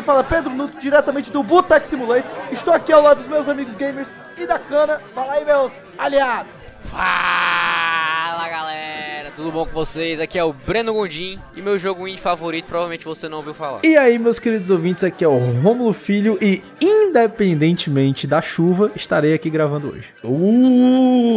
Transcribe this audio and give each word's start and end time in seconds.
Quem 0.00 0.02
fala 0.02 0.20
é 0.20 0.22
Pedro 0.22 0.50
Nuto, 0.50 0.80
diretamente 0.80 1.30
do 1.30 1.42
Boteco 1.42 1.86
Simulator. 1.86 2.30
Estou 2.50 2.72
aqui 2.72 2.90
ao 2.90 3.02
lado 3.02 3.18
dos 3.18 3.28
meus 3.28 3.46
amigos 3.48 3.76
gamers 3.76 4.08
e 4.38 4.46
da 4.46 4.58
cana. 4.58 4.98
Fala 5.14 5.34
aí, 5.34 5.44
meus 5.44 5.84
aliados. 5.98 6.70
Fala 6.84 8.48
galera, 8.48 9.30
tudo 9.36 9.52
bom 9.52 9.66
com 9.66 9.72
vocês? 9.72 10.18
Aqui 10.18 10.38
é 10.38 10.42
o 10.42 10.52
Breno 10.52 10.94
Gondim 10.94 11.38
e 11.54 11.60
meu 11.60 11.78
jogo 11.78 12.08
indie 12.08 12.20
favorito 12.20 12.64
provavelmente 12.64 13.04
você 13.04 13.28
não 13.28 13.36
ouviu 13.36 13.52
falar. 13.52 13.80
E 13.84 13.96
aí, 13.96 14.18
meus 14.18 14.38
queridos 14.38 14.70
ouvintes, 14.70 15.04
aqui 15.04 15.22
é 15.22 15.28
o 15.28 15.36
Rômulo 15.36 15.92
Filho 15.92 16.38
e, 16.40 16.62
independentemente 16.80 18.26
da 18.26 18.40
chuva, 18.40 18.90
estarei 18.96 19.34
aqui 19.34 19.50
gravando 19.50 19.90
hoje. 19.90 20.08
Uh, 20.24 21.29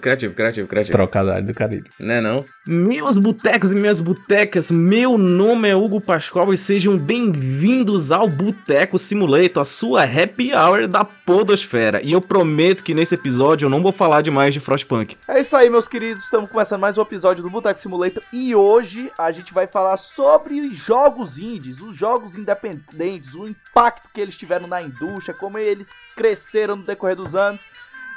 criativo, 0.00 0.34
criativo, 0.34 0.68
criativo. 0.68 0.92
Trocadilho 0.92 1.46
do 1.46 1.54
carinho. 1.54 1.84
Né 1.98 2.20
não? 2.20 2.44
Meus 2.66 3.16
botecos 3.16 3.70
e 3.70 3.74
minhas 3.74 3.98
botecas, 3.98 4.70
meu 4.70 5.16
nome 5.16 5.68
é 5.68 5.74
Hugo 5.74 6.00
Pascoal 6.00 6.52
e 6.52 6.58
sejam 6.58 6.98
bem-vindos 6.98 8.12
ao 8.12 8.28
Boteco 8.28 8.98
Simulator, 8.98 9.62
a 9.62 9.64
sua 9.64 10.04
happy 10.04 10.52
hour 10.54 10.86
da 10.86 11.02
podosfera. 11.02 12.02
E 12.02 12.12
eu 12.12 12.20
prometo 12.20 12.84
que 12.84 12.92
nesse 12.92 13.14
episódio 13.14 13.66
eu 13.66 13.70
não 13.70 13.82
vou 13.82 13.90
falar 13.90 14.20
demais 14.20 14.52
de 14.52 14.60
Frostpunk. 14.60 15.16
É 15.26 15.40
isso 15.40 15.56
aí, 15.56 15.70
meus 15.70 15.88
queridos. 15.88 16.24
Estamos 16.24 16.50
começando 16.50 16.80
mais 16.80 16.98
um 16.98 17.02
episódio 17.02 17.42
do 17.42 17.48
Boteco 17.48 17.80
Simulator 17.80 18.22
e 18.32 18.54
hoje 18.54 19.10
a 19.16 19.30
gente 19.30 19.54
vai 19.54 19.66
falar 19.66 19.96
sobre 19.96 20.60
os 20.60 20.76
jogos 20.76 21.38
indies, 21.38 21.80
os 21.80 21.96
jogos 21.96 22.36
independentes, 22.36 23.34
o 23.34 23.48
impacto 23.48 24.10
que 24.12 24.20
eles 24.20 24.36
tiveram 24.36 24.66
na 24.66 24.82
indústria, 24.82 25.34
como 25.34 25.56
eles 25.58 25.88
cresceram 26.14 26.76
no 26.76 26.82
decorrer 26.82 27.16
dos 27.16 27.34
anos. 27.34 27.62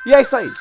E 0.06 0.14
é 0.14 0.22
isso 0.22 0.36
aí. 0.36 0.52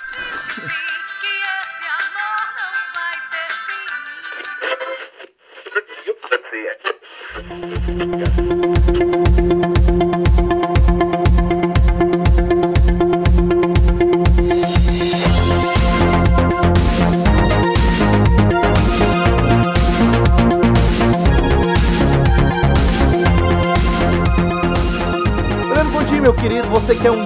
você 26.71 26.95
que 26.95 27.07
é 27.07 27.11
um 27.11 27.20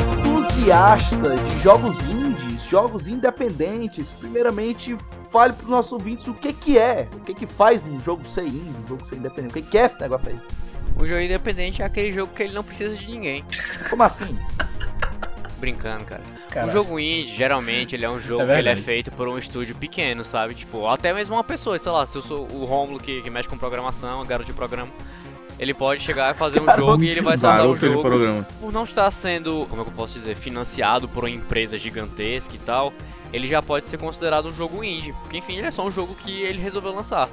entusiasta 0.74 1.36
de 1.36 1.60
jogos 1.60 2.04
indies, 2.04 2.62
jogos 2.64 3.06
independentes, 3.06 4.10
primeiramente 4.10 4.96
fale 5.30 5.52
para 5.52 5.64
os 5.64 5.70
nossos 5.70 5.92
ouvintes 5.92 6.26
o 6.26 6.34
que 6.34 6.52
que 6.52 6.78
é, 6.78 7.08
o 7.14 7.20
que 7.20 7.32
que 7.32 7.46
faz 7.46 7.80
um 7.88 8.00
jogo 8.00 8.26
ser 8.26 8.44
indie, 8.44 8.72
um 8.84 8.86
jogo 8.88 9.06
ser 9.06 9.16
independente, 9.16 9.50
o 9.52 9.62
que 9.62 9.70
que 9.70 9.78
é 9.78 9.84
esse 9.84 10.00
negócio 10.00 10.30
aí? 10.30 10.36
O 10.96 11.06
jogo 11.06 11.20
independente 11.20 11.82
é 11.82 11.84
aquele 11.84 12.12
jogo 12.12 12.32
que 12.32 12.42
ele 12.42 12.54
não 12.54 12.62
precisa 12.62 12.94
de 12.94 13.06
ninguém. 13.06 13.44
Como 13.88 14.02
assim? 14.02 14.34
Brincando, 15.58 16.04
cara. 16.04 16.22
Caralho. 16.50 16.70
O 16.70 16.72
jogo 16.72 17.00
indie, 17.00 17.34
geralmente, 17.34 17.94
ele 17.94 18.04
é 18.04 18.10
um 18.10 18.20
jogo 18.20 18.42
É 18.42 18.46
que 18.46 18.52
ele 18.52 18.68
é 18.68 18.76
feito 18.76 19.10
por 19.12 19.28
um 19.28 19.38
estúdio 19.38 19.74
pequeno, 19.74 20.22
sabe? 20.22 20.54
Tipo, 20.54 20.78
ou 20.78 20.88
até 20.88 21.12
mesmo 21.12 21.34
uma 21.34 21.44
pessoa, 21.44 21.78
sei 21.78 21.90
lá, 21.90 22.04
se 22.04 22.16
eu 22.16 22.22
sou 22.22 22.46
o 22.52 22.64
Romulo 22.64 23.00
que, 23.00 23.22
que 23.22 23.30
mexe 23.30 23.48
com 23.48 23.56
programação, 23.56 24.22
garoto 24.24 24.46
de 24.46 24.52
programa, 24.52 24.92
ele 25.59 25.72
pode 25.75 26.03
chegar 26.03 26.34
e 26.34 26.38
fazer 26.38 26.60
um 26.60 26.66
jogo 26.76 27.04
e 27.04 27.09
ele 27.09 27.20
vai 27.20 27.37
soltar 27.37 27.66
o 27.66 27.76
jogo. 27.76 28.03
programa. 28.03 28.47
por 28.60 28.72
não 28.72 28.84
estar 28.84 29.10
sendo, 29.10 29.66
como 29.70 29.82
é 29.82 29.84
que 29.84 29.91
eu 29.91 29.94
posso 29.94 30.19
dizer, 30.19 30.34
financiado 30.37 31.09
por 31.09 31.25
uma 31.25 31.31
empresa 31.31 31.78
gigantesca 31.78 32.54
e 32.54 32.59
tal, 32.59 32.92
ele 33.32 33.48
já 33.48 33.60
pode 33.62 33.88
ser 33.88 33.98
considerado 33.98 34.47
um 34.47 34.54
jogo 34.54 34.82
indie, 34.84 35.12
porque 35.22 35.38
enfim, 35.38 35.56
ele 35.59 35.66
é 35.66 35.70
só 35.70 35.84
um 35.87 35.91
jogo 35.93 36.14
que 36.14 36.43
ele 36.43 36.60
resolveu 36.60 36.94
lançar. 36.94 37.28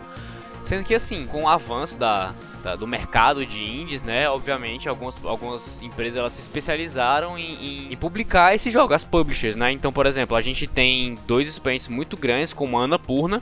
Sendo 0.64 0.84
que 0.86 0.94
assim, 0.94 1.26
com 1.26 1.44
o 1.44 1.50
avanço 1.50 1.98
da, 1.98 2.34
da- 2.64 2.76
do 2.76 2.88
mercado 2.88 3.44
de 3.46 3.60
indies, 3.60 4.04
né, 4.04 4.30
obviamente 4.30 4.88
algumas, 4.88 5.16
algumas 5.26 5.82
empresas 5.82 6.16
elas 6.18 6.34
se 6.34 6.42
especializaram 6.42 7.38
em, 7.38 7.54
em- 7.54 7.94
em 7.94 7.98
publicar 7.98 8.54
esse 8.56 8.70
jogo, 8.70 8.94
as 8.94 9.04
publishers, 9.04 9.56
né, 9.56 9.72
então 9.72 9.92
por 9.92 10.06
exemplo, 10.06 10.38
a 10.38 10.42
gente 10.42 10.68
tem 10.68 11.16
dois 11.28 11.50
expoentes 11.50 11.88
muito 11.88 12.16
grandes 12.16 12.54
como 12.54 12.78
a 12.78 12.84
Annapurna 12.84 13.42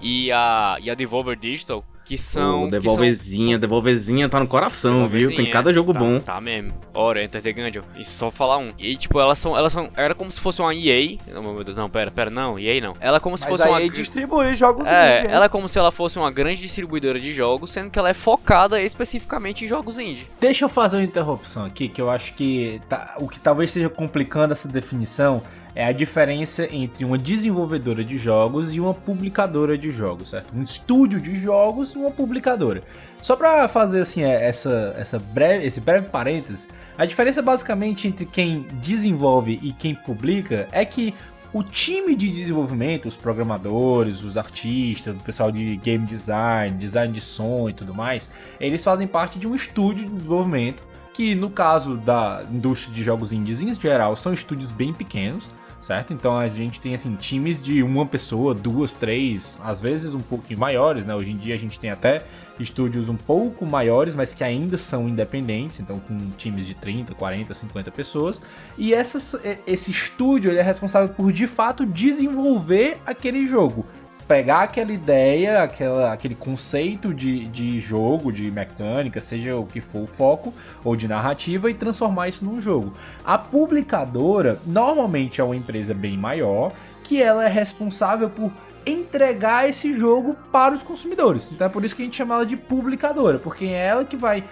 e 0.00 0.32
a, 0.32 0.78
e 0.80 0.90
a 0.90 0.94
Devolver 0.94 1.36
Digital, 1.38 1.84
que 2.04 2.18
são... 2.18 2.64
Ô, 2.64 2.64
que 2.66 2.70
são- 2.72 2.80
Devolvezinha, 2.80 3.58
Devolvezinha 3.58 4.28
tá 4.28 4.38
no 4.38 4.46
coração, 4.46 5.06
viu? 5.08 5.34
Tem 5.34 5.50
cada 5.50 5.72
jogo 5.72 5.92
Tá- 5.92 5.98
bom. 5.98 6.20
Tá 6.20 6.40
mesmo. 6.40 6.72
Ora, 6.92 7.22
Enter 7.24 7.40
the 7.42 7.52
Gungeon. 7.52 7.82
E 7.98 8.04
só 8.04 8.30
falar 8.30 8.58
um. 8.58 8.68
E 8.78 8.96
tipo, 8.96 9.18
elas 9.18 9.38
são. 9.38 9.56
Elas 9.56 9.72
são. 9.72 9.90
Era 9.96 10.14
como 10.14 10.30
se 10.30 10.38
fosse 10.40 10.60
uma 10.60 10.74
EA. 10.74 11.16
Não, 11.32 11.42
meu 11.42 11.64
Deus, 11.64 11.76
não, 11.76 11.88
pera, 11.90 12.10
pera, 12.10 12.30
não, 12.30 12.58
EA 12.58 12.80
não. 12.80 12.92
Ela 13.00 13.16
é 13.16 13.20
como 13.20 13.36
se 13.38 13.42
Mas 13.44 13.50
fosse 13.50 13.62
aí 13.64 13.68
uma. 13.70 13.80
ele 13.80 13.88
distribui 13.90 14.54
jogos 14.54 14.86
É, 14.86 15.20
indie, 15.22 15.32
ela 15.32 15.46
é 15.46 15.48
como 15.48 15.68
se 15.68 15.78
ela 15.78 15.90
fosse 15.90 16.18
uma 16.18 16.30
grande 16.30 16.60
distribuidora 16.60 17.18
de 17.18 17.32
jogos, 17.32 17.70
sendo 17.70 17.90
que 17.90 17.98
ela 17.98 18.10
é 18.10 18.14
focada 18.14 18.80
especificamente 18.80 19.64
em 19.64 19.68
jogos 19.68 19.98
indie. 19.98 20.26
Deixa 20.40 20.64
eu 20.64 20.68
fazer 20.68 20.96
uma 20.98 21.04
interrupção 21.04 21.64
aqui, 21.64 21.88
que 21.88 22.00
eu 22.00 22.10
acho 22.10 22.34
que 22.34 22.80
tá- 22.88 23.14
o 23.18 23.28
que 23.28 23.40
talvez 23.40 23.70
esteja 23.70 23.88
complicando 23.88 24.52
essa 24.52 24.68
definição 24.68 25.42
é 25.74 25.84
a 25.84 25.92
diferença 25.92 26.68
entre 26.70 27.04
uma 27.04 27.18
desenvolvedora 27.18 28.04
de 28.04 28.16
jogos 28.16 28.74
e 28.74 28.80
uma 28.80 28.94
publicadora 28.94 29.76
de 29.76 29.90
jogos, 29.90 30.30
certo? 30.30 30.56
Um 30.56 30.62
estúdio 30.62 31.20
de 31.20 31.34
jogos 31.36 31.92
e 31.92 31.98
uma 31.98 32.10
publicadora. 32.10 32.82
Só 33.20 33.34
pra 33.34 33.66
fazer 33.66 34.00
assim 34.00 34.22
é, 34.22 34.46
essa, 34.46 34.94
essa 34.96 35.18
breve, 35.18 35.66
esse 35.66 35.80
breve 35.80 36.08
parênteses, 36.08 36.68
a 36.96 37.04
diferença 37.04 37.42
basicamente 37.42 38.06
entre 38.06 38.24
quem 38.24 38.66
desenvolve 38.80 39.58
e 39.62 39.72
quem 39.72 39.94
publica 39.94 40.68
é 40.70 40.84
que 40.84 41.14
o 41.52 41.62
time 41.62 42.16
de 42.16 42.28
desenvolvimento, 42.30 43.06
os 43.06 43.14
programadores, 43.14 44.24
os 44.24 44.36
artistas, 44.36 45.16
o 45.16 45.20
pessoal 45.20 45.52
de 45.52 45.76
game 45.76 46.04
design, 46.04 46.76
design 46.76 47.12
de 47.12 47.20
som 47.20 47.68
e 47.68 47.72
tudo 47.72 47.94
mais, 47.94 48.30
eles 48.58 48.82
fazem 48.82 49.06
parte 49.06 49.38
de 49.38 49.46
um 49.46 49.54
estúdio 49.54 50.08
de 50.08 50.14
desenvolvimento 50.14 50.82
que 51.12 51.36
no 51.36 51.48
caso 51.48 51.96
da 51.96 52.42
indústria 52.50 52.92
de 52.92 53.04
jogos 53.04 53.32
indies 53.32 53.60
em 53.60 53.72
geral 53.72 54.16
são 54.16 54.34
estúdios 54.34 54.72
bem 54.72 54.92
pequenos, 54.92 55.50
certo? 55.84 56.14
Então 56.14 56.38
a 56.38 56.48
gente 56.48 56.80
tem 56.80 56.94
assim 56.94 57.14
times 57.14 57.62
de 57.62 57.82
uma 57.82 58.06
pessoa, 58.06 58.54
duas, 58.54 58.94
três, 58.94 59.56
às 59.62 59.82
vezes 59.82 60.14
um 60.14 60.20
pouquinho 60.20 60.58
maiores, 60.58 61.04
né? 61.04 61.14
Hoje 61.14 61.32
em 61.32 61.36
dia 61.36 61.54
a 61.54 61.58
gente 61.58 61.78
tem 61.78 61.90
até 61.90 62.22
estúdios 62.58 63.08
um 63.10 63.16
pouco 63.16 63.66
maiores, 63.66 64.14
mas 64.14 64.32
que 64.32 64.42
ainda 64.42 64.78
são 64.78 65.06
independentes, 65.06 65.80
então 65.80 65.98
com 65.98 66.16
times 66.38 66.64
de 66.66 66.74
30, 66.74 67.14
40, 67.14 67.52
50 67.52 67.90
pessoas. 67.90 68.40
E 68.78 68.94
essas, 68.94 69.34
e- 69.34 69.58
esse 69.66 69.90
estúdio 69.90 70.50
ele 70.50 70.58
é 70.58 70.62
responsável 70.62 71.12
por 71.14 71.30
de 71.32 71.46
fato 71.46 71.84
desenvolver 71.84 72.96
aquele 73.04 73.46
jogo. 73.46 73.84
Pegar 74.26 74.62
aquela 74.62 74.92
ideia, 74.92 75.62
aquela, 75.62 76.12
aquele 76.12 76.34
conceito 76.34 77.12
de, 77.12 77.46
de 77.46 77.78
jogo, 77.78 78.32
de 78.32 78.50
mecânica, 78.50 79.20
seja 79.20 79.54
o 79.54 79.66
que 79.66 79.80
for 79.80 80.02
o 80.02 80.06
foco, 80.06 80.54
ou 80.82 80.96
de 80.96 81.06
narrativa, 81.06 81.70
e 81.70 81.74
transformar 81.74 82.28
isso 82.28 82.44
num 82.44 82.60
jogo. 82.60 82.94
A 83.24 83.36
publicadora 83.36 84.58
normalmente 84.66 85.40
é 85.40 85.44
uma 85.44 85.56
empresa 85.56 85.92
bem 85.92 86.16
maior, 86.16 86.72
que 87.02 87.22
ela 87.22 87.44
é 87.44 87.48
responsável 87.48 88.30
por 88.30 88.50
entregar 88.86 89.68
esse 89.68 89.94
jogo 89.94 90.36
para 90.52 90.74
os 90.74 90.82
consumidores. 90.82 91.50
Então 91.52 91.66
é 91.66 91.70
por 91.70 91.84
isso 91.84 91.94
que 91.94 92.02
a 92.02 92.04
gente 92.04 92.16
chama 92.16 92.34
ela 92.34 92.46
de 92.46 92.56
publicadora, 92.56 93.38
porque 93.38 93.66
é 93.66 93.86
ela 93.86 94.04
que 94.04 94.16
vai 94.16 94.44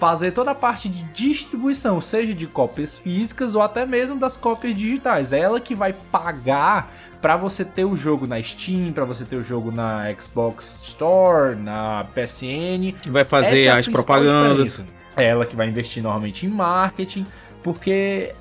fazer 0.00 0.32
toda 0.32 0.52
a 0.52 0.54
parte 0.54 0.88
de 0.88 1.02
distribuição, 1.12 2.00
seja 2.00 2.32
de 2.32 2.46
cópias 2.46 2.98
físicas 2.98 3.54
ou 3.54 3.60
até 3.60 3.84
mesmo 3.84 4.18
das 4.18 4.34
cópias 4.34 4.74
digitais. 4.74 5.30
É 5.30 5.40
ela 5.40 5.60
que 5.60 5.74
vai 5.74 5.92
pagar 5.92 6.90
para 7.20 7.36
você 7.36 7.66
ter 7.66 7.84
o 7.84 7.94
jogo 7.94 8.26
na 8.26 8.42
Steam, 8.42 8.92
para 8.92 9.04
você 9.04 9.26
ter 9.26 9.36
o 9.36 9.42
jogo 9.42 9.70
na 9.70 10.10
Xbox 10.14 10.82
Store, 10.86 11.54
na 11.54 12.06
PSN. 12.14 12.98
Que 13.02 13.10
vai 13.10 13.24
fazer 13.24 13.66
é 13.66 13.70
as 13.70 13.88
propagandas. 13.88 14.70
diferença. 14.70 15.00
É 15.14 15.26
ela 15.26 15.44
que 15.44 15.54
vai 15.54 15.68
investir 15.68 16.02
normalmente 16.02 16.46
em 16.46 16.48
marketing, 16.48 17.26
porque 17.62 18.32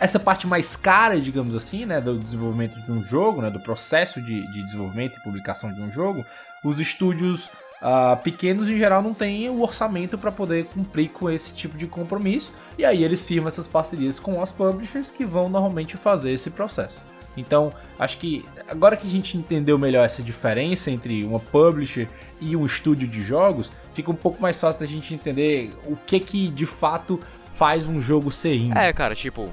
essa 0.00 0.18
parte 0.18 0.46
mais 0.46 0.76
cara, 0.76 1.20
digamos 1.20 1.54
assim, 1.54 1.84
né, 1.84 2.00
do 2.00 2.18
desenvolvimento 2.18 2.80
de 2.82 2.90
um 2.90 3.02
jogo, 3.02 3.42
né, 3.42 3.50
do 3.50 3.60
processo 3.60 4.22
de, 4.22 4.50
de 4.50 4.64
desenvolvimento 4.64 5.18
e 5.18 5.22
publicação 5.22 5.72
de 5.74 5.80
um 5.82 5.90
jogo, 5.90 6.24
os 6.64 6.80
estúdios 6.80 7.50
ah, 7.82 8.18
pequenos 8.22 8.68
em 8.68 8.76
geral 8.78 9.02
não 9.02 9.12
têm 9.14 9.48
o 9.50 9.62
orçamento 9.62 10.16
para 10.16 10.32
poder 10.32 10.64
cumprir 10.66 11.10
com 11.10 11.30
esse 11.30 11.54
tipo 11.54 11.76
de 11.76 11.86
compromisso. 11.86 12.52
E 12.78 12.84
aí 12.84 13.02
eles 13.04 13.26
firmam 13.26 13.48
essas 13.48 13.66
parcerias 13.66 14.18
com 14.20 14.40
as 14.42 14.50
publishers 14.50 15.10
que 15.10 15.24
vão 15.24 15.48
normalmente 15.48 15.96
fazer 15.96 16.30
esse 16.32 16.50
processo. 16.50 17.00
Então, 17.36 17.70
acho 17.98 18.16
que 18.16 18.44
agora 18.66 18.96
que 18.96 19.06
a 19.06 19.10
gente 19.10 19.36
entendeu 19.36 19.76
melhor 19.78 20.04
essa 20.06 20.22
diferença 20.22 20.90
entre 20.90 21.22
uma 21.22 21.38
publisher 21.38 22.08
e 22.40 22.56
um 22.56 22.64
estúdio 22.64 23.06
de 23.06 23.22
jogos, 23.22 23.70
fica 23.92 24.10
um 24.10 24.14
pouco 24.14 24.40
mais 24.40 24.58
fácil 24.58 24.80
da 24.80 24.86
gente 24.86 25.12
entender 25.14 25.70
o 25.86 25.96
que 25.96 26.18
que 26.18 26.48
de 26.48 26.64
fato 26.64 27.20
faz 27.52 27.84
um 27.84 28.00
jogo 28.00 28.30
ser 28.30 28.56
indie. 28.56 28.78
É, 28.78 28.90
cara, 28.92 29.14
tipo, 29.14 29.52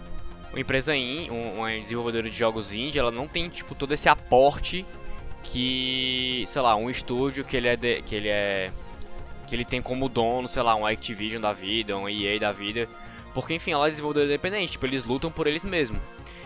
uma 0.51 0.61
empresa 0.61 0.95
indie, 0.95 1.29
um- 1.29 1.55
uma 1.59 1.69
desenvolvedora 1.71 2.29
de 2.29 2.37
jogos 2.37 2.71
indie, 2.71 2.99
ela 2.99 3.11
não 3.11 3.27
tem, 3.27 3.49
tipo, 3.49 3.75
todo 3.75 3.93
esse 3.93 4.07
aporte 4.07 4.85
que, 5.53 6.43
sei 6.47 6.61
lá, 6.63 6.75
um 6.75 6.89
estúdio 6.89 7.45
que 7.45 7.55
ele 7.55 7.67
é, 7.67 7.75
de- 7.75 8.01
que 8.01 8.15
ele 8.15 8.27
é, 8.27 8.71
que 9.47 9.55
ele 9.55 9.63
tem 9.63 9.83
como 9.83 10.09
dono, 10.09 10.49
sei 10.49 10.63
lá, 10.63 10.75
um 10.75 10.83
Activision 10.83 11.39
da 11.39 11.53
vida, 11.53 11.95
um 11.95 12.09
EA 12.09 12.39
da 12.39 12.51
vida, 12.51 12.89
porque, 13.35 13.53
enfim, 13.53 13.71
ela 13.71 13.85
é 13.85 13.91
desenvolvedora 13.91 14.25
independente, 14.25 14.71
tipo, 14.71 14.85
eles 14.87 15.03
lutam 15.05 15.31
por 15.31 15.45
eles 15.45 15.63
mesmos. 15.63 16.01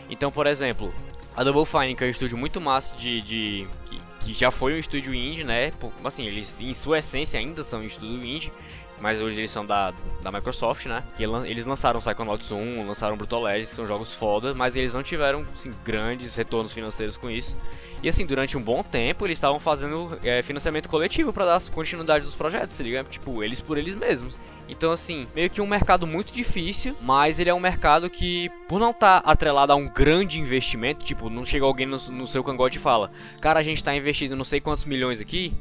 Então, 0.10 0.30
por 0.30 0.46
exemplo, 0.46 0.94
a 1.38 1.42
Double 1.42 1.66
Fine, 1.66 1.96
que 1.96 2.04
é 2.04 2.08
um 2.08 2.10
estúdio 2.10 2.38
muito 2.38 2.60
massa 2.60 2.96
de... 2.98 3.22
de 3.22 3.68
que, 3.90 4.02
que 4.26 4.34
já 4.34 4.52
foi 4.52 4.74
um 4.74 4.78
estúdio 4.78 5.14
indie, 5.14 5.46
né, 5.46 5.72
assim, 6.04 6.26
eles, 6.26 6.58
em 6.60 6.74
sua 6.74 7.00
essência, 7.00 7.40
ainda 7.40 7.64
são 7.64 7.80
um 7.80 7.86
estúdio 7.86 8.26
indie, 8.26 8.52
mas 9.00 9.22
hoje 9.22 9.40
eles 9.40 9.52
são 9.52 9.66
da, 9.66 9.94
da 10.22 10.32
Microsoft, 10.32 10.88
né? 10.88 11.02
Eles 11.46 11.66
lançaram 11.66 12.00
Psychonauts 12.02 12.52
1, 12.52 12.86
lançaram 12.86 13.16
Brutal 13.16 13.44
Legends, 13.44 13.70
que 13.70 13.76
são 13.76 13.86
jogos 13.88 14.12
foda, 14.12 14.54
mas 14.56 14.76
eles 14.76 14.94
não 14.94 15.04
tiveram 15.04 15.46
assim, 15.54 15.72
grandes 15.86 16.36
retornos 16.36 16.74
financeiros 16.74 17.16
com 17.16 17.30
isso. 17.30 17.56
E 18.02 18.10
assim, 18.10 18.26
durante 18.26 18.56
um 18.56 18.62
bom 18.62 18.84
tempo, 18.84 19.26
eles 19.26 19.38
estavam 19.38 19.60
fazendo 19.60 20.18
é, 20.24 20.42
financiamento 20.42 20.88
coletivo 20.88 21.34
pra 21.34 21.46
dar 21.46 21.62
continuidade 21.70 22.26
dos 22.26 22.36
projetos, 22.36 22.76
se 22.76 22.84
liga? 22.84 23.04
Tipo, 23.04 23.44
eles 23.44 23.60
por 23.60 23.78
eles 23.78 23.96
mesmos. 23.96 24.36
Então, 24.70 24.92
assim, 24.92 25.26
meio 25.34 25.50
que 25.50 25.62
um 25.62 25.68
mercado 25.68 26.06
muito 26.06 26.34
difícil, 26.34 26.96
mas 27.02 27.40
ele 27.40 27.50
é 27.50 27.54
um 27.54 27.60
mercado 27.60 28.10
que, 28.10 28.50
por 28.68 28.80
não 28.80 28.92
estar 28.92 29.20
atrelado 29.20 29.72
a 29.72 29.76
um 29.76 29.88
grande 29.88 30.40
investimento, 30.40 31.06
tipo, 31.06 31.30
não 31.30 31.46
chega 31.46 31.66
alguém 31.66 31.86
no, 31.86 31.98
no 31.98 32.28
seu 32.28 32.44
cangote 32.44 32.78
e 32.78 32.82
fala, 32.82 33.10
cara, 33.40 33.60
a 33.60 33.64
gente 33.64 33.84
tá 33.84 33.96
investindo 33.96 34.36
não 34.36 34.44
sei 34.44 34.60
quantos 34.60 34.84
milhões 34.84 35.22
aqui, 35.22 35.54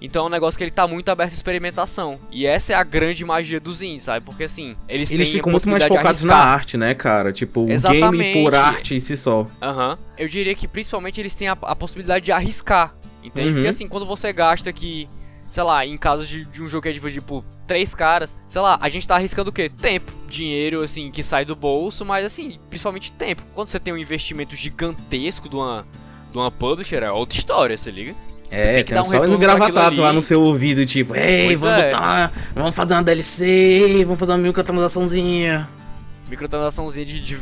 então 0.00 0.24
é 0.24 0.26
um 0.26 0.30
negócio 0.30 0.56
que 0.56 0.64
ele 0.64 0.70
tá 0.70 0.86
muito 0.86 1.08
aberto 1.08 1.32
à 1.32 1.34
experimentação. 1.34 2.18
E 2.30 2.46
essa 2.46 2.72
é 2.72 2.76
a 2.76 2.84
grande 2.84 3.24
magia 3.24 3.58
dos 3.58 3.82
indies, 3.82 4.04
sabe? 4.04 4.24
Porque 4.24 4.44
assim, 4.44 4.76
eles, 4.88 5.10
Eles 5.10 5.28
ficam 5.28 5.50
muito 5.50 5.68
mais 5.68 5.84
focados 5.84 6.22
na 6.22 6.36
arte, 6.36 6.76
né, 6.76 6.94
cara? 6.94 7.32
Tipo, 7.32 7.62
o 7.62 7.66
game 7.66 7.74
Exatamente. 7.74 8.42
por 8.42 8.54
arte 8.54 8.94
em 8.94 9.00
si 9.00 9.16
só. 9.16 9.46
Aham. 9.60 9.98
Eu 10.16 10.28
diria 10.28 10.54
que 10.54 10.68
principalmente 10.68 11.20
eles 11.20 11.34
têm 11.34 11.48
a, 11.48 11.56
a 11.62 11.74
possibilidade 11.74 12.24
de 12.24 12.32
arriscar. 12.32 12.94
Entende? 13.22 13.48
Uhum. 13.48 13.54
Porque 13.54 13.68
assim, 13.68 13.88
quando 13.88 14.06
você 14.06 14.32
gasta 14.32 14.70
aqui, 14.70 15.08
sei 15.48 15.62
lá, 15.62 15.84
em 15.84 15.96
caso 15.96 16.26
de, 16.26 16.44
de 16.44 16.62
um 16.62 16.68
jogo 16.68 16.82
que 16.82 16.88
é 16.88 16.92
dividido 16.92 17.24
por 17.26 17.44
três 17.66 17.94
caras, 17.94 18.38
sei 18.48 18.60
lá, 18.60 18.78
a 18.80 18.88
gente 18.88 19.06
tá 19.06 19.16
arriscando 19.16 19.50
o 19.50 19.52
quê? 19.52 19.68
Tempo. 19.68 20.12
Dinheiro, 20.28 20.82
assim, 20.82 21.10
que 21.10 21.22
sai 21.22 21.44
do 21.44 21.56
bolso, 21.56 22.04
mas 22.04 22.24
assim, 22.24 22.58
principalmente 22.68 23.12
tempo. 23.12 23.42
Quando 23.54 23.68
você 23.68 23.80
tem 23.80 23.92
um 23.92 23.98
investimento 23.98 24.54
gigantesco 24.54 25.48
de 25.48 25.56
uma, 25.56 25.86
de 26.30 26.38
uma 26.38 26.50
publisher, 26.50 27.02
é 27.02 27.10
outra 27.10 27.36
história, 27.36 27.76
você 27.76 27.90
liga? 27.90 28.14
É, 28.50 28.76
tem 28.76 28.84
que 28.84 28.94
dar 28.94 29.00
um 29.00 29.04
só 29.04 29.26
engravatados 29.26 29.98
lá 29.98 30.12
no 30.12 30.22
seu 30.22 30.40
ouvido, 30.40 30.84
tipo, 30.86 31.14
ei, 31.14 31.46
Pois 31.48 31.60
vamos 31.60 31.76
é. 31.82 31.90
botar, 31.90 32.32
vamos 32.54 32.74
fazer 32.74 32.94
uma 32.94 33.02
DLC, 33.02 34.04
vamos 34.04 34.18
fazer 34.18 34.32
uma 34.32 34.38
microtransaçãozinha, 34.38 35.68
Microtransaçãozinha 36.28 37.06
de, 37.06 37.20
de, 37.20 37.38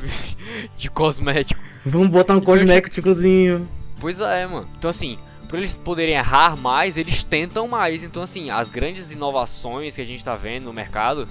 de 0.77 0.91
cosmético. 0.91 1.61
vamos 1.85 2.09
botar 2.09 2.35
um 2.37 2.41
cosméticozinho. 2.41 3.69
Pois 4.01 4.21
é, 4.21 4.47
mano. 4.47 4.69
Então 4.79 4.91
assim, 4.91 5.19
pra 5.49 5.59
eles 5.59 5.77
poderem 5.77 6.15
errar 6.15 6.57
mais, 6.57 6.97
eles 6.97 7.23
tentam 7.25 7.67
mais. 7.67 8.03
Então 8.05 8.23
assim, 8.23 8.51
as 8.51 8.71
grandes 8.71 9.11
inovações 9.11 9.95
que 9.95 10.01
a 10.03 10.05
gente 10.05 10.25
tá 10.25 10.37
vendo 10.37 10.65
no 10.67 10.73
mercado, 10.73 11.27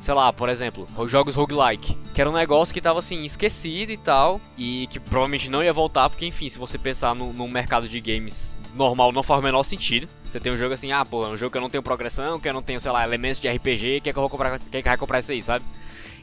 sei 0.00 0.14
lá, 0.14 0.32
por 0.32 0.48
exemplo, 0.48 0.86
os 0.96 1.10
jogos 1.10 1.34
roguelike, 1.36 1.96
que 2.12 2.20
era 2.20 2.28
um 2.30 2.32
negócio 2.32 2.74
que 2.74 2.80
tava 2.80 2.98
assim, 2.98 3.24
esquecido 3.24 3.92
e 3.92 3.96
tal, 3.96 4.40
e 4.58 4.88
que 4.90 4.98
provavelmente 4.98 5.48
não 5.50 5.62
ia 5.62 5.72
voltar, 5.72 6.08
porque 6.10 6.26
enfim, 6.26 6.48
se 6.48 6.58
você 6.58 6.76
pensar 6.78 7.14
no, 7.14 7.32
no 7.32 7.46
mercado 7.46 7.88
de 7.88 8.00
games 8.00 8.55
normal, 8.76 9.12
não 9.12 9.22
faz 9.22 9.40
o 9.40 9.42
menor 9.42 9.62
sentido. 9.64 10.08
Você 10.30 10.38
tem 10.40 10.52
um 10.52 10.56
jogo 10.56 10.74
assim, 10.74 10.92
ah, 10.92 11.04
pô, 11.04 11.24
é 11.24 11.28
um 11.28 11.36
jogo 11.36 11.50
que 11.52 11.56
eu 11.56 11.62
não 11.62 11.70
tenho 11.70 11.82
progressão, 11.82 12.38
que 12.38 12.48
eu 12.48 12.52
não 12.52 12.62
tenho, 12.62 12.80
sei 12.80 12.90
lá, 12.90 13.04
elementos 13.04 13.40
de 13.40 13.48
RPG, 13.48 14.00
que 14.02 14.10
é 14.10 14.12
que 14.12 14.18
eu 14.18 14.22
vou 14.22 14.28
comprar, 14.30 14.58
que 14.58 14.76
é 14.76 14.82
que 14.82 14.88
vai 14.88 14.96
comprar 14.98 15.20
isso 15.20 15.32
aí, 15.32 15.40
sabe? 15.42 15.64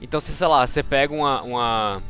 Então, 0.02 0.20
se, 0.20 0.34
sei 0.34 0.48
lá, 0.48 0.66
você 0.68 0.84
pega 0.84 1.14
uma, 1.14 1.42
uma 1.42 2.04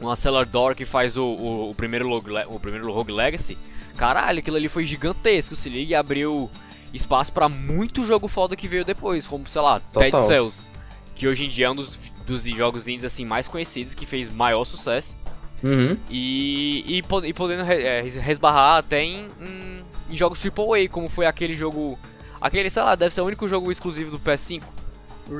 uma 0.00 0.14
Cellar 0.14 0.46
Door 0.46 0.74
que 0.76 0.84
faz 0.84 1.16
o, 1.16 1.24
o, 1.24 1.70
o 1.70 1.74
primeiro 1.74 2.08
Le- 2.08 2.46
o 2.48 2.60
primeiro 2.60 2.92
Rogue 2.92 3.10
Legacy, 3.12 3.58
caralho, 3.96 4.38
aquilo 4.38 4.56
ali 4.56 4.68
foi 4.68 4.86
gigantesco, 4.86 5.56
se 5.56 5.68
liga, 5.68 5.90
e 5.92 5.94
abriu 5.94 6.48
espaço 6.94 7.32
pra 7.32 7.48
muito 7.48 8.04
jogo 8.04 8.28
foda 8.28 8.54
que 8.54 8.68
veio 8.68 8.84
depois, 8.84 9.26
como, 9.26 9.46
sei 9.48 9.60
lá, 9.60 9.78
Dead 9.92 10.10
Total. 10.12 10.26
Cells, 10.28 10.70
que 11.16 11.26
hoje 11.26 11.46
em 11.46 11.48
dia 11.48 11.66
é 11.66 11.70
um 11.70 11.74
dos, 11.74 11.98
dos 12.24 12.42
jogos 12.44 12.86
indies 12.86 13.04
assim 13.06 13.24
mais 13.24 13.48
conhecidos, 13.48 13.92
que 13.94 14.06
fez 14.06 14.28
maior 14.32 14.64
sucesso, 14.64 15.16
Uhum. 15.62 15.96
e, 16.08 16.84
e, 16.86 16.98
e 17.28 17.32
podendo 17.34 17.62
é, 17.62 18.00
res- 18.00 18.14
resbarrar 18.14 18.78
até 18.78 19.02
em, 19.02 19.28
em, 19.40 19.84
em 20.10 20.16
jogos 20.16 20.40
AAA, 20.44 20.88
como 20.90 21.08
foi 21.08 21.26
aquele 21.26 21.56
jogo, 21.56 21.98
aquele, 22.40 22.70
sei 22.70 22.82
lá, 22.82 22.94
deve 22.94 23.12
ser 23.14 23.20
o 23.22 23.24
único 23.24 23.48
jogo 23.48 23.70
exclusivo 23.72 24.10
do 24.10 24.20
PS5, 24.20 24.62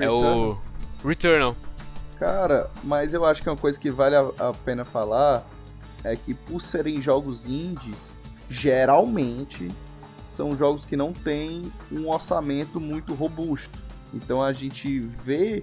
é 0.01 0.11
o 0.11 0.59
Returnal. 1.05 1.57
Cara, 2.19 2.69
mas 2.83 3.15
eu 3.15 3.25
acho 3.25 3.41
que 3.43 3.49
uma 3.49 3.57
coisa 3.57 3.79
que 3.79 3.91
vale 3.91 4.17
a, 4.17 4.23
a 4.41 4.53
pena 4.65 4.85
falar 4.85 5.47
é 6.03 6.17
que 6.17 6.35
por 6.35 6.61
serem 6.61 7.01
jogos 7.01 7.47
indies, 7.47 8.17
geralmente 8.51 9.69
são 10.27 10.57
jogos 10.57 10.85
que 10.85 10.97
não 10.97 11.13
têm 11.13 11.73
um 11.91 12.09
orçamento 12.09 12.81
muito 12.81 13.15
robusto. 13.15 13.79
Então 14.13 14.43
a 14.43 14.53
gente 14.53 14.99
vê 15.01 15.63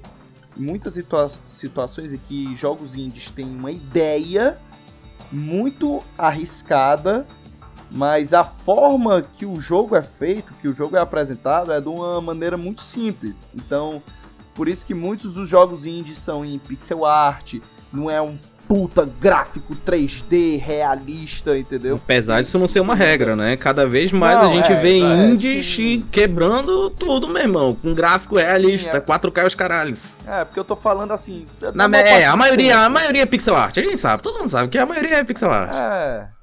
muitas 0.55 0.93
situa 0.93 1.29
situações 1.45 2.13
em 2.13 2.17
que 2.17 2.55
jogos 2.55 2.95
indies 2.95 3.29
têm 3.29 3.45
uma 3.45 3.71
ideia 3.71 4.57
muito 5.31 6.01
arriscada, 6.17 7.25
mas 7.91 8.33
a 8.33 8.43
forma 8.43 9.21
que 9.21 9.45
o 9.45 9.59
jogo 9.59 9.95
é 9.95 10.03
feito, 10.03 10.53
que 10.55 10.67
o 10.67 10.75
jogo 10.75 10.95
é 10.95 10.99
apresentado, 10.99 11.71
é 11.71 11.79
de 11.79 11.87
uma 11.87 12.21
maneira 12.21 12.57
muito 12.57 12.81
simples. 12.81 13.49
Então, 13.53 14.01
por 14.53 14.67
isso 14.67 14.85
que 14.85 14.93
muitos 14.93 15.33
dos 15.33 15.47
jogos 15.49 15.85
indies 15.85 16.17
são 16.17 16.45
em 16.45 16.57
pixel 16.57 17.05
art, 17.05 17.55
não 17.91 18.09
é 18.09 18.21
um 18.21 18.37
puta 18.67 19.09
gráfico 19.19 19.75
3D 19.85 20.59
realista, 20.59 21.57
entendeu? 21.57 21.95
Apesar 21.95 22.41
disso 22.41 22.59
não 22.59 22.67
ser 22.67 22.79
uma 22.79 22.95
regra, 22.95 23.35
né? 23.35 23.55
Cada 23.55 23.85
vez 23.85 24.11
mais 24.11 24.39
Não, 24.39 24.49
a 24.49 24.53
gente 24.53 24.71
é, 24.71 24.79
vê 24.79 24.99
é, 24.99 25.27
indies 25.27 25.65
sim. 25.65 26.05
quebrando 26.11 26.89
tudo, 26.89 27.27
meu 27.27 27.41
irmão. 27.41 27.75
Com 27.75 27.93
gráfico 27.93 28.37
realista, 28.37 28.91
Sim, 28.91 28.97
é. 28.97 29.01
4K 29.01 29.47
os 29.47 29.55
caralhos. 29.55 30.17
É, 30.27 30.43
porque 30.45 30.59
eu 30.59 30.63
tô 30.63 30.75
falando 30.75 31.11
assim. 31.11 31.45
Na, 31.73 31.85
é, 31.97 32.25
a 32.25 32.35
maioria, 32.35 32.79
a 32.79 32.89
maioria 32.89 33.23
é 33.23 33.25
pixel 33.25 33.55
art. 33.55 33.77
A 33.77 33.81
gente 33.81 33.97
sabe, 33.97 34.23
todo 34.23 34.39
mundo 34.39 34.49
sabe 34.49 34.69
que 34.69 34.77
a 34.77 34.85
maioria 34.85 35.17
é 35.17 35.23
pixel 35.23 35.51
art. 35.51 35.73
É. 35.73 36.34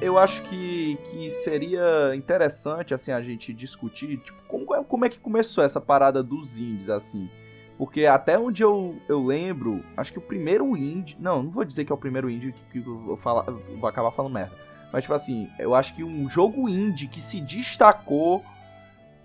Eu 0.00 0.18
acho 0.18 0.42
que, 0.44 0.96
que 1.10 1.30
seria 1.30 2.14
interessante 2.14 2.94
assim 2.94 3.12
a 3.12 3.20
gente 3.20 3.52
discutir 3.52 4.16
tipo, 4.18 4.42
como, 4.48 4.74
é- 4.74 4.82
como 4.82 5.04
é 5.04 5.08
que 5.08 5.18
começou 5.20 5.62
essa 5.62 5.80
parada 5.80 6.22
dos 6.22 6.58
indies 6.58 6.88
assim. 6.88 7.28
Porque 7.76 8.06
até 8.06 8.38
onde 8.38 8.62
eu, 8.62 8.96
eu 9.08 9.24
lembro, 9.24 9.82
acho 9.96 10.12
que 10.12 10.18
o 10.18 10.22
primeiro 10.22 10.76
indie. 10.76 11.16
Não, 11.18 11.42
não 11.42 11.50
vou 11.50 11.64
dizer 11.64 11.84
que 11.84 11.92
é 11.92 11.94
o 11.94 11.98
primeiro 11.98 12.28
indie 12.30 12.52
que, 12.52 12.80
que 12.80 12.86
eu 12.88 12.98
vou, 12.98 13.16
falar, 13.16 13.44
eu 13.48 13.78
vou 13.78 13.88
acabar 13.88 14.10
falando 14.10 14.32
merda. 14.32 14.54
Mas, 14.92 15.04
tipo 15.04 15.14
assim, 15.14 15.48
eu 15.58 15.74
acho 15.74 15.94
que 15.94 16.02
um 16.02 16.28
jogo 16.28 16.68
indie 16.68 17.06
que 17.06 17.20
se 17.20 17.40
destacou 17.40 18.44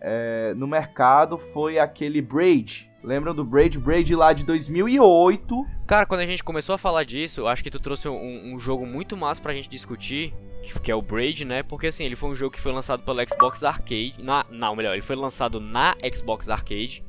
é, 0.02 0.54
no 0.56 0.68
mercado 0.68 1.38
foi 1.38 1.80
aquele 1.80 2.22
Braid. 2.22 2.90
Lembram 3.04 3.36
do 3.36 3.44
Braid? 3.44 3.78
Braid 3.80 4.16
lá 4.16 4.34
de 4.34 4.44
2008. 4.44 5.66
Cara, 5.86 6.06
quando 6.06 6.22
a 6.22 6.26
gente 6.26 6.44
começou 6.44 6.74
a 6.76 6.78
falar 6.78 7.04
disso, 7.04 7.46
acho 7.48 7.64
que 7.64 7.70
tu 7.70 7.80
trouxe 7.80 8.08
um, 8.10 8.54
um 8.54 8.60
jogo 8.60 8.86
muito 8.86 9.16
massa 9.16 9.42
pra 9.42 9.54
gente 9.54 9.70
discutir, 9.70 10.34
que- 10.82 10.92
é 10.92 10.96
o 10.96 11.02
Braid, 11.02 11.46
né? 11.46 11.62
Porque 11.62 11.88
assim, 11.88 12.04
ele 12.06 12.16
foi 12.16 12.30
um 12.30 12.36
jogo 12.36 12.56
que 12.56 12.62
foi 12.62 12.72
lançado 12.72 13.04
pelo 13.04 13.20
Xbox 13.30 13.64
Arcade. 13.64 14.16
Na, 14.20 14.46
não, 14.50 14.76
melhor, 14.76 14.94
ele 14.94 15.02
foi 15.04 15.16
lançado 15.16 15.60
na 15.60 15.96
Xbox 16.16 16.50
Arcade, 16.50 17.04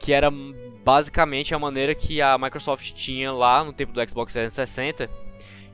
que 0.00 0.12
era 0.12 0.30
basicamente 0.84 1.54
a 1.54 1.58
maneira 1.58 1.94
que 1.94 2.22
a 2.22 2.38
Microsoft 2.38 2.92
tinha 2.92 3.30
lá 3.32 3.62
no 3.62 3.72
tempo 3.72 3.92
do 3.92 4.08
Xbox 4.08 4.32
360 4.32 5.10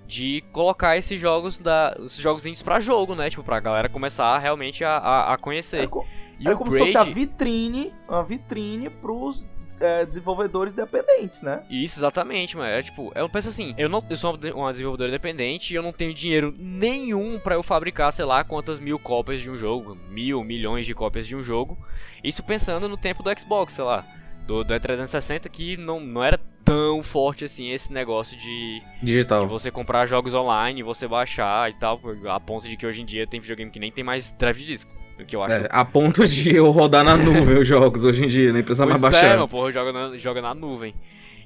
de 0.06 0.42
colocar 0.52 0.96
esses 0.98 1.18
jogos 1.20 1.58
da, 1.58 1.94
esses 2.04 2.18
jogos 2.18 2.44
indies 2.44 2.62
pra 2.62 2.80
jogo, 2.80 3.14
né? 3.14 3.30
Tipo, 3.30 3.42
pra 3.44 3.60
galera 3.60 3.88
começar 3.88 4.36
realmente 4.38 4.84
a, 4.84 4.96
a, 4.98 5.34
a 5.34 5.38
conhecer. 5.38 5.78
Era, 5.78 5.88
co- 5.88 6.04
E 6.38 6.46
era 6.46 6.54
o 6.54 6.58
como 6.58 6.70
se 6.72 6.78
fosse 6.78 6.96
a 6.96 7.02
Braid- 7.02 7.14
vitrine, 7.14 7.92
uma 8.08 8.22
vitrine 8.24 8.88
pros 8.90 9.46
é, 9.80 10.04
desenvolvedores 10.06 10.72
independentes, 10.72 11.42
né? 11.42 11.64
Isso, 11.70 11.98
exatamente, 11.98 12.56
mano. 12.56 12.68
É 12.68 12.82
tipo, 12.82 13.10
eu 13.14 13.28
penso 13.28 13.48
assim, 13.48 13.74
eu 13.78 13.88
não 13.88 14.04
eu 14.08 14.16
sou 14.16 14.38
uma- 14.54 14.70
desenvolvedora 14.72 15.08
independente 15.08 15.72
e 15.72 15.76
eu 15.76 15.82
não 15.82 15.92
tenho 15.92 16.14
dinheiro 16.14 16.54
nenhum 16.58 17.38
pra 17.40 17.54
eu 17.54 17.62
fabricar, 17.62 18.12
sei 18.12 18.24
lá, 18.24 18.44
quantas 18.44 18.78
mil 18.78 18.98
cópias 18.98 19.40
de 19.40 19.50
um 19.50 19.56
jogo, 19.56 19.96
mil, 20.10 20.44
milhões 20.44 20.86
de 20.86 20.94
cópias 20.94 21.26
de 21.26 21.34
um 21.34 21.42
jogo. 21.42 21.76
Isso 22.22 22.42
pensando 22.42 22.88
no 22.88 22.96
tempo 22.96 23.22
do 23.22 23.38
Xbox, 23.40 23.72
sei 23.72 23.84
lá, 23.84 24.04
do, 24.46 24.62
do 24.62 24.78
360 24.80 25.48
que 25.48 25.76
não, 25.76 25.98
não 25.98 26.22
era 26.22 26.38
tão 26.64 27.02
forte 27.02 27.44
assim 27.44 27.70
esse 27.70 27.92
negócio 27.92 28.38
de, 28.38 28.80
de 29.00 29.06
Digital. 29.06 29.46
você 29.46 29.70
comprar 29.70 30.06
jogos 30.06 30.34
online, 30.34 30.82
você 30.82 31.06
baixar 31.08 31.70
e 31.70 31.74
tal, 31.74 32.00
a 32.30 32.38
ponto 32.40 32.68
de 32.68 32.76
que 32.76 32.86
hoje 32.86 33.02
em 33.02 33.04
dia 33.04 33.26
tem 33.26 33.40
videogame 33.40 33.70
que 33.70 33.78
nem 33.80 33.90
tem 33.92 34.04
mais 34.04 34.30
drive 34.32 34.58
de 34.58 34.66
disco. 34.66 34.90
O 35.20 35.24
que 35.24 35.36
eu 35.36 35.42
acho 35.42 35.54
É, 35.54 35.68
a 35.70 35.84
ponto 35.84 36.26
de 36.26 36.54
eu 36.56 36.70
rodar 36.70 37.04
na 37.04 37.16
nuvem 37.16 37.58
os 37.58 37.68
jogos 37.68 38.04
hoje 38.04 38.24
em 38.24 38.28
dia, 38.28 38.52
nem 38.52 38.62
precisa 38.62 38.84
mais 38.86 39.00
Pois 39.00 39.12
baixar. 39.12 39.34
É, 39.34 39.36
meu, 39.36 39.48
porra, 39.48 39.70
joga 39.70 39.92
na, 39.92 40.16
joga 40.18 40.42
na 40.42 40.54
nuvem. 40.54 40.94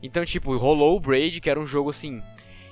Então, 0.03 0.25
tipo, 0.25 0.57
rolou 0.57 0.97
o 0.97 1.01
Braid, 1.01 1.41
que 1.41 1.51
era 1.51 1.59
um 1.61 1.67
jogo 1.67 1.91
assim, 1.91 2.23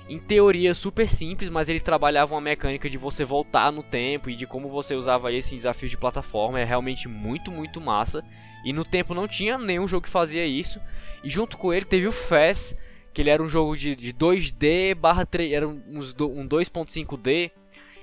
em 0.09 0.17
teoria 0.17 0.73
super 0.73 1.07
simples, 1.09 1.49
mas 1.49 1.67
ele 1.69 1.79
trabalhava 1.79 2.33
uma 2.33 2.41
mecânica 2.41 2.89
de 2.89 2.97
você 2.97 3.25
voltar 3.25 3.71
no 3.71 3.83
tempo 3.83 4.29
e 4.29 4.35
de 4.35 4.47
como 4.47 4.69
você 4.69 4.95
usava 4.95 5.31
esse 5.33 5.53
em 5.53 5.57
desafios 5.57 5.91
de 5.91 5.97
plataforma. 5.97 6.59
É 6.59 6.63
realmente 6.63 7.07
muito, 7.07 7.51
muito 7.51 7.79
massa. 7.81 8.23
E 8.65 8.73
no 8.73 8.83
tempo 8.85 9.13
não 9.13 9.27
tinha 9.27 9.57
nenhum 9.57 9.87
jogo 9.87 10.03
que 10.05 10.09
fazia 10.09 10.45
isso. 10.45 10.79
E 11.23 11.29
junto 11.29 11.57
com 11.57 11.73
ele 11.73 11.85
teve 11.85 12.07
o 12.07 12.11
Fez, 12.11 12.75
que 13.13 13.21
ele 13.21 13.29
era 13.29 13.43
um 13.43 13.47
jogo 13.49 13.75
de, 13.77 13.95
de 13.95 14.13
2D 14.13 14.95
barra 14.95 15.25
3, 15.25 15.51
era 15.51 15.67
uns 15.67 16.13
do- 16.13 16.29
um 16.29 16.47
2.5D, 16.47 17.51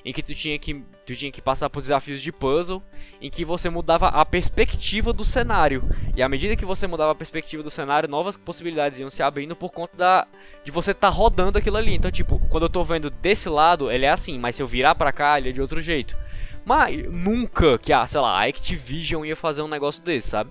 em 0.05 0.13
que 0.13 0.23
tu 0.23 0.35
tinha 0.35 0.59
que, 0.59 0.83
tu 1.05 1.15
tinha 1.15 1.31
que 1.31 1.43
passar 1.43 1.69
por 1.69 1.81
desafios 1.81 2.21
de 2.23 2.33
puzzle, 2.33 2.83
em 3.21 3.31
que 3.31 3.45
você 3.45 3.69
mudava 3.69 4.09
a 4.09 4.25
perspectiva 4.25 5.13
do 5.13 5.25
cenário. 5.25 5.89
E 6.17 6.23
à 6.23 6.29
medida 6.29 6.57
que 6.57 6.65
você 6.65 6.87
mudava 6.87 7.13
a 7.13 7.15
perspectiva 7.15 7.63
do 7.63 7.71
cenário, 7.71 8.09
novas 8.09 8.37
possibilidades 8.37 9.01
iam 9.01 9.11
se 9.11 9.23
abrindo 9.23 9.55
por 9.55 9.71
conta 9.71 9.97
da 9.97 10.27
de 10.65 10.71
você 10.71 10.93
estar 10.93 11.11
rodando 11.11 11.59
aquilo 11.59 11.77
ali. 11.77 11.95
Então, 11.95 12.11
tipo, 12.11 12.39
quando 12.49 12.65
eu 12.65 12.71
tô 12.71 12.83
vendo 12.83 13.11
desse 13.11 13.49
lado, 13.49 13.91
ele 13.91 14.07
é 14.07 14.11
assim, 14.11 14.39
mas 14.39 14.57
se 14.57 14.63
eu 14.63 14.67
virar 14.67 14.95
pra 14.95 15.13
cá, 15.13 15.39
ele 15.39 15.51
é 15.51 15.53
de 15.53 15.61
outro 15.61 15.81
jeito. 15.81 16.17
Mas 16.65 17.07
nunca 17.11 17.79
que, 17.79 17.93
ah, 17.93 18.07
sei 18.07 18.21
lá, 18.21 18.39
a 18.39 18.47
Activision 18.47 19.25
ia 19.25 19.37
fazer 19.37 19.63
um 19.63 19.69
negócio 19.69 20.03
desse, 20.03 20.29
sabe? 20.29 20.51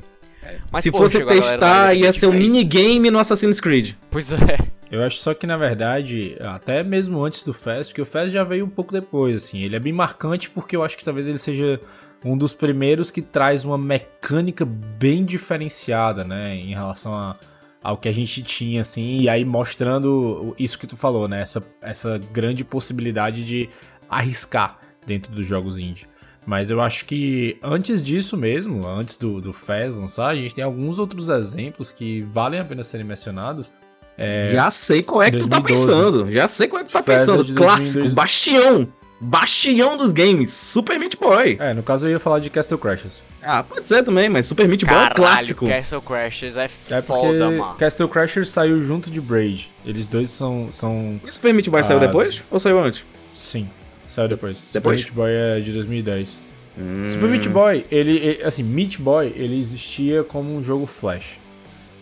Mas, 0.72 0.84
Se 0.84 0.92
pô, 0.92 1.00
fosse 1.00 1.24
testar, 1.26 1.94
ia 1.94 2.10
Independent 2.10 2.14
ser 2.16 2.28
um 2.28 2.34
minigame 2.34 3.10
no 3.10 3.20
Assassin's 3.20 3.60
Creed. 3.60 3.94
Pois 4.10 4.32
é. 4.32 4.58
Eu 4.92 5.02
acho 5.04 5.18
só 5.18 5.34
que, 5.34 5.48
na 5.48 5.58
verdade, 5.58 6.36
até 6.40 6.84
mesmo 6.84 7.24
antes 7.24 7.44
do 7.44 7.54
Fest, 7.54 7.90
porque 7.90 8.02
o 8.02 8.06
Fest 8.06 8.32
já 8.32 8.44
veio 8.44 8.66
um 8.66 8.70
pouco 8.70 8.94
depois, 8.94 9.38
assim. 9.38 9.62
Ele 9.62 9.76
é 9.76 9.80
bem 9.80 9.92
marcante 9.94 10.50
porque 10.50 10.76
eu 10.76 10.84
acho 10.84 10.98
que 10.98 11.04
talvez 11.04 11.28
ele 11.28 11.40
seja 11.40 11.80
um 12.24 12.38
dos 12.38 12.54
primeiros 12.54 13.12
que 13.12 13.22
traz 13.22 13.66
uma 13.66 13.78
mecânica 13.78 14.66
bem 14.66 15.26
diferenciada, 15.26 16.24
né, 16.24 16.56
em 16.56 16.74
relação 16.74 17.14
a, 17.14 17.36
ao 17.82 17.98
que 17.98 18.08
a 18.08 18.12
gente 18.12 18.42
tinha, 18.44 18.82
assim, 18.82 19.18
e 19.22 19.30
aí 19.30 19.44
mostrando 19.44 20.56
isso 20.58 20.80
que 20.80 20.88
tu 20.88 20.96
falou, 20.96 21.28
né, 21.28 21.42
essa, 21.42 21.62
essa 21.82 22.18
grande 22.32 22.64
possibilidade 22.64 23.44
de 23.44 23.70
arriscar 24.10 24.78
dentro 25.06 25.34
dos 25.34 25.46
jogos 25.46 25.78
indie. 25.78 26.08
Mas 26.46 26.70
eu 26.70 26.82
acho 26.82 27.06
que 27.06 27.58
antes 27.64 28.02
disso 28.02 28.36
mesmo, 28.36 28.86
antes 28.88 29.16
do, 29.18 29.40
do 29.40 29.54
Fez 29.54 29.96
lançar, 29.96 30.28
a 30.30 30.36
gente 30.36 30.54
tem 30.54 30.64
alguns 30.64 31.00
outros 31.00 31.30
exemplos 31.30 31.90
que 31.92 32.22
valem 32.34 32.60
a 32.60 32.66
pena 32.66 32.84
serem 32.84 33.06
mencionados. 33.06 33.72
É, 34.18 34.46
Já 34.48 34.70
sei 34.70 35.02
qual 35.02 35.24
é 35.24 35.32
que 35.32 35.38
tu 35.38 35.48
tá 35.48 35.60
2012. 35.60 35.86
pensando. 35.88 36.32
Já 36.32 36.48
sei 36.48 36.68
qual 36.68 36.82
é 36.82 36.84
que 36.84 36.90
tu 36.90 36.94
tá 36.94 37.02
Fez 37.02 37.22
é 37.22 37.26
pensando. 37.26 37.44
de 37.46 37.54
Clássico, 37.54 38.00
2012. 38.10 38.14
bastião. 38.16 38.88
Bastião 39.22 39.96
dos 39.96 40.12
games. 40.12 40.52
Super 40.52 41.00
Meat 41.00 41.16
Boy. 41.18 41.56
É, 41.60 41.74
no 41.74 41.82
caso 41.82 42.06
eu 42.06 42.12
ia 42.12 42.20
falar 42.20 42.40
de 42.40 42.50
Castle 42.50 42.78
Crashers. 42.78 43.22
Ah, 43.42 43.64
pode 43.64 43.88
ser 43.88 44.04
também, 44.04 44.28
mas 44.28 44.46
Super 44.46 44.68
Meat 44.68 44.84
Boy 44.86 44.94
é 44.94 44.98
um 44.98 45.02
Caralho, 45.04 45.16
clássico. 45.16 45.66
Castle 45.68 46.02
Crashers 46.02 46.58
é, 46.58 46.70
É 46.90 47.02
foda, 47.02 47.50
mano. 47.50 47.76
Castle 47.76 48.08
Crashers 48.10 48.50
saiu 48.50 48.82
junto 48.84 49.10
de 49.10 49.22
Braid. 49.22 49.72
Eles 49.86 50.06
dois 50.06 50.30
são. 50.30 50.68
são 50.74 51.20
E 51.26 51.32
Super 51.32 51.54
Meat 51.54 51.70
Boy 51.70 51.80
Ah, 51.80 51.84
saiu 51.84 52.00
depois 52.02 52.44
ou 52.52 52.60
saiu 52.60 52.80
antes? 52.84 53.06
sim, 53.36 53.70
saiu 54.14 54.28
depois. 54.28 54.70
Depois? 54.74 55.02
Super 55.02 55.14
Meat 55.14 55.16
Boy 55.16 55.32
é 55.32 55.60
de 55.60 55.72
2010. 55.74 56.40
Hum. 56.78 57.08
Super 57.10 57.30
Meat 57.30 57.48
Boy, 57.50 57.86
ele, 57.92 58.18
ele- 58.18 58.44
assim, 58.44 58.64
Meat 58.64 59.00
Boy, 59.00 59.32
ele 59.36 59.60
existia 59.60 60.24
como 60.24 60.56
um 60.56 60.64
jogo 60.64 60.86
Flash. 60.86 61.40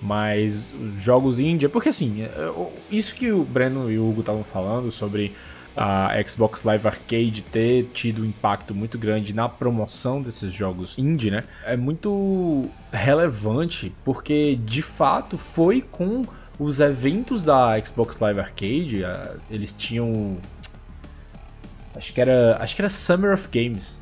Mas 0.01 0.71
os 0.73 0.99
jogos 1.01 1.39
indie, 1.39 1.67
porque 1.67 1.89
assim, 1.89 2.23
é, 2.23 2.51
isso 2.89 3.13
que 3.13 3.31
o 3.31 3.43
Breno 3.43 3.91
e 3.91 3.99
o 3.99 4.09
Hugo 4.09 4.21
estavam 4.21 4.43
falando 4.43 4.89
sobre 4.89 5.31
a 5.77 6.11
Xbox 6.27 6.63
Live 6.63 6.87
Arcade 6.87 7.43
ter 7.51 7.85
tido 7.93 8.23
um 8.23 8.25
impacto 8.25 8.73
muito 8.73 8.97
grande 8.97 9.33
na 9.33 9.47
promoção 9.47 10.21
desses 10.21 10.51
jogos 10.51 10.97
indie, 10.97 11.29
né? 11.31 11.43
É 11.63 11.77
muito 11.77 12.67
relevante, 12.91 13.93
porque 14.03 14.55
de 14.55 14.81
fato 14.81 15.37
foi 15.37 15.81
com 15.81 16.25
os 16.59 16.79
eventos 16.79 17.43
da 17.43 17.79
Xbox 17.83 18.19
Live 18.19 18.39
Arcade, 18.39 19.03
eles 19.49 19.73
tinham 19.73 20.37
acho 21.95 22.13
que 22.13 22.21
era, 22.21 22.57
acho 22.60 22.75
que 22.75 22.81
era 22.81 22.89
Summer 22.89 23.33
of 23.33 23.48
Games. 23.51 24.00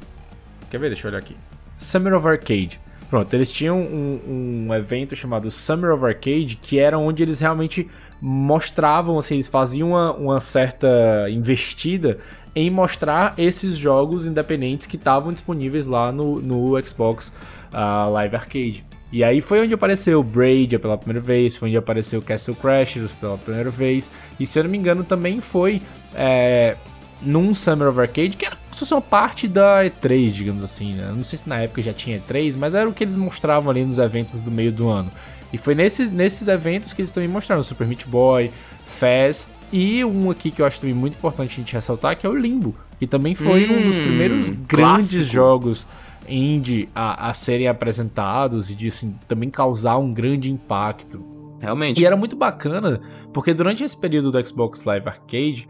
Quer 0.70 0.80
ver? 0.80 0.90
Deixa 0.90 1.08
eu 1.08 1.12
olhar 1.12 1.20
aqui. 1.20 1.36
Summer 1.78 2.14
of 2.14 2.28
Arcade. 2.28 2.80
Pronto, 3.10 3.34
eles 3.34 3.52
tinham 3.52 3.80
um, 3.80 4.68
um 4.68 4.74
evento 4.76 5.16
chamado 5.16 5.50
Summer 5.50 5.92
of 5.92 6.06
Arcade, 6.06 6.60
que 6.62 6.78
era 6.78 6.98
onde 6.98 7.24
eles 7.24 7.40
realmente 7.40 7.90
mostravam, 8.22 9.18
assim, 9.18 9.36
eles 9.36 9.48
faziam 9.48 9.90
uma, 9.90 10.14
uma 10.14 10.40
certa 10.40 11.28
investida 11.30 12.20
em 12.56 12.70
mostrar 12.70 13.34
esses 13.36 13.78
jogos 13.78 14.28
independentes 14.28 14.86
que 14.86 14.96
estavam 14.96 15.34
disponíveis 15.34 15.88
lá 15.88 16.12
no, 16.12 16.40
no 16.40 16.86
Xbox 16.86 17.36
ah, 17.74 18.08
Live 18.10 18.36
Arcade. 18.36 18.86
E 19.12 19.24
aí 19.24 19.42
foi 19.42 19.62
onde 19.62 19.74
apareceu 19.74 20.22
Braid 20.22 20.78
pela 20.78 20.96
primeira 20.96 21.20
vez, 21.20 21.58
foi 21.58 21.70
onde 21.70 21.78
apareceu 21.78 22.22
Castle 22.22 22.56
Crashers 22.56 23.12
pela 23.14 23.40
primeira 23.40 23.72
vez, 23.72 24.12
e 24.40 24.46
se 24.46 24.60
eu 24.60 24.64
não 24.64 24.70
me 24.70 24.78
engano 24.78 25.04
também 25.04 25.42
foi 25.42 25.82
é, 26.14 26.78
num 27.22 27.54
Summer 27.54 27.90
of 27.90 28.00
Arcade, 28.00 28.38
que 28.38 28.46
era 28.46 28.56
como 28.56 28.76
se 28.76 29.02
parte 29.10 29.48
da 29.48 29.84
E3, 29.84 30.30
digamos 30.32 30.64
assim, 30.64 30.94
né? 30.94 31.12
Não 31.16 31.24
sei 31.24 31.38
se 31.38 31.50
na 31.50 31.60
época 31.60 31.82
já 31.82 31.94
tinha 31.94 32.20
E3, 32.20 32.56
mas 32.58 32.74
era 32.74 32.88
o 32.88 32.94
que 32.94 33.04
eles 33.04 33.16
mostravam 33.16 33.70
ali 33.70 33.84
nos 33.84 33.98
eventos 33.98 34.40
do 34.42 34.52
meio 34.52 34.72
do 34.72 34.88
ano. 34.88 35.12
E 35.52 35.58
foi 35.58 35.76
nesses, 35.76 36.12
nesses 36.12 36.48
eventos 36.48 36.94
que 36.94 37.02
eles 37.02 37.12
também 37.12 37.28
mostraram 37.30 37.64
Super 37.64 37.88
Meat 37.88 38.08
Boy, 38.08 38.52
Fez 38.86 39.48
e 39.72 40.04
um 40.04 40.32
aqui 40.32 40.50
que 40.52 40.62
eu 40.62 40.66
acho 40.66 40.80
também 40.82 40.96
muito 40.96 41.16
importante 41.18 41.52
a 41.54 41.56
gente 41.56 41.74
ressaltar, 41.74 42.18
que 42.18 42.26
é 42.26 42.30
o 42.30 42.36
Limbo, 42.36 42.76
que 42.98 43.06
também 43.06 43.36
foi 43.36 43.70
um 43.70 43.82
dos 43.82 43.98
Hum, 43.98 44.02
primeiros 44.04 44.50
grandes 44.50 44.68
clássico. 44.68 45.24
jogos 45.24 45.88
indie 46.28 46.90
a, 46.94 47.30
a 47.30 47.34
serem 47.34 47.68
apresentados 47.68 48.70
e 48.72 48.76
de 48.76 48.88
assim, 48.88 49.16
também 49.28 49.50
causar 49.50 49.98
um 49.98 50.14
grande 50.14 50.52
impacto. 50.52 51.24
Realmente. 51.60 52.02
E 52.02 52.06
era 52.06 52.16
muito 52.16 52.36
bacana, 52.36 53.02
porque 53.34 53.54
durante 53.54 53.84
esse 53.84 53.96
período 53.98 54.32
do 54.32 54.48
Xbox 54.48 54.86
Live 54.86 55.08
Arcade, 55.08 55.68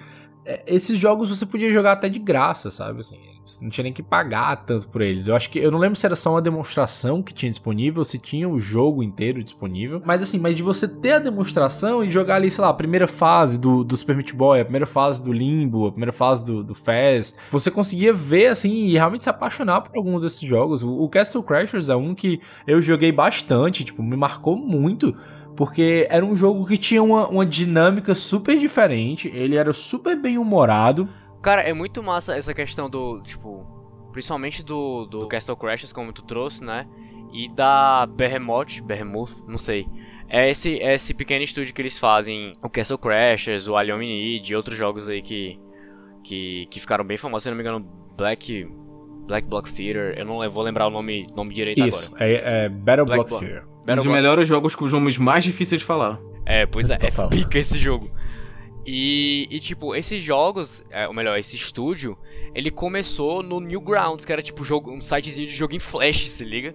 esses 0.66 0.98
jogos 0.98 1.30
você 1.30 1.46
podia 1.46 1.72
jogar 1.72 1.94
até 1.94 2.10
de 2.10 2.20
graça, 2.20 2.72
sabe? 2.72 3.00
Assim, 3.00 3.18
não 3.62 3.70
tinha 3.70 3.84
nem 3.84 3.94
que 3.94 4.04
pagar 4.04 4.56
tanto 4.66 4.88
por 4.88 5.02
eles. 5.02 5.28
Eu 5.28 5.36
acho 5.36 5.50
que 5.50 5.60
eu 5.60 5.72
não 5.72 5.80
lembro 5.80 5.98
se 5.98 6.06
era 6.06 6.16
só 6.16 6.32
uma 6.32 6.42
demonstração 6.42 7.24
que 7.24 7.34
tinha 7.34 7.50
disponível, 7.50 8.04
se 8.04 8.20
tinha 8.20 8.48
o 8.48 8.60
jogo 8.60 9.02
inteiro 9.02 9.44
disponível. 9.44 10.02
Mas 10.06 10.22
assim, 10.22 10.38
mas 10.38 10.56
de 10.56 10.64
você 10.64 10.88
ter 10.88 11.14
a 11.14 11.20
demonstração 11.20 12.04
e 12.04 12.12
jogar 12.12 12.36
ali, 12.36 12.52
sei 12.52 12.64
lá, 12.64 12.70
a 12.70 12.74
primeira 12.74 13.08
fase 13.08 13.58
do, 13.58 13.84
do 13.84 13.96
Super 13.96 14.16
Meat 14.16 14.34
Boy, 14.34 14.60
a 14.60 14.66
primeira 14.66 14.86
fase 14.86 15.24
do 15.24 15.32
Limbo, 15.32 15.88
a 15.88 15.92
primeira 15.92 16.12
fase 16.12 16.44
do, 16.44 16.64
do 16.64 16.76
Fez, 16.76 17.36
você 17.50 17.72
conseguia 17.72 18.14
ver 18.14 18.48
assim 18.48 18.72
e 18.72 18.94
realmente 18.94 19.24
se 19.24 19.30
apaixonar 19.30 19.82
por 19.82 19.98
alguns 19.98 20.22
desses 20.22 20.42
jogos. 20.42 20.84
O, 20.84 21.04
o 21.04 21.10
Castle 21.10 21.44
Crashers 21.44 21.90
é 21.90 21.96
um 21.96 22.14
que 22.14 22.42
eu 22.68 22.82
joguei 22.82 23.12
bastante, 23.12 23.84
tipo, 23.84 24.04
me 24.04 24.16
marcou 24.16 24.56
muito. 24.56 25.16
Porque 25.60 26.08
era 26.10 26.26
um 26.26 26.38
jogo 26.38 26.66
que 26.66 26.78
tinha 26.78 27.04
uma, 27.04 27.28
uma 27.28 27.46
dinâmica 27.46 28.16
super 28.16 28.58
diferente, 28.58 29.28
ele 29.28 29.58
era 29.58 29.74
super 29.74 30.16
bem 30.16 30.38
humorado. 30.38 31.10
Cara, 31.42 31.62
é 31.62 31.74
muito 31.74 32.02
massa 32.02 32.34
essa 32.34 32.54
questão 32.54 32.90
do, 32.90 33.22
tipo, 33.24 33.68
principalmente 34.14 34.64
do, 34.64 35.06
do 35.06 35.28
Castle 35.28 35.58
Crashers, 35.58 35.92
como 35.92 36.14
tu 36.14 36.22
trouxe, 36.22 36.64
né? 36.64 36.88
E 37.34 37.54
da 37.54 38.06
Behemoth, 38.06 38.80
Behemoth, 38.86 39.34
não 39.50 39.58
sei. 39.58 39.86
É 40.30 40.50
esse, 40.50 40.80
é 40.80 40.94
esse 40.94 41.14
pequeno 41.14 41.44
estúdio 41.44 41.74
que 41.74 41.82
eles 41.82 42.00
fazem, 42.00 42.54
o 42.64 42.70
Castle 42.70 42.98
Crashers, 42.98 43.68
o 43.68 43.76
Alien 43.76 43.98
Hominid 43.98 44.50
e 44.50 44.56
outros 44.56 44.78
jogos 44.78 45.10
aí 45.10 45.22
que, 45.22 45.60
que, 46.24 46.68
que 46.68 46.80
ficaram 46.80 47.04
bem 47.04 47.18
famosos, 47.18 47.44
se 47.44 47.50
eu 47.50 47.52
não 47.52 47.58
me 47.58 47.64
engano, 47.68 47.86
Black, 48.16 48.66
Black 49.28 49.46
Block 49.46 49.70
Theater, 49.74 50.18
eu 50.18 50.24
não 50.24 50.50
vou 50.50 50.64
lembrar 50.64 50.88
o 50.88 50.90
nome, 50.90 51.28
nome 51.36 51.54
direito 51.54 51.86
Isso, 51.86 52.16
agora. 52.16 52.26
é, 52.26 52.64
é 52.64 52.70
Battle 52.70 53.06
Black 53.06 53.28
Block 53.28 53.46
Block. 53.46 53.70
Um 53.94 53.98
dos 53.98 54.06
Block- 54.06 54.16
melhores 54.22 54.48
jogos 54.48 54.76
com 54.76 54.86
os 54.86 54.94
nomes 54.94 55.18
mais 55.18 55.44
difíceis 55.44 55.80
de 55.80 55.86
falar. 55.86 56.20
É, 56.46 56.66
pois 56.66 56.90
é, 56.90 56.96
é 57.02 57.10
Total. 57.10 57.30
pica 57.30 57.58
esse 57.60 57.78
jogo. 57.78 58.10
E, 58.86 59.48
e, 59.52 59.60
tipo, 59.60 59.94
esses 59.96 60.24
jogos, 60.24 60.84
é, 60.90 61.08
ou 61.08 61.14
melhor, 61.14 61.38
esse 61.38 61.56
estúdio, 61.56 62.18
ele 62.56 62.72
começou 62.72 63.44
no 63.44 63.60
Newgrounds, 63.60 64.26
que 64.26 64.32
era 64.34 64.42
tipo 64.42 64.64
jogo, 64.64 64.92
um 64.92 65.02
sitezinho 65.02 65.48
de 65.48 65.54
jogo 65.54 65.76
em 65.76 65.80
flash, 65.80 66.28
se 66.28 66.44
liga? 66.44 66.74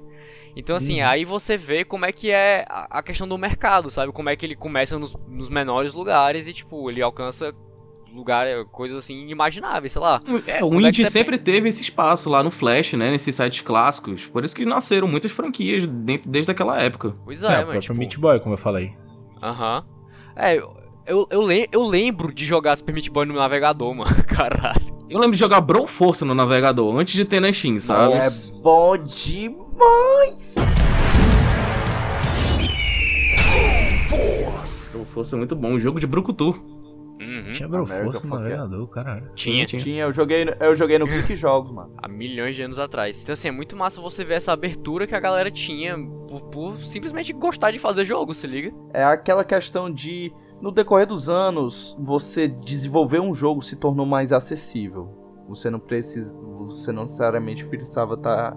Então 0.57 0.77
assim, 0.77 1.01
Uhum. 1.01 1.09
aí 1.09 1.25
você 1.25 1.57
vê 1.57 1.85
como 1.85 2.05
é 2.05 2.13
que 2.13 2.31
é 2.31 2.65
a, 2.69 2.99
a 2.99 3.03
questão 3.03 3.27
do 3.27 3.37
mercado, 3.37 3.91
sabe? 3.91 4.13
Como 4.13 4.29
é 4.29 4.37
que 4.37 4.47
ele 4.47 4.55
começa 4.55 4.97
nos, 4.97 5.13
nos 5.27 5.49
menores 5.49 5.93
lugares 5.95 6.47
e 6.47 6.53
tipo, 6.53 6.89
ele 6.89 7.03
alcança 7.03 7.53
lugares, 8.15 8.65
coisas 8.71 8.99
assim 8.99 9.21
inimagináveis, 9.23 9.93
sei 9.93 10.01
lá. 10.03 10.23
É, 10.47 10.65
o 10.65 10.73
é 10.75 10.83
indie 10.89 11.05
você 11.05 11.11
sempre 11.11 11.37
teve 11.39 11.69
esse 11.69 11.83
espaço 11.83 12.31
lá 12.31 12.43
no 12.43 12.51
Flash, 12.51 12.93
né? 12.95 13.11
Nesses 13.11 13.35
sites 13.35 13.61
clássicos. 13.61 14.27
Por 14.27 14.45
isso 14.45 14.55
que 14.55 14.65
nasceram 14.65 15.07
muitas 15.09 15.33
franquias 15.33 15.87
dentro, 15.87 16.31
desde 16.31 16.51
aquela 16.53 16.81
época. 16.81 17.15
Pois 17.25 17.43
É, 17.43 17.47
é, 17.47 17.63
próprio 17.63 17.81
Tipo, 17.81 17.95
Meat 17.95 18.19
Boy, 18.19 18.41
como 18.41 18.55
eu 18.55 18.59
falei. 18.59 18.93
Aham. 19.43 19.85
É, 20.37 20.57
eu, 21.07 21.27
eu, 21.31 21.41
lem- 21.43 21.67
eu 21.71 21.83
lembro 21.83 22.33
de 22.33 22.47
jogar 22.47 22.77
Super 22.77 22.95
Meat 22.95 23.11
Boy 23.11 23.27
no 23.27 23.35
navegador, 23.35 23.93
mano. 23.97 24.11
Caralho. 24.27 24.95
Eu 25.11 25.19
lembro 25.19 25.33
de 25.33 25.39
jogar 25.39 25.61
Bro 25.61 25.87
Força 25.87 26.25
no 26.25 26.35
navegador, 26.35 26.97
antes 26.99 27.15
de 27.15 27.25
ter 27.27 27.39
na 27.41 27.53
Steam, 27.53 27.79
sabe? 27.79 28.15
É 28.15 28.31
bom 28.63 28.97
demais. 28.97 30.55
Bro 34.93 35.05
Força 35.05 35.37
é 35.37 35.39
muito 35.39 35.55
bom, 35.55 35.73
um 35.73 35.79
jogo 35.81 36.01
de 36.01 36.07
brucutu. 36.07 36.55
Uhum. 37.55 37.69
Tinha 37.69 37.69
Bro 37.69 37.85
America 37.85 38.11
Force 38.13 38.27
no 38.27 38.35
navegador, 38.37 38.87
caralho. 38.89 39.31
Tinha. 39.35 39.67
Tinha. 39.67 39.83
Tinha, 39.83 40.03
eu 40.05 40.13
joguei, 40.13 40.45
no- 40.45 40.53
eu 40.61 40.75
joguei 40.75 40.99
no 40.99 41.07
Clique 41.09 41.37
Jogos, 41.37 41.71
mano. 41.73 41.93
Há 41.99 42.09
milhões 42.09 42.55
de 42.57 42.63
anos 42.63 42.79
atrás. 42.79 43.21
Então, 43.23 43.33
assim, 43.33 43.49
é 43.49 43.53
muito 43.53 43.77
massa 43.77 44.01
você 44.01 44.25
ver 44.25 44.35
essa 44.35 44.53
abertura 44.53 45.07
que 45.07 45.15
a 45.15 45.21
galera 45.21 45.51
tinha 45.51 45.97
por, 46.29 46.41
por 46.51 46.77
simplesmente 46.85 47.33
gostar 47.33 47.71
de 47.71 47.79
fazer 47.79 48.05
jogo, 48.05 48.35
se 48.35 48.47
liga? 48.47 48.73
É 48.93 49.05
aquela 49.05 49.45
questão 49.45 49.91
de, 49.91 50.33
no 50.61 50.71
decorrer 50.71 51.07
dos 51.07 51.29
anos, 51.31 51.97
você 52.01 52.47
desenvolver 52.49 53.21
um 53.21 53.35
jogo 53.35 53.63
se 53.63 53.77
tornou 53.77 54.05
mais 54.07 54.33
acessível. 54.33 55.09
Você 55.49 55.69
não 55.71 55.79
precisa, 55.79 56.37
você 56.59 56.91
não 56.91 57.03
necessariamente 57.03 57.67
precisava 57.67 58.15
estar 58.15 58.57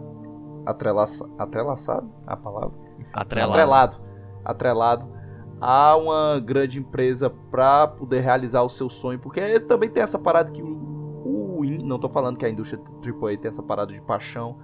atrelaça, 0.65 1.29
atrelaçado, 1.37 2.09
a 2.25 2.35
palavra? 2.37 2.77
Atrelado. 3.13 3.51
Atrelado. 3.53 3.97
Atrelado 4.45 5.16
a 5.59 5.95
uma 5.95 6.39
grande 6.39 6.79
empresa 6.79 7.29
pra 7.29 7.87
poder 7.87 8.21
realizar 8.21 8.61
o 8.61 8.69
seu 8.69 8.89
sonho, 8.89 9.19
porque 9.19 9.59
também 9.61 9.89
tem 9.89 10.03
essa 10.03 10.19
parada 10.19 10.51
que 10.51 10.61
o, 10.61 10.67
o 11.25 11.63
não 11.83 11.97
tô 11.99 12.07
falando 12.09 12.37
que 12.37 12.45
a 12.45 12.49
indústria 12.49 12.81
AAA 13.03 13.37
tem 13.37 13.49
essa 13.49 13.63
parada 13.63 13.91
de 13.91 14.01
paixão, 14.01 14.57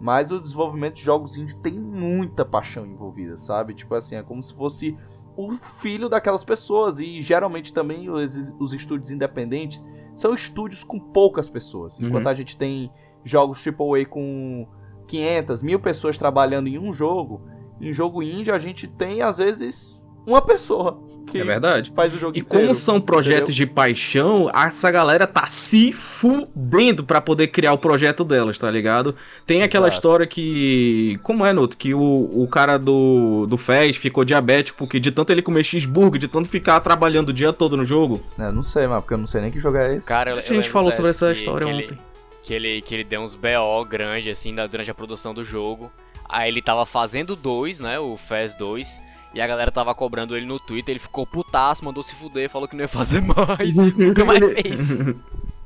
mas 0.00 0.30
o 0.30 0.40
desenvolvimento 0.40 0.96
de 0.96 1.02
jogos 1.02 1.36
indie 1.36 1.56
tem 1.56 1.72
muita 1.72 2.44
paixão 2.44 2.86
envolvida, 2.86 3.36
sabe? 3.36 3.74
Tipo 3.74 3.94
assim, 3.94 4.16
é 4.16 4.22
como 4.22 4.42
se 4.42 4.54
fosse 4.54 4.96
o 5.36 5.52
filho 5.52 6.08
daquelas 6.08 6.44
pessoas 6.44 7.00
e 7.00 7.20
geralmente 7.20 7.72
também 7.72 8.08
os, 8.10 8.54
os 8.58 8.72
estúdios 8.74 9.10
independentes 9.10 9.84
são 10.14 10.34
estúdios 10.34 10.84
com 10.84 10.98
poucas 11.00 11.48
pessoas, 11.48 11.98
Uhum. 11.98 12.06
enquanto 12.08 12.28
a 12.28 12.34
gente 12.34 12.56
tem 12.56 12.90
jogos 13.24 13.62
AAA 13.66 14.06
com 14.06 14.68
500, 15.08 15.62
mil 15.62 15.80
pessoas 15.80 16.16
trabalhando 16.16 16.68
em 16.68 16.78
um 16.78 16.92
jogo, 16.92 17.42
em 17.80 17.92
jogo 17.92 18.22
indie 18.22 18.50
a 18.52 18.58
gente 18.58 18.86
tem 18.86 19.22
às 19.22 19.38
vezes 19.38 20.00
uma 20.26 20.42
pessoa 20.42 20.98
que 21.32 21.40
É 21.40 21.44
verdade. 21.44 21.92
faz 21.94 22.12
o 22.14 22.18
jogo 22.18 22.36
E 22.36 22.40
inteiro. 22.40 22.64
como 22.66 22.74
são 22.74 23.00
projetos 23.00 23.54
de 23.54 23.66
paixão, 23.66 24.50
essa 24.54 24.90
galera 24.90 25.26
tá 25.26 25.46
se 25.46 25.92
fudendo 25.92 27.04
pra 27.04 27.20
poder 27.20 27.48
criar 27.48 27.72
o 27.72 27.78
projeto 27.78 28.24
delas, 28.24 28.58
tá 28.58 28.70
ligado? 28.70 29.14
Tem 29.46 29.62
aquela 29.62 29.86
Exato. 29.86 29.96
história 29.98 30.26
que. 30.26 31.18
Como 31.22 31.44
é, 31.44 31.52
Nuto? 31.52 31.76
Que 31.76 31.94
o, 31.94 32.30
o 32.34 32.46
cara 32.48 32.78
do, 32.78 33.46
do 33.48 33.56
FES 33.56 33.96
ficou 33.96 34.24
diabético 34.24 34.78
porque 34.78 34.98
de 35.00 35.10
tanto 35.10 35.30
ele 35.32 35.42
comer 35.42 35.64
cheeseburger, 35.64 36.20
de 36.20 36.28
tanto 36.28 36.48
ficar 36.48 36.80
trabalhando 36.80 37.30
o 37.30 37.32
dia 37.32 37.52
todo 37.52 37.76
no 37.76 37.84
jogo. 37.84 38.22
É, 38.38 38.50
não 38.52 38.62
sei, 38.62 38.86
mas 38.86 39.00
porque 39.00 39.14
eu 39.14 39.18
não 39.18 39.26
sei 39.26 39.40
nem 39.40 39.50
que 39.50 39.58
jogo 39.60 39.76
é 39.76 39.94
esse. 39.96 40.06
Cara, 40.06 40.30
eu, 40.32 40.36
A 40.38 40.40
gente 40.40 40.68
falou 40.68 40.92
sobre 40.92 41.10
essa 41.10 41.26
que- 41.32 41.38
história 41.38 41.66
que 41.66 41.72
ele- 41.72 41.84
ontem. 41.84 41.98
que 42.42 42.54
ele, 42.54 42.82
que 42.82 42.94
ele 42.94 43.04
deu 43.04 43.20
uns 43.20 43.34
BO 43.34 43.84
grande, 43.88 44.30
assim, 44.30 44.54
durante 44.54 44.90
a 44.90 44.94
produção 44.94 45.34
do 45.34 45.42
jogo. 45.44 45.90
Aí 46.28 46.48
ele 46.48 46.60
tava 46.62 46.84
fazendo 46.86 47.36
dois, 47.36 47.78
né? 47.78 47.98
O 48.00 48.16
FES 48.16 48.54
2. 48.54 48.98
E 49.36 49.40
a 49.42 49.46
galera 49.46 49.70
tava 49.70 49.94
cobrando 49.94 50.34
ele 50.34 50.46
no 50.46 50.58
Twitter. 50.58 50.94
Ele 50.94 50.98
ficou 50.98 51.26
putaço, 51.26 51.84
mandou 51.84 52.02
se 52.02 52.14
fuder, 52.14 52.48
falou 52.48 52.66
que 52.66 52.74
não 52.74 52.80
ia 52.80 52.88
fazer 52.88 53.20
mais. 53.20 53.76
nunca 53.94 54.24
mais 54.24 54.42
fez. 54.42 55.14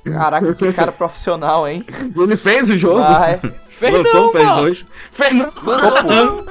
Caraca, 0.03 0.55
que 0.57 0.73
cara 0.73 0.91
profissional, 0.91 1.69
hein? 1.69 1.85
Ele 2.17 2.37
fez 2.37 2.69
o 2.69 2.77
jogo? 2.77 2.99
Vai. 2.99 3.41
Fez 3.69 3.95
Lançou 3.95 4.35
não, 4.35 4.43
mano. 4.43 4.62
2. 4.62 4.87
Fez 5.12 5.35
não. 5.35 5.53
Lançou. 5.62 6.47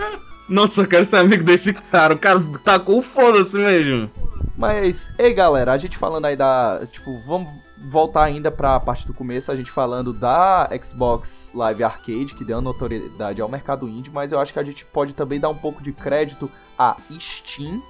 Nossa, 0.48 0.82
eu 0.84 0.88
quero 0.88 1.04
ser 1.04 1.18
amigo 1.18 1.44
desse 1.44 1.74
cara. 1.74 2.14
O 2.14 2.18
cara 2.18 2.40
tacou 2.64 3.00
o 3.00 3.02
foda-se 3.02 3.58
mesmo. 3.58 4.10
Mas, 4.56 5.12
ei 5.20 5.34
galera, 5.34 5.74
a 5.74 5.78
gente 5.78 5.98
falando 5.98 6.24
aí 6.24 6.38
da. 6.38 6.84
Tipo, 6.90 7.20
vamos 7.28 7.50
voltar 7.88 8.24
ainda 8.24 8.52
pra 8.52 8.80
parte 8.80 9.08
do 9.08 9.14
começo, 9.14 9.52
a 9.52 9.56
gente 9.56 9.72
falando 9.72 10.12
da 10.12 10.70
Xbox 10.84 11.54
Live 11.56 11.84
Arcade, 11.84 12.34
que 12.36 12.44
deu 12.44 12.62
notoriedade 12.62 13.42
ao 13.42 13.48
mercado 13.50 13.88
indie, 13.88 14.12
mas 14.12 14.32
eu 14.32 14.40
acho 14.40 14.52
que 14.52 14.60
a 14.60 14.64
gente 14.64 14.86
pode 14.86 15.14
também 15.14 15.40
dar 15.40 15.50
um 15.50 15.56
pouco 15.56 15.82
de 15.82 15.92
crédito 15.94 16.50
à 16.78 16.98
Steam 17.20 17.82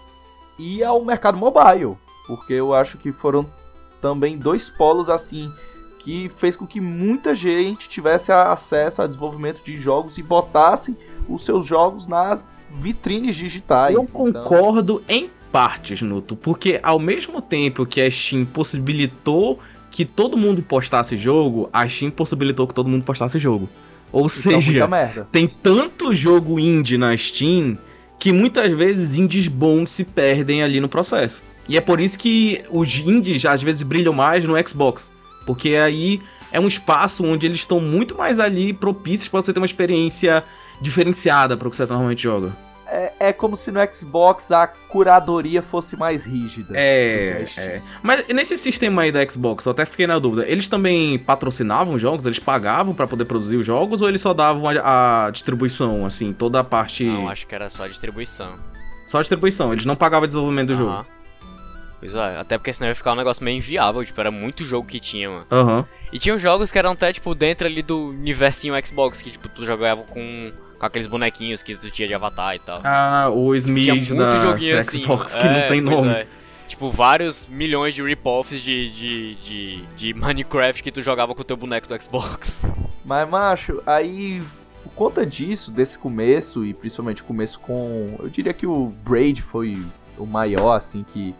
e 0.57 0.83
ao 0.83 1.03
mercado 1.03 1.37
mobile. 1.37 1.97
Porque 2.27 2.53
eu 2.53 2.73
acho 2.73 2.97
que 2.97 3.11
foram 3.11 3.45
também 4.01 4.37
dois 4.37 4.69
polos 4.69 5.09
assim 5.09 5.51
que 5.99 6.29
fez 6.37 6.55
com 6.55 6.65
que 6.65 6.79
muita 6.79 7.33
gente 7.35 7.89
tivesse 7.89 8.31
a- 8.31 8.51
acesso 8.51 9.01
a 9.01 9.07
desenvolvimento 9.07 9.61
de 9.63 9.75
jogos 9.75 10.17
e 10.17 10.23
botassem 10.23 10.95
os 11.27 11.43
seus 11.43 11.65
jogos 11.65 12.07
nas 12.07 12.55
vitrines 12.71 13.35
digitais. 13.35 13.95
Eu 13.95 14.03
Então- 14.03 14.31
concordo 14.43 15.03
em 15.09 15.29
partes, 15.51 16.01
Nuto, 16.01 16.35
porque 16.35 16.79
ao 16.83 16.99
mesmo 16.99 17.41
tempo 17.41 17.85
que 17.85 17.99
a 17.99 18.09
Steam 18.09 18.45
possibilitou 18.45 19.59
que 19.91 20.05
todo 20.05 20.37
mundo 20.37 20.61
postasse 20.61 21.17
jogo, 21.17 21.69
a 21.73 21.87
Steam 21.87 22.11
possibilitou 22.11 22.67
que 22.67 22.73
todo 22.73 22.89
mundo 22.89 23.03
postasse 23.03 23.39
jogo. 23.39 23.69
Ou 24.11 24.21
Então, 24.21 24.29
seja, 24.29 24.89
tem 25.31 25.47
tanto 25.47 26.13
jogo 26.13 26.59
indie 26.59 26.97
na 26.97 27.15
Steam 27.15 27.77
que 28.17 28.31
muitas 28.31 28.71
vezes 28.71 29.15
indies 29.15 29.47
bons 29.47 29.91
se 29.91 30.03
perdem 30.03 30.61
ali 30.61 30.79
no 30.79 30.89
processo. 30.89 31.43
E 31.67 31.77
é 31.77 31.81
por 31.81 32.01
isso 32.01 32.17
que 32.17 32.61
os 32.69 32.97
indies 32.97 33.45
às 33.45 33.61
vezes 33.61 33.83
brilham 33.83 34.13
mais 34.13 34.43
no 34.43 34.55
Xbox, 34.67 35.11
porque 35.45 35.75
aí 35.75 36.19
é 36.51 36.59
um 36.59 36.67
espaço 36.67 37.23
onde 37.25 37.45
eles 37.45 37.59
estão 37.59 37.79
muito 37.79 38.17
mais 38.17 38.39
ali 38.39 38.73
propícios 38.73 39.29
para 39.29 39.41
você 39.41 39.53
ter 39.53 39.59
uma 39.59 39.65
experiência 39.65 40.43
diferenciada 40.81 41.55
para 41.55 41.67
o 41.67 41.71
que 41.71 41.77
você 41.77 41.85
normalmente 41.85 42.23
joga. 42.23 42.51
É, 42.91 43.13
é 43.19 43.33
como 43.33 43.55
se 43.55 43.71
no 43.71 43.79
Xbox 43.93 44.51
a 44.51 44.67
curadoria 44.67 45.61
fosse 45.61 45.95
mais 45.95 46.25
rígida. 46.25 46.73
É, 46.75 47.45
é. 47.57 47.81
Mas 48.01 48.27
nesse 48.27 48.57
sistema 48.57 49.03
aí 49.03 49.11
da 49.11 49.27
Xbox, 49.27 49.65
eu 49.65 49.71
até 49.71 49.85
fiquei 49.85 50.07
na 50.07 50.17
dúvida. 50.17 50.47
Eles 50.47 50.67
também 50.67 51.19
patrocinavam 51.19 51.95
os 51.95 52.01
jogos? 52.01 52.25
Eles 52.25 52.39
pagavam 52.39 52.93
pra 52.93 53.07
poder 53.07 53.25
produzir 53.25 53.57
os 53.57 53.65
jogos? 53.65 54.01
Ou 54.01 54.09
eles 54.09 54.21
só 54.21 54.33
davam 54.33 54.67
a, 54.67 55.27
a 55.27 55.29
distribuição, 55.29 56.05
assim, 56.05 56.33
toda 56.33 56.59
a 56.59 56.63
parte... 56.63 57.05
Não, 57.05 57.29
acho 57.29 57.45
que 57.45 57.55
era 57.55 57.69
só 57.69 57.83
a 57.83 57.87
distribuição. 57.87 58.57
Só 59.05 59.17
a 59.17 59.21
distribuição, 59.21 59.71
eles 59.73 59.85
não 59.85 59.95
pagavam 59.95 60.23
o 60.23 60.27
desenvolvimento 60.27 60.67
do 60.67 60.75
jogo. 60.75 60.91
Aham. 60.91 61.05
Pois 61.99 62.15
é, 62.15 62.37
até 62.39 62.57
porque 62.57 62.71
senão 62.71 62.87
ia 62.87 62.95
ficar 62.95 63.11
um 63.11 63.15
negócio 63.15 63.43
meio 63.43 63.57
inviável, 63.57 64.05
tipo, 64.05 64.19
era 64.21 64.31
muito 64.31 64.63
jogo 64.63 64.87
que 64.87 65.01
tinha, 65.01 65.29
mano. 65.29 65.45
Aham. 65.51 65.85
E 66.13 66.17
tinha 66.17 66.37
jogos 66.37 66.71
que 66.71 66.79
eram 66.79 66.91
até, 66.91 67.11
tipo, 67.11 67.35
dentro 67.35 67.67
ali 67.67 67.81
do 67.81 68.09
universinho 68.09 68.73
Xbox, 68.85 69.21
que, 69.21 69.31
tipo, 69.31 69.49
tu 69.49 69.65
jogava 69.65 70.03
com, 70.03 70.51
com 70.79 70.85
aqueles 70.85 71.07
bonequinhos 71.07 71.61
que 71.61 71.75
tu 71.75 71.91
tinha 71.91 72.07
de 72.07 72.13
avatar 72.13 72.55
e 72.55 72.59
tal. 72.59 72.79
Ah, 72.83 73.29
o 73.29 73.53
Smith 73.55 74.15
da 74.15 74.79
assim. 74.79 75.01
Xbox 75.01 75.35
que 75.35 75.45
é, 75.45 75.61
não 75.61 75.67
tem 75.67 75.81
nome. 75.81 76.09
é. 76.09 76.27
Tipo, 76.67 76.91
vários 76.91 77.47
milhões 77.47 77.93
de 77.95 78.03
rip-offs 78.03 78.61
de, 78.61 78.91
de, 78.91 79.35
de, 79.35 79.85
de 79.97 80.13
Minecraft 80.13 80.81
que 80.83 80.91
tu 80.91 81.01
jogava 81.01 81.33
com 81.35 81.41
o 81.41 81.43
teu 81.43 81.57
boneco 81.57 81.87
do 81.87 82.01
Xbox. 82.01 82.63
Mas, 83.03 83.27
macho, 83.27 83.81
aí, 83.87 84.41
por 84.83 84.93
conta 84.93 85.25
disso, 85.25 85.71
desse 85.71 85.97
começo, 85.97 86.63
e 86.63 86.73
principalmente 86.73 87.23
o 87.23 87.25
começo 87.25 87.59
com. 87.59 88.15
Eu 88.19 88.29
diria 88.29 88.53
que 88.53 88.67
o 88.67 88.93
Braid 89.03 89.41
foi 89.41 89.83
o 90.15 90.27
maior, 90.27 90.73
assim, 90.75 91.03
que 91.03 91.33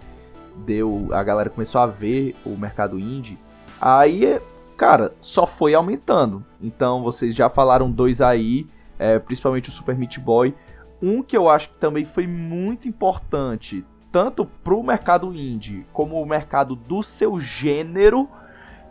deu. 0.65 1.09
A 1.11 1.23
galera 1.23 1.49
começou 1.49 1.79
a 1.79 1.85
ver 1.85 2.35
o 2.43 2.57
mercado 2.57 2.99
indie. 2.99 3.37
Aí, 3.79 4.41
cara, 4.75 5.13
só 5.21 5.45
foi 5.45 5.75
aumentando. 5.75 6.43
Então, 6.59 7.03
vocês 7.03 7.35
já 7.35 7.49
falaram 7.49 7.89
dois 7.89 8.19
aí, 8.19 8.65
é, 8.99 9.17
principalmente 9.17 9.69
o 9.69 9.71
Super 9.71 9.97
Meat 9.97 10.19
Boy. 10.19 10.53
Um 11.01 11.23
que 11.23 11.35
eu 11.35 11.49
acho 11.49 11.69
que 11.71 11.79
também 11.79 12.03
foi 12.05 12.27
muito 12.27 12.87
importante, 12.87 13.85
tanto 14.11 14.45
pro 14.45 14.83
mercado 14.83 15.33
indie 15.33 15.85
como 15.93 16.21
o 16.21 16.25
mercado 16.25 16.75
do 16.75 17.01
seu 17.01 17.39
gênero, 17.39 18.29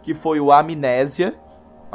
que 0.02 0.14
foi 0.14 0.40
o 0.40 0.50
Amnésia. 0.50 1.34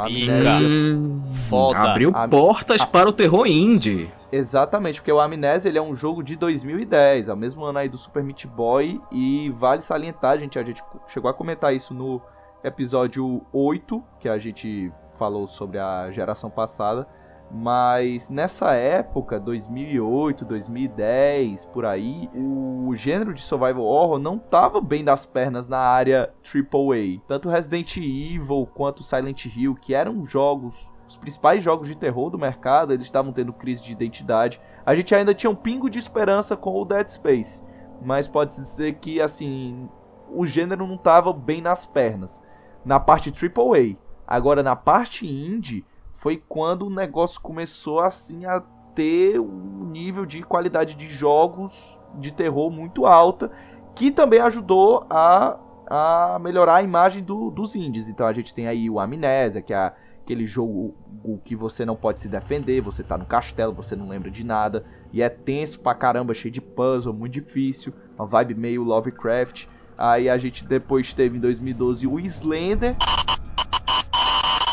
Pica. 0.05 0.33
Hum, 0.61 1.21
Foda. 1.49 1.77
Abriu 1.77 2.11
A- 2.13 2.27
portas 2.27 2.83
para 2.85 3.09
o 3.09 3.13
terror 3.13 3.45
indie. 3.47 4.11
Exatamente, 4.31 4.99
porque 4.99 5.11
o 5.11 5.19
Amnésia 5.19 5.69
ele 5.69 5.77
é 5.77 5.81
um 5.81 5.95
jogo 5.95 6.23
de 6.23 6.35
2010, 6.35 7.27
é 7.27 7.33
o 7.33 7.37
mesmo 7.37 7.63
ano 7.63 7.77
aí 7.77 7.87
do 7.87 7.97
Super 7.99 8.23
Meat 8.23 8.47
Boy, 8.47 8.99
e 9.11 9.51
vale 9.55 9.81
salientar, 9.81 10.39
gente, 10.39 10.57
a 10.57 10.63
gente 10.63 10.81
chegou 11.07 11.29
a 11.29 11.33
comentar 11.35 11.75
isso 11.75 11.93
no 11.93 12.19
episódio 12.63 13.43
8, 13.53 14.03
que 14.19 14.27
a 14.27 14.39
gente 14.39 14.91
falou 15.13 15.45
sobre 15.45 15.77
a 15.77 16.09
geração 16.09 16.49
passada, 16.49 17.07
mas 17.53 18.31
nessa 18.31 18.73
época, 18.73 19.39
2008, 19.39 20.43
2010, 20.43 21.65
por 21.65 21.85
aí, 21.85 22.27
o 22.33 22.95
gênero 22.95 23.31
de 23.31 23.41
survival 23.41 23.83
horror 23.83 24.17
não 24.17 24.39
tava 24.39 24.81
bem 24.81 25.03
das 25.03 25.23
pernas 25.23 25.67
na 25.67 25.77
área 25.77 26.33
AAA. 26.43 27.21
Tanto 27.27 27.49
Resident 27.49 27.97
Evil 27.97 28.67
quanto 28.73 29.03
Silent 29.03 29.45
Hill, 29.45 29.75
que 29.75 29.93
eram 29.93 30.25
jogos 30.25 30.91
os 31.07 31.17
principais 31.17 31.61
jogos 31.61 31.87
de 31.87 31.95
terror 31.95 32.31
do 32.31 32.39
mercado, 32.39 32.91
eles 32.91 33.03
estavam 33.03 33.31
tendo 33.31 33.53
crise 33.53 33.83
de 33.83 33.91
identidade. 33.91 34.59
A 34.83 34.95
gente 34.95 35.13
ainda 35.13 35.33
tinha 35.33 35.49
um 35.49 35.55
pingo 35.55 35.89
de 35.89 35.99
esperança 35.99 36.57
com 36.57 36.73
o 36.73 36.85
Dead 36.85 37.07
Space, 37.07 37.61
mas 38.01 38.27
pode 38.27 38.53
ser 38.53 38.93
que 38.93 39.21
assim, 39.21 39.87
o 40.33 40.45
gênero 40.45 40.87
não 40.87 40.97
tava 40.97 41.31
bem 41.31 41.61
nas 41.61 41.85
pernas. 41.85 42.41
Na 42.83 42.99
parte 42.99 43.31
AAA. 43.31 43.95
Agora, 44.25 44.63
na 44.63 44.75
parte 44.75 45.27
indie, 45.27 45.85
foi 46.23 46.41
quando 46.47 46.87
o 46.87 46.89
negócio 46.89 47.41
começou 47.41 47.99
assim 47.99 48.45
a 48.45 48.61
ter 48.95 49.41
um 49.41 49.83
nível 49.91 50.25
de 50.25 50.41
qualidade 50.41 50.95
de 50.95 51.05
jogos 51.05 51.99
de 52.17 52.31
terror 52.31 52.71
muito 52.71 53.05
alta, 53.05 53.51
que 53.93 54.09
também 54.09 54.39
ajudou 54.39 55.05
a, 55.09 55.57
a 55.85 56.39
melhorar 56.39 56.75
a 56.75 56.81
imagem 56.81 57.21
do- 57.21 57.51
dos 57.51 57.75
indies. 57.75 58.07
Então 58.07 58.25
a 58.25 58.31
gente 58.31 58.53
tem 58.53 58.67
aí 58.67 58.89
o 58.89 59.01
Amnésia, 59.01 59.61
que 59.61 59.73
é 59.73 59.91
aquele 60.21 60.45
jogo 60.45 60.95
que 61.43 61.57
você 61.57 61.83
não 61.85 61.97
pode 61.97 62.21
se 62.21 62.29
defender, 62.29 62.79
você 62.79 63.03
tá 63.03 63.17
no 63.17 63.25
castelo, 63.25 63.73
você 63.73 63.93
não 63.93 64.07
lembra 64.07 64.31
de 64.31 64.45
nada, 64.45 64.85
e 65.11 65.21
é 65.21 65.27
tenso 65.27 65.81
pra 65.81 65.93
caramba, 65.93 66.33
cheio 66.33 66.53
de 66.53 66.61
puzzle, 66.61 67.13
muito 67.13 67.33
difícil, 67.33 67.93
uma 68.17 68.25
vibe 68.25 68.55
meio 68.55 68.81
Lovecraft. 68.83 69.65
Aí 69.97 70.29
a 70.29 70.37
gente 70.37 70.63
depois 70.63 71.13
teve 71.13 71.35
em 71.37 71.41
2012 71.41 72.07
o 72.07 72.17
Slender. 72.17 72.95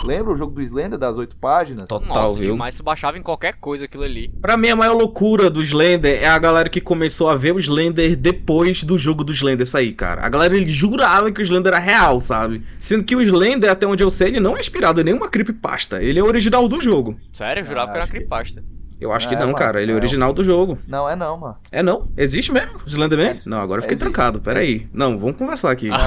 Lembra 0.04 0.32
o 0.32 0.36
jogo 0.36 0.52
do 0.54 0.62
Slender 0.62 0.98
das 0.98 1.16
oito 1.18 1.36
páginas? 1.36 1.88
Total, 1.88 2.06
Nossa, 2.28 2.40
viu? 2.40 2.52
demais 2.52 2.74
se 2.74 2.82
baixava 2.82 3.18
em 3.18 3.22
qualquer 3.22 3.54
coisa 3.56 3.84
aquilo 3.84 4.02
ali. 4.04 4.28
Pra 4.40 4.56
mim, 4.56 4.68
a 4.70 4.76
maior 4.76 4.94
loucura 4.94 5.50
do 5.50 5.62
Slender 5.62 6.22
é 6.22 6.26
a 6.26 6.38
galera 6.38 6.68
que 6.68 6.80
começou 6.80 7.28
a 7.28 7.36
ver 7.36 7.52
o 7.54 7.58
Slender 7.58 8.16
depois 8.16 8.82
do 8.82 8.96
jogo 8.96 9.22
do 9.22 9.32
Slender 9.32 9.66
sair, 9.66 9.92
cara. 9.92 10.24
A 10.24 10.28
galera 10.28 10.56
ele 10.56 10.70
jurava 10.70 11.30
que 11.30 11.40
o 11.40 11.44
Slender 11.44 11.72
era 11.74 11.78
real, 11.82 12.20
sabe? 12.20 12.62
Sendo 12.78 13.04
que 13.04 13.14
o 13.14 13.20
Slender, 13.20 13.70
até 13.70 13.86
onde 13.86 14.02
eu 14.02 14.10
sei, 14.10 14.28
ele 14.28 14.40
não 14.40 14.56
é 14.56 14.60
inspirado 14.60 15.00
em 15.00 15.04
nenhuma 15.04 15.28
creepypasta. 15.28 16.02
Ele 16.02 16.18
é 16.18 16.22
original 16.24 16.66
do 16.68 16.80
jogo. 16.80 17.16
Sério, 17.32 17.60
eu 17.60 17.66
jurava 17.66 17.90
Ah, 17.90 17.92
que 17.92 17.96
era 17.98 18.02
acho 18.04 18.12
que- 18.12 18.18
creepypasta. 18.18 18.64
Eu 19.00 19.12
acho 19.12 19.26
É, 19.26 19.30
que 19.30 19.34
não, 19.36 19.46
mano, 19.46 19.54
cara. 19.56 19.80
Ele 19.82 19.90
é 19.92 19.94
não. 19.94 20.00
original 20.00 20.32
do 20.32 20.44
jogo. 20.44 20.78
Não 20.86 21.08
é 21.08 21.16
não, 21.16 21.36
mano. 21.38 21.56
É 21.72 21.82
não? 21.82 22.10
Existe 22.16 22.52
mesmo? 22.52 22.80
Slenderman? 22.86 23.40
Não, 23.46 23.58
agora 23.60 23.78
eu 23.78 23.82
fiquei 23.82 23.94
Existe. 23.96 24.04
trancado. 24.12 24.40
Pera 24.40 24.60
aí. 24.60 24.86
Não, 24.92 25.18
vamos 25.18 25.36
conversar 25.36 25.70
aqui. 25.70 25.88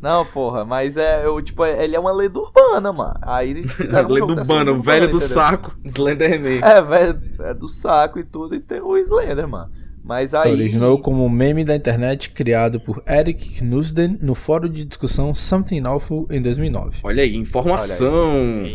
Não, 0.00 0.24
porra, 0.26 0.64
mas 0.64 0.96
é, 0.96 1.24
eu, 1.24 1.40
tipo, 1.42 1.64
ele 1.64 1.96
é 1.96 1.98
uma 1.98 2.12
lenda 2.12 2.38
urbana, 2.38 2.92
mano. 2.92 3.14
Aí 3.22 3.50
eles 3.50 3.72
fizeram 3.74 4.08
um 4.08 4.12
Lei 4.12 4.18
jogo 4.20 4.34
do 4.34 4.36
dessa 4.36 4.52
Bano, 4.52 4.70
lenda 4.70 4.78
o 4.78 4.82
velho 4.82 5.04
urbana, 5.06 5.18
do 5.18 5.24
entendeu? 5.24 5.34
saco. 5.34 5.76
Slenderman. 5.84 6.60
É, 6.62 6.82
velho, 6.82 7.20
é 7.40 7.54
do 7.54 7.66
saco 7.66 8.18
e 8.20 8.24
tudo, 8.24 8.54
e 8.54 8.60
tem 8.60 8.80
o 8.80 8.96
Slender, 8.98 9.48
mano. 9.48 9.70
Mas 10.04 10.34
aí. 10.34 10.52
Originou 10.52 11.00
como 11.00 11.24
um 11.24 11.28
meme 11.30 11.64
da 11.64 11.74
internet 11.74 12.30
criado 12.30 12.78
por 12.78 13.02
Eric 13.08 13.60
Knusden 13.60 14.18
no 14.22 14.34
fórum 14.36 14.68
de 14.68 14.84
discussão 14.84 15.34
Something 15.34 15.82
Awful 15.84 16.28
em 16.30 16.40
2009. 16.40 16.98
Olha 17.02 17.22
aí, 17.24 17.34
informação. 17.34 18.70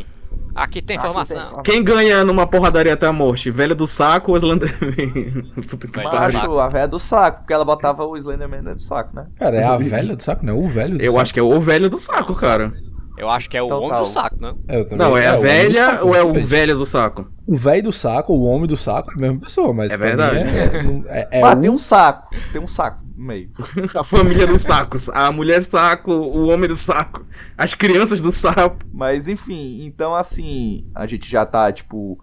Aqui 0.53 0.81
tem 0.81 0.97
Aqui 0.97 1.05
informação. 1.07 1.37
informação. 1.37 1.63
Quem 1.63 1.83
ganha 1.83 2.23
numa 2.25 2.45
porradaria 2.45 2.93
até 2.93 3.07
a 3.07 3.13
morte? 3.13 3.49
Velho 3.49 3.73
do 3.75 3.87
saco 3.87 4.31
ou 4.31 4.37
Slenderman? 4.37 5.51
Puta 5.69 5.87
que 5.87 6.01
pariu. 6.03 6.59
A 6.59 6.67
velha 6.67 6.87
do 6.87 6.99
saco, 6.99 7.39
porque 7.39 7.53
ela 7.53 7.63
botava 7.65 8.05
o 8.05 8.17
Slenderman 8.17 8.59
dentro 8.61 8.75
do 8.75 8.83
saco, 8.83 9.15
né? 9.15 9.27
Cara, 9.39 9.57
é 9.57 9.63
a 9.63 9.77
velha 9.77 10.15
do 10.15 10.21
saco, 10.21 10.45
não 10.45 10.53
é 10.53 10.57
o 10.57 10.67
velho 10.67 10.97
do 10.97 11.03
Eu 11.03 11.11
saco. 11.13 11.21
acho 11.21 11.33
que 11.33 11.39
é 11.39 11.43
o 11.43 11.59
velho 11.59 11.89
do 11.89 11.97
saco, 11.97 12.35
cara. 12.35 12.73
Eu 13.17 13.29
acho 13.29 13.49
que 13.49 13.57
é 13.57 13.61
o 13.61 13.65
Então 13.65 13.77
homem 13.79 13.89
tá, 13.89 13.99
do 13.99 14.05
saco, 14.07 14.37
né? 14.41 14.53
É, 14.67 14.95
Não, 14.95 15.17
é 15.17 15.27
a 15.27 15.31
homem 15.31 15.37
do 15.37 15.41
velha 15.41 15.85
saco, 15.85 16.07
ou 16.07 16.15
é 16.15 16.23
o 16.23 16.33
velho 16.33 16.77
do 16.77 16.85
saco? 16.85 17.31
O 17.45 17.55
velho 17.57 17.83
do 17.83 17.91
saco, 17.91 18.33
o 18.33 18.43
homem 18.43 18.67
do 18.67 18.77
saco, 18.77 19.11
é 19.11 19.13
a 19.13 19.17
mesma 19.17 19.39
pessoa, 19.39 19.73
mas. 19.73 19.91
É 19.91 19.97
verdade. 19.97 20.37
É, 20.37 21.27
é, 21.31 21.39
é 21.39 21.41
Mas 21.41 21.57
um- 21.57 21.61
tem 21.61 21.69
um 21.69 21.77
saco, 21.77 22.29
tem 22.51 22.61
um 22.61 22.67
saco 22.67 23.03
no 23.17 23.25
meio. 23.25 23.49
A 23.95 24.03
família 24.03 24.47
dos 24.47 24.61
sacos. 24.61 25.09
A 25.09 25.31
mulher 25.31 25.61
saco, 25.61 26.11
o 26.11 26.47
homem 26.47 26.67
do 26.69 26.75
saco. 26.75 27.25
As 27.57 27.73
crianças 27.73 28.21
do 28.21 28.31
saco. 28.31 28.77
Mas 28.93 29.27
enfim, 29.27 29.83
então 29.85 30.15
assim, 30.15 30.85
a 30.95 31.05
gente 31.05 31.29
já 31.29 31.45
tá, 31.45 31.71
tipo, 31.71 32.17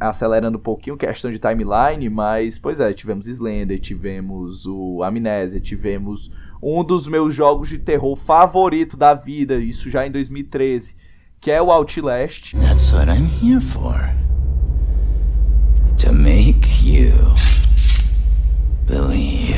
acelerando 0.00 0.58
um 0.58 0.60
pouquinho 0.60 0.96
questão 0.96 1.30
de 1.30 1.38
timeline, 1.38 2.08
mas, 2.10 2.58
pois 2.58 2.80
é, 2.80 2.92
tivemos 2.92 3.26
Slender, 3.26 3.80
tivemos 3.80 4.66
o 4.66 5.02
Amnésia, 5.02 5.60
tivemos 5.60 6.30
um 6.66 6.82
dos 6.82 7.06
meus 7.06 7.34
jogos 7.34 7.68
de 7.68 7.78
terror 7.78 8.16
favorito 8.16 8.96
da 8.96 9.12
vida, 9.12 9.56
isso 9.56 9.90
já 9.90 10.06
em 10.06 10.10
2013, 10.10 10.96
que 11.38 11.50
é 11.50 11.60
o 11.60 11.70
Outlast. 11.70 12.54
That's 12.56 12.90
what 12.92 13.10
I'm 13.10 13.28
here 13.42 13.60
for. 13.60 14.10
To 15.98 16.12
make 16.12 16.66
you 16.82 17.12
believe. 18.86 19.54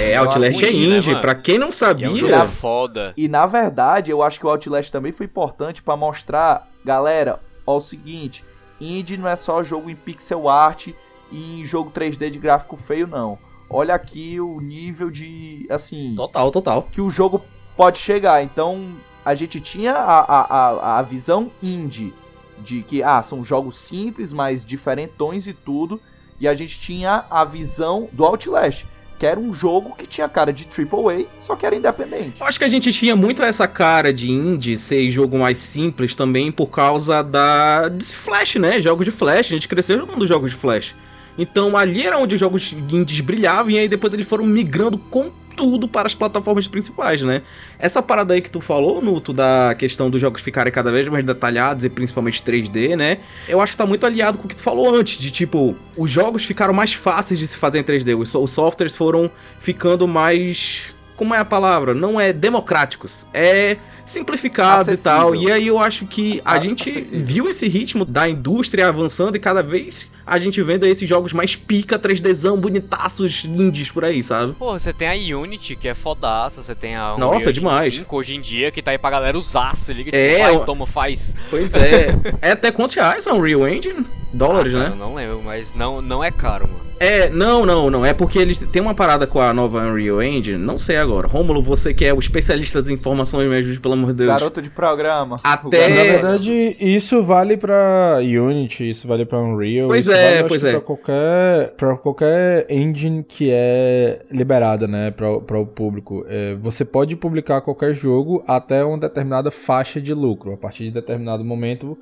É, 0.00 0.16
Outlast 0.16 0.62
é 0.64 0.70
né, 0.70 0.76
indie. 0.76 1.08
mano? 1.10 1.20
pra 1.20 1.34
quem 1.36 1.56
não 1.58 1.66
E 1.66 1.68
é 1.68 1.68
um 1.68 1.72
sabia. 1.72 2.08
jogo 2.16 2.46
foda. 2.48 3.14
E 3.16 3.28
na 3.28 3.46
verdade, 3.46 4.10
eu 4.10 4.22
acho 4.22 4.40
que 4.40 4.46
o 4.46 4.50
Outlast 4.50 4.90
também 4.90 5.12
foi 5.12 5.26
importante 5.26 5.82
pra 5.82 5.96
mostrar, 5.96 6.68
galera, 6.84 7.38
ó, 7.64 7.76
o 7.76 7.80
seguinte, 7.80 8.44
indie 8.80 9.16
não 9.16 9.28
é 9.28 9.36
só 9.36 9.62
jogo 9.62 9.88
em 9.88 9.94
pixel 9.96 10.48
art 10.48 10.88
e 11.30 11.60
em 11.60 11.64
jogo 11.64 11.90
3D 11.92 12.28
de 12.30 12.38
gráfico 12.40 12.76
feio, 12.76 13.06
não. 13.06 13.38
Olha 13.68 13.94
aqui 13.94 14.40
o 14.40 14.60
nível 14.60 15.10
de, 15.10 15.66
assim, 15.70 16.14
Total, 16.16 16.50
total. 16.50 16.82
que 16.90 17.00
o 17.00 17.10
jogo 17.10 17.42
pode 17.76 17.98
chegar. 17.98 18.42
Então, 18.42 18.94
a 19.24 19.34
gente 19.34 19.60
tinha 19.60 19.92
a, 19.92 20.20
a, 20.20 20.98
a, 20.98 21.02
visão 21.02 21.50
indie 21.62 22.12
de 22.58 22.82
que, 22.82 23.02
ah, 23.02 23.22
são 23.22 23.42
jogos 23.42 23.78
simples, 23.78 24.32
mas 24.32 24.64
diferentões 24.64 25.46
e 25.46 25.52
tudo. 25.52 26.00
E 26.38 26.46
a 26.46 26.54
gente 26.54 26.78
tinha 26.80 27.24
a 27.30 27.44
visão 27.44 28.08
do 28.12 28.24
Outlast, 28.24 28.84
que 29.18 29.24
era 29.24 29.38
um 29.38 29.54
jogo 29.54 29.94
que 29.96 30.06
tinha 30.06 30.28
cara 30.28 30.52
de 30.52 30.66
AAA, 30.66 31.26
só 31.38 31.56
que 31.56 31.64
era 31.64 31.74
independente. 31.74 32.40
Eu 32.40 32.46
acho 32.46 32.58
que 32.58 32.64
a 32.64 32.68
gente 32.68 32.92
tinha 32.92 33.14
muito 33.14 33.42
essa 33.42 33.66
cara 33.66 34.12
de 34.12 34.30
indie 34.30 34.76
ser 34.76 35.10
jogo 35.10 35.38
mais 35.38 35.58
simples 35.58 36.14
também 36.14 36.50
por 36.50 36.68
causa 36.70 37.22
da 37.22 37.88
desse 37.88 38.16
Flash, 38.16 38.56
né? 38.56 38.80
Jogos 38.80 39.04
de 39.04 39.10
Flash. 39.10 39.46
A 39.46 39.54
gente 39.54 39.68
cresceu 39.68 39.98
jogando 39.98 40.26
jogos 40.26 40.50
de 40.50 40.56
Flash. 40.56 40.94
Então 41.38 41.76
ali 41.76 42.06
era 42.06 42.18
onde 42.18 42.34
os 42.34 42.40
jogos 42.40 42.72
indies 42.72 43.20
brilhavam 43.20 43.70
e 43.70 43.78
aí 43.78 43.88
depois 43.88 44.12
eles 44.14 44.26
foram 44.26 44.44
migrando 44.46 44.98
com 44.98 45.30
tudo 45.56 45.86
para 45.86 46.06
as 46.06 46.14
plataformas 46.14 46.66
principais, 46.66 47.22
né? 47.22 47.42
Essa 47.78 48.02
parada 48.02 48.34
aí 48.34 48.40
que 48.40 48.50
tu 48.50 48.60
falou, 48.60 49.00
Nuto, 49.00 49.32
da 49.32 49.72
questão 49.78 50.10
dos 50.10 50.20
jogos 50.20 50.42
ficarem 50.42 50.72
cada 50.72 50.90
vez 50.90 51.08
mais 51.08 51.24
detalhados 51.24 51.84
e 51.84 51.88
principalmente 51.88 52.42
3D, 52.42 52.96
né? 52.96 53.18
Eu 53.48 53.60
acho 53.60 53.72
que 53.72 53.78
tá 53.78 53.86
muito 53.86 54.04
aliado 54.04 54.36
com 54.36 54.46
o 54.46 54.48
que 54.48 54.56
tu 54.56 54.62
falou 54.62 54.92
antes, 54.96 55.16
de 55.16 55.30
tipo, 55.30 55.76
os 55.96 56.10
jogos 56.10 56.44
ficaram 56.44 56.74
mais 56.74 56.92
fáceis 56.92 57.38
de 57.38 57.46
se 57.46 57.56
fazer 57.56 57.78
em 57.78 57.84
3D, 57.84 58.18
os, 58.18 58.30
so- 58.30 58.42
os 58.42 58.50
softwares 58.50 58.96
foram 58.96 59.30
ficando 59.58 60.08
mais. 60.08 60.92
Como 61.14 61.32
é 61.32 61.38
a 61.38 61.44
palavra? 61.44 61.94
Não 61.94 62.20
é 62.20 62.32
democráticos, 62.32 63.28
é 63.32 63.76
simplificados 64.04 64.92
e 64.92 64.96
tal. 65.02 65.34
E 65.36 65.50
aí 65.52 65.68
eu 65.68 65.78
acho 65.78 66.06
que 66.06 66.42
a 66.44 66.54
Ah, 66.54 66.60
gente 66.60 66.90
acessível. 66.90 67.24
viu 67.26 67.48
esse 67.48 67.68
ritmo 67.68 68.04
da 68.04 68.28
indústria 68.28 68.88
avançando 68.88 69.36
e 69.36 69.38
cada 69.38 69.62
vez 69.62 70.10
a 70.26 70.38
gente 70.38 70.62
vendo 70.62 70.86
esses 70.86 71.08
jogos 71.08 71.32
mais 71.32 71.54
pica, 71.56 71.98
3Dzão, 71.98 72.58
bonitaços, 72.58 73.44
indies 73.44 73.90
por 73.90 74.04
aí, 74.04 74.22
sabe? 74.22 74.52
Pô, 74.54 74.78
você 74.78 74.92
tem 74.92 75.08
a 75.08 75.36
Unity, 75.38 75.76
que 75.76 75.88
é 75.88 75.94
fodaça, 75.94 76.62
você 76.62 76.74
tem 76.74 76.94
a 76.96 77.10
Nossa, 77.10 77.24
Unreal 77.24 77.36
Engine 77.40 77.52
demais. 77.52 77.96
5 77.96 78.16
hoje 78.16 78.34
em 78.36 78.40
dia, 78.40 78.70
que 78.70 78.82
tá 78.82 78.90
aí 78.92 78.98
pra 78.98 79.10
galera 79.10 79.36
usar, 79.36 79.76
se 79.76 79.92
liga, 79.92 80.10
tipo, 80.10 80.16
É, 80.16 80.38
vai, 80.38 80.54
eu- 80.54 80.60
toma, 80.60 80.86
faz. 80.86 81.34
Pois 81.50 81.74
é. 81.74 82.08
é 82.42 82.50
até 82.52 82.70
quantos 82.70 82.94
reais 82.94 83.24
são 83.24 83.40
Real 83.40 83.66
Engine? 83.68 84.04
Dólares, 84.32 84.74
Ah, 84.74 84.78
né? 84.78 84.84
cara, 84.86 84.96
Eu 84.96 84.98
não 84.98 85.14
lembro, 85.14 85.42
mas 85.44 85.74
não, 85.74 86.00
não 86.02 86.22
é 86.24 86.30
caro, 86.30 86.66
mano. 86.66 86.84
É, 87.00 87.28
não, 87.28 87.66
não, 87.66 87.90
não. 87.90 88.06
É 88.06 88.14
porque 88.14 88.38
eles 88.38 88.58
tem 88.58 88.80
uma 88.80 88.94
parada 88.94 89.26
com 89.26 89.40
a 89.40 89.52
nova 89.52 89.78
Unreal 89.80 90.22
Engine, 90.22 90.56
não 90.58 90.78
sei 90.78 90.96
agora. 90.96 91.26
Rômulo, 91.26 91.60
você 91.60 91.92
que 91.92 92.04
é 92.04 92.14
o 92.14 92.18
especialista 92.20 92.80
das 92.80 92.90
informações, 92.90 93.48
me 93.50 93.56
ajude, 93.56 93.80
pelo 93.80 93.94
amor 93.94 94.08
de 94.12 94.18
Deus. 94.18 94.28
Garoto 94.30 94.62
de 94.62 94.70
programa. 94.70 95.40
Até- 95.42 95.88
Na 95.88 96.00
É. 96.00 96.12
verdade, 96.12 96.76
isso 96.80 97.22
vale 97.22 97.56
pra 97.56 98.18
Unity, 98.20 98.88
isso 98.90 99.06
vale 99.08 99.24
pra 99.24 99.38
Unreal. 99.38 99.88
Pois 99.88 100.06
isso 100.06 100.13
é, 100.16 100.36
vale, 100.36 100.48
pois 100.48 100.64
é. 100.64 100.70
Pra 100.72 100.80
qualquer, 100.80 101.70
pra 101.76 101.96
qualquer 101.96 102.66
engine 102.70 103.22
que 103.22 103.50
é 103.50 104.22
liberada, 104.30 104.86
né, 104.86 105.10
pra, 105.10 105.40
pra 105.40 105.58
o 105.58 105.66
público. 105.66 106.24
É, 106.28 106.54
você 106.56 106.84
pode 106.84 107.16
publicar 107.16 107.60
qualquer 107.60 107.94
jogo 107.94 108.42
até 108.46 108.84
uma 108.84 108.98
determinada 108.98 109.50
faixa 109.50 110.00
de 110.00 110.14
lucro. 110.14 110.52
A 110.52 110.56
partir 110.56 110.84
de 110.84 110.90
determinado 110.90 111.44
momento 111.44 111.98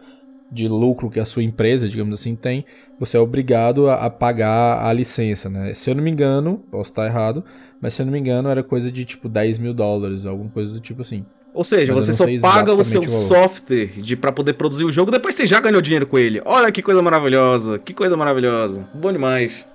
de 0.51 0.69
lucro 0.69 1.09
que 1.09 1.19
a 1.19 1.25
sua 1.25 1.43
empresa, 1.43 1.89
digamos 1.89 2.21
assim, 2.21 2.37
tem, 2.37 2.65
você 2.99 3.17
é 3.17 3.21
obrigado 3.21 3.89
a, 3.89 3.95
a 3.95 4.11
pagar 4.11 4.85
a 4.85 4.93
licença, 4.93 5.49
né? 5.49 5.73
Se 5.73 5.91
eu 5.91 5.95
não 5.95 6.03
me 6.03 6.11
engano, 6.11 6.63
posso 6.71 6.91
estar 6.91 7.07
errado, 7.07 7.43
mas 7.81 7.95
se 7.95 8.03
eu 8.03 8.07
não 8.07 8.13
me 8.13 8.19
engano 8.19 8.51
era 8.51 8.63
coisa 8.63 8.93
de 8.93 9.05
tipo 9.05 9.29
10 9.29 9.59
mil 9.59 9.73
dólares, 9.73 10.27
alguma 10.27 10.51
coisa 10.51 10.73
do 10.75 10.81
tipo 10.81 11.01
assim. 11.01 11.25
Ou 11.55 11.65
seja, 11.65 11.95
Mas 11.95 12.07
você 12.07 12.13
só 12.15 12.25
paga 12.41 12.73
o 12.73 12.83
seu 12.83 13.03
o 13.03 13.09
software 13.09 13.91
de 13.99 14.17
para 14.17 14.33
poder 14.33 14.55
produzir 14.55 14.85
o 14.85 14.93
jogo, 14.93 15.11
depois 15.11 15.35
você 15.35 15.47
já 15.47 15.61
ganhou 15.61 15.83
dinheiro 15.83 16.07
com 16.07 16.19
ele. 16.19 16.41
Olha 16.47 16.73
que 16.73 16.81
coisa 16.81 17.03
maravilhosa, 17.03 17.79
que 17.79 17.93
coisa 17.93 18.17
maravilhosa. 18.17 18.89
Bom 18.95 19.13
demais. 19.13 19.67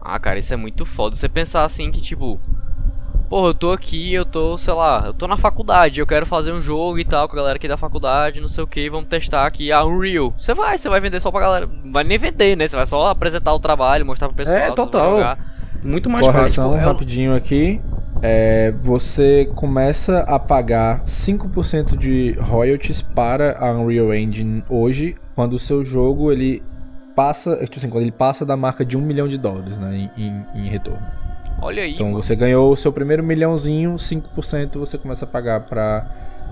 Ah, 0.00 0.18
cara, 0.18 0.38
isso 0.38 0.52
é 0.52 0.56
muito 0.56 0.84
foda. 0.84 1.16
Você 1.16 1.28
pensar 1.28 1.64
assim 1.64 1.90
que, 1.90 2.02
tipo, 2.02 2.38
porra, 3.30 3.48
eu 3.48 3.54
tô 3.54 3.72
aqui, 3.72 4.12
eu 4.12 4.26
tô, 4.26 4.58
sei 4.58 4.74
lá, 4.74 5.04
eu 5.06 5.14
tô 5.14 5.26
na 5.26 5.38
faculdade, 5.38 6.00
eu 6.00 6.06
quero 6.06 6.26
fazer 6.26 6.52
um 6.52 6.60
jogo 6.60 6.98
e 6.98 7.04
tal 7.04 7.26
com 7.26 7.34
a 7.34 7.36
galera 7.38 7.56
aqui 7.56 7.66
da 7.66 7.78
faculdade, 7.78 8.40
não 8.40 8.48
sei 8.48 8.62
o 8.62 8.66
que, 8.66 8.90
vamos 8.90 9.08
testar 9.08 9.46
aqui 9.46 9.72
a 9.72 9.82
Unreal. 9.82 10.34
Você 10.36 10.52
vai, 10.52 10.76
você 10.76 10.88
vai 10.90 11.00
vender 11.00 11.18
só 11.18 11.30
pra 11.30 11.40
galera. 11.40 11.66
Não 11.66 11.92
vai 11.92 12.04
nem 12.04 12.18
vender, 12.18 12.56
né? 12.58 12.66
Você 12.66 12.76
vai 12.76 12.84
só 12.84 13.06
apresentar 13.06 13.54
o 13.54 13.58
trabalho, 13.58 14.04
mostrar 14.04 14.28
pro 14.28 14.36
pessoal. 14.36 14.58
É, 14.58 14.70
total. 14.70 15.38
Muito 15.82 16.10
mais 16.10 16.26
fácil. 16.26 16.40
Correção 16.40 16.76
é 16.76 16.80
rapidinho 16.80 17.34
aqui. 17.34 17.80
É, 18.24 18.72
você 18.80 19.50
começa 19.56 20.20
a 20.20 20.38
pagar 20.38 21.00
5% 21.04 21.96
de 21.96 22.32
royalties 22.40 23.02
para 23.02 23.58
a 23.58 23.72
Unreal 23.72 24.14
Engine 24.14 24.62
hoje, 24.70 25.16
quando 25.34 25.54
o 25.54 25.58
seu 25.58 25.84
jogo 25.84 26.30
ele 26.30 26.62
passa, 27.16 27.56
tipo 27.64 27.76
assim, 27.78 27.90
quando 27.90 28.02
ele 28.02 28.12
passa 28.12 28.46
da 28.46 28.56
marca 28.56 28.84
de 28.84 28.96
um 28.96 29.00
milhão 29.00 29.26
de 29.26 29.36
dólares, 29.36 29.78
né, 29.78 30.08
em, 30.16 30.22
em- 30.24 30.46
em 30.54 30.68
retorno. 30.68 31.02
Olha 31.60 31.82
aí, 31.82 31.94
Então 31.94 32.06
mano. 32.06 32.22
você 32.22 32.34
ganhou 32.36 32.72
o 32.72 32.76
seu 32.76 32.92
primeiro 32.92 33.22
milhãozinho, 33.24 33.96
5% 33.98 34.78
você 34.78 34.96
começa 34.96 35.24
a 35.24 35.28
pagar 35.28 35.60
pra 35.60 36.06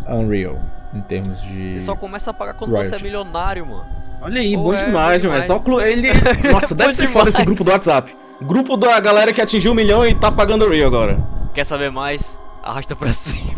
Unreal, 0.08 0.58
em 0.92 1.00
termos 1.00 1.40
de... 1.42 1.74
Você 1.74 1.80
só 1.80 1.94
começa 1.94 2.30
a 2.30 2.34
pagar 2.34 2.54
quando 2.54 2.70
Royalty. 2.72 2.88
você 2.90 2.96
é 2.96 3.02
milionário, 3.02 3.64
mano. 3.64 3.84
Olha 4.20 4.40
aí, 4.40 4.54
Pô, 4.54 4.64
bom 4.64 4.74
é, 4.74 4.84
demais, 4.84 4.92
bom 5.22 5.28
mano. 5.28 5.38
É 5.38 5.40
demais. 5.40 5.44
só 5.46 5.58
clu... 5.60 5.80
ele... 5.80 6.08
Nossa, 6.52 6.74
deve 6.76 6.92
ser 6.92 7.06
foda 7.06 7.28
esse 7.30 7.38
demais. 7.38 7.46
grupo 7.46 7.64
do 7.64 7.70
WhatsApp. 7.70 8.14
Grupo 8.42 8.76
da 8.76 8.98
galera 9.00 9.32
que 9.32 9.40
atingiu 9.40 9.72
um 9.72 9.74
milhão 9.74 10.04
e 10.06 10.14
tá 10.14 10.30
pagando 10.32 10.64
o 10.66 10.70
Rio 10.72 10.86
agora. 10.86 11.16
Quer 11.54 11.64
saber 11.64 11.90
mais? 11.90 12.38
Arrasta 12.62 12.94
pra 12.94 13.12
cima. 13.12 13.54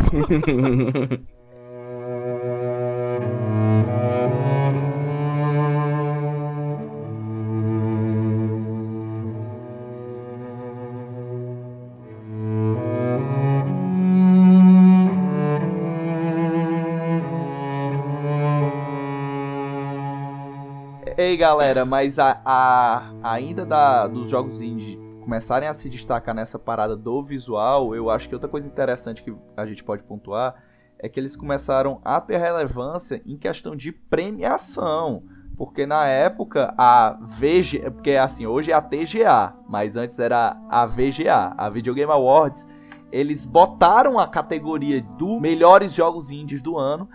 Ei 21.17 21.35
galera, 21.37 21.85
mas 21.85 22.17
a, 22.17 22.41
a- 22.45 23.11
ainda 23.21 23.65
da, 23.65 24.07
dos 24.07 24.29
jogos 24.29 24.61
indie 24.61 24.97
começarem 25.23 25.67
a 25.67 25.73
se 25.73 25.89
destacar 25.89 26.35
nessa 26.35 26.59
parada 26.59 26.95
do 26.95 27.23
visual, 27.23 27.95
eu 27.95 28.09
acho 28.09 28.27
que 28.27 28.35
outra 28.35 28.49
coisa 28.49 28.67
interessante 28.67 29.23
que 29.23 29.33
a 29.55 29.65
gente 29.65 29.83
pode 29.83 30.03
pontuar 30.03 30.55
é 30.99 31.09
que 31.09 31.19
eles 31.19 31.35
começaram 31.35 31.99
a 32.03 32.19
ter 32.19 32.37
relevância 32.37 33.21
em 33.25 33.37
questão 33.37 33.75
de 33.75 33.91
premiação. 33.91 35.23
Porque 35.57 35.85
na 35.85 36.07
época 36.07 36.73
a 36.77 37.17
VG, 37.21 37.91
porque 37.91 38.11
assim, 38.11 38.45
hoje 38.45 38.71
é 38.71 38.73
a 38.73 38.81
TGA, 38.81 39.53
mas 39.67 39.95
antes 39.95 40.19
era 40.19 40.57
a 40.69 40.85
VGA, 40.85 41.53
a 41.57 41.69
Video 41.69 41.93
Game 41.93 42.11
Awards, 42.11 42.67
eles 43.11 43.45
botaram 43.45 44.19
a 44.19 44.27
categoria 44.27 45.01
do 45.01 45.39
melhores 45.39 45.93
jogos 45.93 46.31
indies 46.31 46.61
do 46.61 46.77
ano 46.77 47.07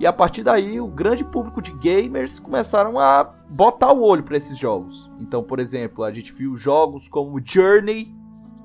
e 0.00 0.06
a 0.06 0.12
partir 0.12 0.42
daí, 0.42 0.80
o 0.80 0.86
grande 0.88 1.24
público 1.24 1.62
de 1.62 1.72
gamers 1.72 2.38
começaram 2.40 2.98
a 2.98 3.24
botar 3.48 3.92
o 3.92 4.02
olho 4.02 4.22
para 4.22 4.36
esses 4.36 4.58
jogos. 4.58 5.10
Então, 5.20 5.42
por 5.42 5.58
exemplo, 5.60 6.02
a 6.04 6.12
gente 6.12 6.32
viu 6.32 6.56
jogos 6.56 7.08
como 7.08 7.40
Journey 7.44 8.14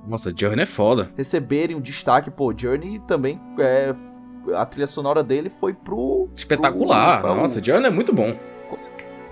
Nossa, 0.07 0.33
Journey 0.35 0.63
é 0.63 0.65
foda. 0.65 1.11
receberem 1.15 1.75
um 1.75 1.81
destaque. 1.81 2.31
Pô, 2.31 2.53
Journey 2.57 2.99
também 3.07 3.39
é, 3.59 3.93
a 4.55 4.65
trilha 4.65 4.87
sonora 4.87 5.23
dele 5.23 5.49
foi 5.49 5.73
pro 5.73 6.27
Espetacular. 6.35 7.21
pro- 7.21 7.31
o- 7.31 7.35
Nossa, 7.35 7.63
Journey 7.63 7.87
é 7.87 7.91
muito 7.93 8.11
bom. 8.13 8.35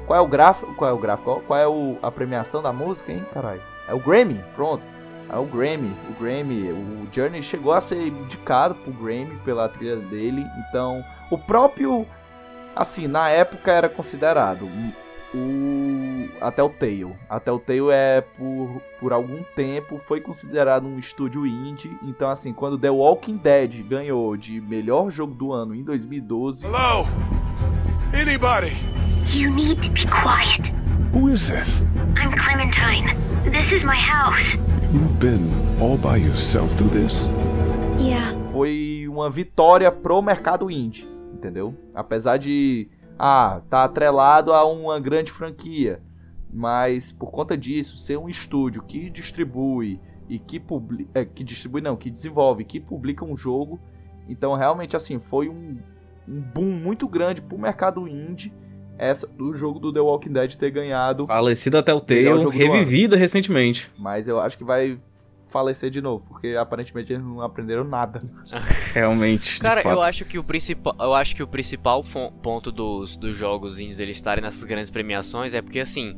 Qual 0.06 0.18
é 0.18 0.22
o 0.22 0.28
gráfico? 0.28 0.74
Qual 0.76 0.90
é 0.90 0.94
o 0.94 0.98
gráfico? 0.98 1.42
Qual 1.48 1.60
é 1.60 1.68
o, 1.68 1.98
a 2.02 2.10
premiação 2.12 2.62
da 2.62 2.72
música, 2.72 3.12
hein, 3.12 3.26
caralho? 3.34 3.62
É 3.88 3.94
o 3.94 4.00
Grammy, 4.00 4.40
pronto. 4.56 4.84
É 5.30 5.38
o 5.38 5.46
Grammy, 5.46 5.94
o 6.10 6.22
Grammy, 6.22 6.72
o 6.72 7.08
Journey 7.12 7.44
chegou 7.44 7.74
a 7.74 7.82
ser 7.82 8.08
indicado 8.08 8.76
pro 8.76 8.94
Grammy 8.94 9.38
pela 9.44 9.68
trilha 9.68 9.98
dele, 9.98 10.46
então 10.68 11.04
o 11.30 11.38
próprio, 11.38 12.06
assim, 12.76 13.08
na 13.08 13.30
época 13.30 13.72
era 13.72 13.90
considerado 13.90 14.66
o 15.34 16.28
até 16.40 16.64
o 16.64 16.70
Tale, 16.70 17.14
até 17.30 17.52
o 17.52 17.60
Tale 17.60 17.92
é 17.92 18.22
por, 18.22 18.82
por 19.00 19.14
algum 19.14 19.44
tempo 19.56 19.98
foi 19.98 20.22
considerado 20.22 20.88
um 20.88 20.98
estúdio 20.98 21.46
indie, 21.46 21.98
então 22.04 22.30
assim 22.30 22.54
quando 22.54 22.78
The 22.78 22.90
Walking 22.90 23.38
Dead 23.38 23.84
ganhou 23.84 24.38
de 24.38 24.62
melhor 24.62 25.12
jogo 25.12 25.34
do 25.34 25.52
ano 25.52 25.76
em 25.76 25.84
2012 25.84 26.66
Hello? 26.66 27.06
Anybody? 28.14 28.76
You 29.34 29.52
need 29.52 29.82
to 29.82 29.90
be 29.90 30.06
quiet. 30.06 30.72
Who 31.14 31.30
is 31.30 31.50
this? 31.50 31.84
I'm 32.16 32.32
Clementine. 32.32 33.14
This 33.52 33.74
is 33.74 33.84
my 33.84 33.98
house. 33.98 34.58
You've 34.94 35.20
been 35.20 35.52
all 35.82 35.98
by 35.98 36.16
yourself 36.16 36.74
through 36.76 36.92
this? 36.92 37.28
Yeah. 38.00 38.38
foi 38.58 39.06
uma 39.08 39.30
vitória 39.30 39.92
pro 39.92 40.20
mercado 40.20 40.72
indie, 40.72 41.08
entendeu? 41.32 41.76
Apesar 41.94 42.38
de 42.38 42.90
ah, 43.20 43.62
tá 43.70 43.84
atrelado 43.84 44.52
a 44.52 44.66
uma 44.66 45.00
grande 45.00 45.32
franquia, 45.32 46.02
mas 46.52 47.12
por 47.12 47.30
conta 47.30 47.56
disso 47.56 47.98
ser 47.98 48.18
um 48.18 48.28
estúdio 48.28 48.82
que 48.82 49.12
distribui 49.12 50.00
e 50.28 50.40
que 50.40 50.60
publica, 50.60 51.24
que 51.24 51.44
distribui 51.44 51.82
não, 51.82 51.96
que 51.96 52.10
desenvolve, 52.10 52.64
que 52.64 52.80
publica 52.80 53.24
um 53.24 53.38
jogo, 53.38 53.80
então 54.28 54.56
realmente 54.56 54.96
assim 54.96 55.20
foi 55.20 55.50
um, 55.50 55.78
um 56.28 56.42
boom 56.42 56.72
muito 56.72 57.08
grande 57.08 57.42
pro 57.42 57.60
mercado 57.60 58.08
indie 58.08 58.52
essa 58.98 59.28
do 59.28 59.56
jogo 59.56 59.80
do 59.80 59.94
The 59.94 60.00
Walking 60.00 60.34
Dead 60.34 60.56
ter 60.56 60.72
ganhado, 60.72 61.26
Falecida 61.26 61.80
até 61.80 61.94
o 61.94 62.00
Tale, 62.02 62.50
revivida 62.50 63.16
recentemente. 63.16 63.92
mas 63.98 64.28
eu 64.28 64.40
acho 64.40 64.58
que 64.58 64.64
vai 64.64 65.00
falecer 65.50 65.90
de 65.90 66.02
novo, 66.02 66.26
porque 66.28 66.56
aparentemente 66.60 67.14
eles 67.14 67.24
não 67.24 67.42
aprenderam 67.42 67.84
nada. 67.84 68.22
Realmente. 68.94 69.60
Cara, 69.60 69.82
eu 69.82 70.02
acho 70.02 70.26
que 70.26 70.38
o 70.38 70.44
principal, 70.44 70.96
eu 71.00 71.14
acho 71.14 71.36
que 71.36 71.42
o 71.42 71.48
principal 71.48 72.04
ponto 72.42 72.72
dos, 72.72 73.18
dos 73.18 73.36
jogos 73.36 73.80
indies 73.80 74.00
eles 74.00 74.18
estarem 74.18 74.44
nessas 74.44 74.64
grandes 74.64 74.92
premiações 74.92 75.54
é 75.54 75.62
porque 75.62 75.80
assim, 75.80 76.16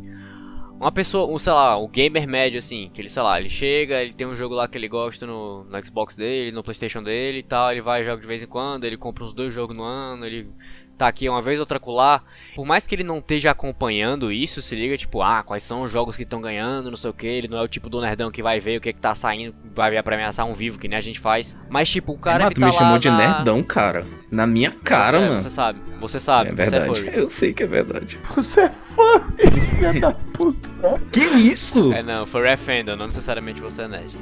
uma 0.79 0.91
pessoa, 0.91 1.31
um, 1.31 1.37
sei 1.37 1.51
lá, 1.51 1.77
o 1.77 1.87
gamer 1.87 2.27
médio 2.27 2.57
assim, 2.57 2.89
que 2.93 3.01
ele, 3.01 3.09
sei 3.09 3.21
lá, 3.21 3.39
ele 3.39 3.49
chega, 3.49 4.01
ele 4.01 4.13
tem 4.13 4.25
um 4.25 4.35
jogo 4.35 4.55
lá 4.55 4.67
que 4.67 4.77
ele 4.77 4.87
gosta 4.87 5.27
no, 5.27 5.65
no 5.65 5.85
Xbox 5.85 6.15
dele, 6.15 6.51
no 6.51 6.63
PlayStation 6.63 7.03
dele 7.03 7.39
e 7.39 7.43
tal, 7.43 7.71
ele 7.71 7.81
vai 7.81 8.03
joga 8.05 8.21
de 8.21 8.27
vez 8.27 8.41
em 8.41 8.47
quando, 8.47 8.85
ele 8.85 8.97
compra 8.97 9.25
uns 9.25 9.33
dois 9.33 9.53
jogos 9.53 9.75
no 9.75 9.83
ano, 9.83 10.25
ele 10.25 10.49
tá 10.99 11.07
aqui 11.07 11.27
uma 11.29 11.41
vez 11.41 11.59
outra 11.59 11.79
colar. 11.79 12.23
Por 12.55 12.65
mais 12.65 12.85
que 12.85 12.93
ele 12.93 13.03
não 13.03 13.17
esteja 13.19 13.51
acompanhando 13.51 14.31
isso, 14.31 14.61
se 14.61 14.75
liga, 14.75 14.97
tipo, 14.97 15.21
ah, 15.21 15.41
quais 15.43 15.63
são 15.63 15.81
os 15.83 15.91
jogos 15.91 16.15
que 16.15 16.23
estão 16.23 16.41
ganhando, 16.41 16.89
não 16.91 16.97
sei 16.97 17.09
o 17.09 17.13
que, 17.13 17.25
ele 17.25 17.47
não 17.47 17.57
é 17.57 17.61
o 17.63 17.67
tipo 17.67 17.89
do 17.89 18.01
nerdão 18.01 18.29
que 18.29 18.43
vai 18.43 18.59
ver 18.59 18.77
o 18.77 18.81
que 18.81 18.91
que 18.93 18.99
tá 18.99 19.15
saindo, 19.15 19.55
vai 19.73 19.89
ver 19.89 19.97
a 19.97 20.03
premiação 20.03 20.53
vivo, 20.53 20.77
que 20.77 20.87
nem 20.87 20.97
a 20.97 21.01
gente 21.01 21.19
faz. 21.19 21.55
Mas 21.69 21.89
tipo, 21.89 22.11
o 22.11 22.19
cara 22.19 22.47
Ah, 22.47 22.51
tu 22.51 22.59
tá 22.59 22.67
me 22.67 22.73
chamou 22.73 22.99
de 22.99 23.09
na- 23.09 23.17
nerdão, 23.17 23.63
cara. 23.63 24.05
Na 24.29 24.45
minha 24.45 24.71
cara, 24.71 25.19
você, 25.19 25.25
mano. 25.27 25.39
Você 25.41 25.49
sabe, 25.49 25.79
você 25.99 26.19
sabe, 26.19 26.49
é 26.49 26.53
você 26.55 26.61
é 26.61 26.65
verdade. 26.69 27.01
furry. 27.01 27.17
eu 27.17 27.29
sei 27.29 27.53
que 27.53 27.63
é 27.63 27.67
verdade. 27.67 28.17
Você 28.35 28.61
é 28.61 28.69
fã, 28.69 29.21
filha 29.37 29.93
da 29.99 30.11
puta. 30.33 30.69
Que 31.11 31.21
isso? 31.21 31.91
É 31.93 32.03
não, 32.03 32.25
furry 32.25 32.49
é 32.49 32.57
fandom, 32.57 32.95
não 32.95 33.07
necessariamente 33.07 33.59
você 33.61 33.83
é 33.83 33.87
nerd. 33.87 34.15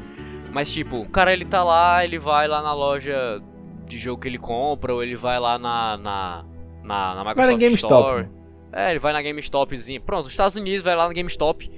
Mas 0.52 0.72
tipo, 0.72 0.98
o 1.02 1.10
cara 1.10 1.34
ele 1.34 1.44
tá 1.46 1.64
lá, 1.64 2.04
ele 2.06 2.18
vai 2.20 2.48
lá 2.48 2.62
na 2.62 2.74
loja 2.74 3.42
de 3.88 3.98
jogo 3.98 4.22
que 4.22 4.28
ele 4.28 4.38
compra, 4.38 4.94
ou 4.94 5.04
ele 5.04 5.16
vai 5.16 5.40
lá 5.40 5.58
na. 5.60 5.98
na. 5.98 6.46
Na, 6.88 7.16
na 7.16 7.24
Microsoft 7.24 7.36
Vai 7.38 7.48
na 7.48 7.60
GameStop. 7.60 7.94
Store. 8.04 8.30
É, 8.74 8.92
ele 8.92 9.00
vai 9.00 9.14
na 9.14 9.22
GameStopzinha. 9.22 10.00
Pronto, 10.02 10.26
os 10.26 10.32
Estados 10.32 10.56
Unidos 10.56 10.82
vai 10.84 10.96
lá 10.96 11.08
na 11.08 11.14
GameStop. 11.14 11.70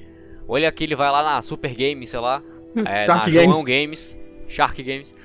Ou 0.48 0.58
ele 0.58 0.66
aqui 0.66 0.84
ele 0.86 0.96
vai 0.96 1.12
lá 1.12 1.22
na 1.24 1.42
Super 1.42 1.74
Game, 1.76 2.06
sei 2.08 2.20
lá. 2.20 2.42
É, 2.86 3.08
na 3.08 3.16
Shark 3.16 3.32
João 3.32 3.46
Games. 3.64 3.64
Games. 3.66 4.18
Shark 4.48 4.84
Games. 4.84 5.16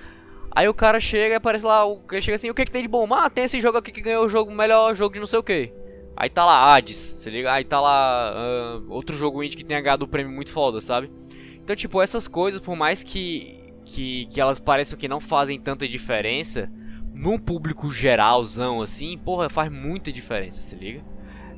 Aí 0.51 0.67
o 0.69 0.73
cara 0.75 0.99
chega 0.99 1.35
e 1.35 1.37
aparece 1.37 1.65
lá, 1.67 1.85
o- 1.87 2.01
ele 2.11 2.23
chega 2.23 2.37
assim, 2.37 2.49
o 2.49 2.55
que 2.55 2.65
que 2.65 2.71
tem 2.71 2.83
de 2.83 2.89
bom? 2.89 3.07
Ah, 3.13 3.29
tem 3.29 3.45
esse 3.45 3.61
jogo 3.61 3.77
aqui 3.77 3.93
que 3.93 4.01
ganhou 4.01 4.25
o 4.25 4.29
jogo, 4.29 4.51
melhor 4.51 4.95
jogo 4.95 5.13
de 5.13 5.21
não 5.21 5.27
sei 5.27 5.39
o 5.39 5.43
que. 5.43 5.71
Aí 6.17 6.31
tá 6.31 6.45
lá 6.45 6.73
Hades, 6.75 6.97
se 6.97 7.29
liga? 7.29 7.53
Aí 7.53 7.65
tá 7.65 7.81
lá 7.81 8.33
ah, 8.35 8.81
outro 8.89 9.15
jogo 9.17 9.43
indie 9.43 9.57
que 9.57 9.65
tenha 9.65 9.81
ganhado 9.81 10.05
o 10.05 10.09
prêmio 10.09 10.33
muito 10.33 10.53
foda, 10.53 10.81
sabe? 10.81 11.11
Então, 11.63 11.75
tipo, 11.77 12.01
essas 12.01 12.27
coisas, 12.29 12.61
por 12.61 12.77
mais 12.77 13.03
que, 13.03 13.63
que, 13.85 14.27
que 14.27 14.41
elas 14.41 14.59
pareçam 14.61 14.99
que 14.99 15.09
não 15.09 15.21
fazem 15.21 15.61
tanta 15.61 15.87
diferença, 15.89 16.71
num 17.15 17.39
público 17.39 17.93
geralzão, 17.93 18.83
assim, 18.83 19.17
porra, 19.17 19.49
faz 19.49 19.71
muita 19.71 20.13
diferença, 20.13 20.61
se 20.61 20.75
liga? 20.75 21.03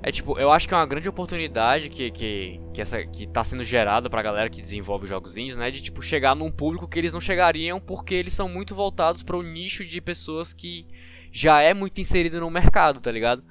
É 0.03 0.12
tipo, 0.12 0.38
eu 0.38 0.53
acho 0.53 0.69
que 0.69 0.75
é 0.75 0.77
uma 0.77 0.87
grande 0.87 1.09
oportunidade 1.09 1.88
que, 1.88 2.11
que, 2.11 2.61
que, 2.73 2.81
essa, 2.81 3.05
que 3.05 3.27
tá 3.27 3.42
sendo 3.42 3.64
gerada 3.64 4.09
pra 4.09 4.23
galera 4.23 4.51
que 4.51 4.61
desenvolve 4.61 5.07
jogos 5.07 5.37
indies, 5.37 5.57
né? 5.57 5.71
De, 5.71 5.83
tipo, 5.83 6.03
chegar 6.03 6.37
num 6.37 6.53
público 6.53 6.87
que 6.87 6.99
eles 6.99 7.12
não 7.12 7.21
chegariam 7.21 7.81
porque 7.81 8.14
eles 8.14 8.35
são 8.35 8.49
muito 8.49 8.75
voltados 8.75 9.23
para 9.23 9.37
o 9.37 9.42
nicho 9.42 9.85
de 9.85 10.01
pessoas 10.01 10.53
que 10.53 10.87
já 11.33 11.61
é 11.61 11.75
muito 11.75 12.01
inserido 12.01 12.38
no 12.38 12.51
mercado, 12.51 13.01
tá 13.01 13.11
ligado? 13.11 13.42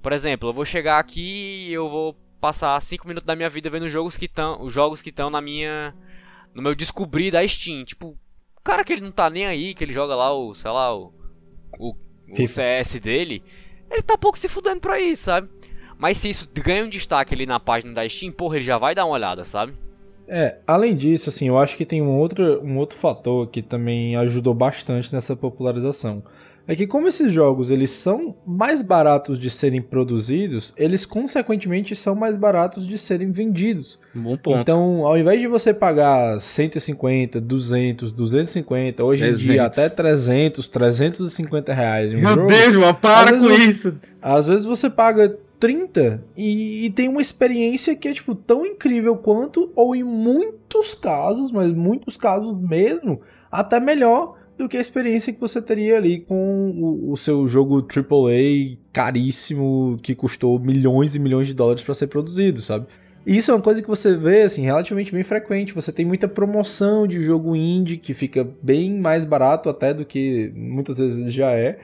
Por 0.00 0.12
exemplo, 0.12 0.50
eu 0.50 0.52
vou 0.52 0.64
chegar 0.64 0.98
aqui 0.98 1.66
e 1.68 1.72
eu 1.72 1.88
vou 1.88 2.14
passar 2.40 2.80
5 2.80 3.08
minutos 3.08 3.26
da 3.26 3.34
minha 3.34 3.48
vida 3.48 3.70
vendo 3.70 3.88
jogos 3.88 4.16
que 4.16 4.26
estão, 4.26 4.62
os 4.62 4.72
jogos 4.72 5.00
que 5.00 5.08
estão 5.08 5.30
na 5.30 5.40
minha 5.40 5.94
no 6.54 6.62
meu 6.62 6.74
descobrir 6.74 7.30
da 7.30 7.46
Steam, 7.48 7.84
tipo, 7.84 8.16
o 8.56 8.60
cara 8.62 8.84
que 8.84 8.92
ele 8.92 9.02
não 9.02 9.10
tá 9.10 9.28
nem 9.28 9.46
aí, 9.46 9.74
que 9.74 9.82
ele 9.82 9.92
joga 9.92 10.14
lá 10.14 10.32
o, 10.32 10.54
sei 10.54 10.70
lá, 10.70 10.94
o 10.94 11.12
o, 11.78 11.94
o. 12.28 12.48
CS 12.48 12.98
dele, 13.00 13.42
ele 13.90 14.02
tá 14.02 14.16
pouco 14.16 14.38
se 14.38 14.48
fudendo 14.48 14.80
pra 14.80 15.00
isso, 15.00 15.24
sabe? 15.24 15.48
Mas 15.98 16.18
se 16.18 16.28
isso 16.28 16.48
ganha 16.52 16.84
um 16.84 16.88
destaque 16.88 17.34
ali 17.34 17.46
na 17.46 17.60
página 17.60 17.92
da 17.94 18.08
Steam, 18.08 18.32
porra, 18.32 18.56
ele 18.56 18.64
já 18.64 18.78
vai 18.78 18.94
dar 18.94 19.04
uma 19.04 19.14
olhada, 19.14 19.44
sabe? 19.44 19.74
É, 20.26 20.58
além 20.66 20.96
disso, 20.96 21.28
assim, 21.28 21.48
eu 21.48 21.58
acho 21.58 21.76
que 21.76 21.84
tem 21.84 22.00
um 22.00 22.18
outro, 22.18 22.62
um 22.64 22.78
outro 22.78 22.96
fator 22.98 23.46
que 23.48 23.62
também 23.62 24.16
ajudou 24.16 24.54
bastante 24.54 25.12
nessa 25.12 25.36
popularização. 25.36 26.22
É 26.66 26.74
que 26.74 26.86
como 26.86 27.06
esses 27.08 27.30
jogos 27.30 27.70
eles 27.70 27.90
são 27.90 28.34
mais 28.46 28.80
baratos 28.80 29.38
de 29.38 29.50
serem 29.50 29.82
produzidos, 29.82 30.72
eles 30.78 31.04
consequentemente 31.04 31.94
são 31.94 32.14
mais 32.14 32.34
baratos 32.34 32.86
de 32.86 32.96
serem 32.96 33.30
vendidos. 33.30 33.98
Bom 34.14 34.36
ponto. 34.36 34.58
Então, 34.60 35.06
ao 35.06 35.18
invés 35.18 35.38
de 35.40 35.46
você 35.46 35.74
pagar 35.74 36.40
150, 36.40 37.38
200, 37.40 38.10
250, 38.12 39.04
hoje 39.04 39.22
em 39.24 39.26
300. 39.28 39.42
dia 39.42 39.64
até 39.64 39.88
300, 39.90 40.68
350 40.68 41.72
reais 41.74 42.12
em 42.12 42.16
um 42.16 42.20
Meu 42.20 42.34
jogo, 42.34 42.46
Deus, 42.46 42.76
mano, 42.76 42.94
para 42.94 43.32
com 43.32 43.40
você- 43.40 43.64
isso. 43.68 43.98
às 44.22 44.46
vezes 44.46 44.64
você 44.64 44.88
paga 44.88 45.36
30 45.60 46.22
e, 46.36 46.86
e 46.86 46.90
tem 46.90 47.08
uma 47.08 47.20
experiência 47.22 47.94
que 47.94 48.08
é, 48.08 48.12
tipo, 48.12 48.34
tão 48.34 48.64
incrível 48.66 49.16
quanto, 49.16 49.70
ou 49.74 49.94
em 49.94 50.02
muitos 50.02 50.94
casos, 50.94 51.52
mas 51.52 51.70
muitos 51.72 52.16
casos 52.16 52.54
mesmo, 52.58 53.20
até 53.50 53.78
melhor 53.80 54.36
do 54.56 54.68
que 54.68 54.76
a 54.76 54.80
experiência 54.80 55.32
que 55.32 55.40
você 55.40 55.60
teria 55.60 55.96
ali 55.96 56.20
com 56.20 56.70
o, 56.70 57.12
o 57.12 57.16
seu 57.16 57.46
jogo 57.48 57.78
AAA 57.80 58.78
caríssimo 58.92 59.96
que 60.02 60.14
custou 60.14 60.58
milhões 60.58 61.14
e 61.14 61.18
milhões 61.18 61.46
de 61.46 61.54
dólares 61.54 61.82
para 61.82 61.94
ser 61.94 62.06
produzido, 62.06 62.60
sabe? 62.60 62.86
E 63.26 63.36
isso 63.38 63.50
é 63.50 63.54
uma 63.54 63.60
coisa 63.62 63.80
que 63.80 63.88
você 63.88 64.16
vê, 64.16 64.42
assim, 64.42 64.62
relativamente 64.62 65.10
bem 65.10 65.22
frequente. 65.22 65.72
Você 65.72 65.90
tem 65.90 66.04
muita 66.04 66.28
promoção 66.28 67.06
de 67.06 67.22
jogo 67.22 67.56
indie 67.56 67.96
que 67.96 68.12
fica 68.12 68.46
bem 68.62 68.98
mais 68.98 69.24
barato 69.24 69.70
até 69.70 69.94
do 69.94 70.04
que 70.04 70.52
muitas 70.54 70.98
vezes 70.98 71.32
já 71.32 71.50
é. 71.52 71.78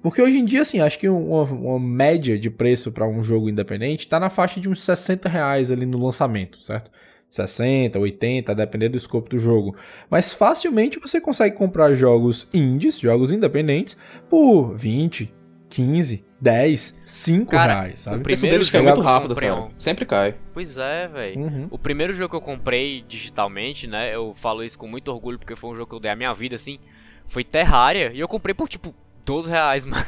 Porque 0.00 0.22
hoje 0.22 0.38
em 0.38 0.44
dia, 0.44 0.60
assim, 0.60 0.80
acho 0.80 0.98
que 0.98 1.08
uma, 1.08 1.42
uma 1.42 1.80
média 1.80 2.38
de 2.38 2.48
preço 2.48 2.92
para 2.92 3.08
um 3.08 3.22
jogo 3.22 3.48
independente 3.48 4.06
tá 4.06 4.20
na 4.20 4.30
faixa 4.30 4.60
de 4.60 4.68
uns 4.68 4.82
60 4.82 5.28
reais 5.28 5.72
ali 5.72 5.84
no 5.84 5.98
lançamento, 5.98 6.62
certo? 6.62 6.90
60, 7.34 7.98
80, 7.98 8.52
a 8.52 8.54
depender 8.54 8.88
do 8.88 8.96
escopo 8.96 9.28
do 9.28 9.38
jogo. 9.38 9.74
Mas 10.08 10.32
facilmente 10.32 10.98
você 11.00 11.20
consegue 11.20 11.56
comprar 11.56 11.92
jogos 11.94 12.48
indies, 12.54 12.98
jogos 13.00 13.32
independentes, 13.32 13.96
por 14.30 14.74
20, 14.76 15.32
15, 15.68 16.24
10, 16.40 17.00
5 17.04 17.50
Cara, 17.50 17.74
reais, 17.82 18.00
sabe? 18.00 18.18
o 18.18 18.20
preço 18.20 18.42
Primeiro 18.42 18.58
deles 18.64 18.70
cai 18.70 18.82
muito 18.82 19.00
rápido, 19.00 19.30
comprei 19.30 19.48
cara. 19.48 19.60
um- 19.62 19.70
Sempre 19.76 20.06
cai. 20.06 20.34
Pois 20.52 20.76
é, 20.78 21.08
velho. 21.08 21.40
Uhum. 21.40 21.68
O 21.70 21.78
primeiro 21.78 22.14
jogo 22.14 22.30
que 22.30 22.36
eu 22.36 22.40
comprei 22.40 23.02
digitalmente, 23.08 23.86
né? 23.88 24.14
Eu 24.14 24.34
falo 24.36 24.62
isso 24.62 24.78
com 24.78 24.86
muito 24.86 25.08
orgulho 25.10 25.38
porque 25.38 25.56
foi 25.56 25.70
um 25.70 25.74
jogo 25.74 25.88
que 25.88 25.94
eu 25.96 26.00
dei 26.00 26.10
a 26.12 26.16
minha 26.16 26.32
vida, 26.32 26.54
assim. 26.54 26.78
Foi 27.26 27.42
Terraria. 27.42 28.12
E 28.12 28.20
eu 28.20 28.28
comprei 28.28 28.54
por 28.54 28.68
tipo 28.68 28.94
12 29.24 29.50
reais, 29.50 29.84
mano. 29.86 30.04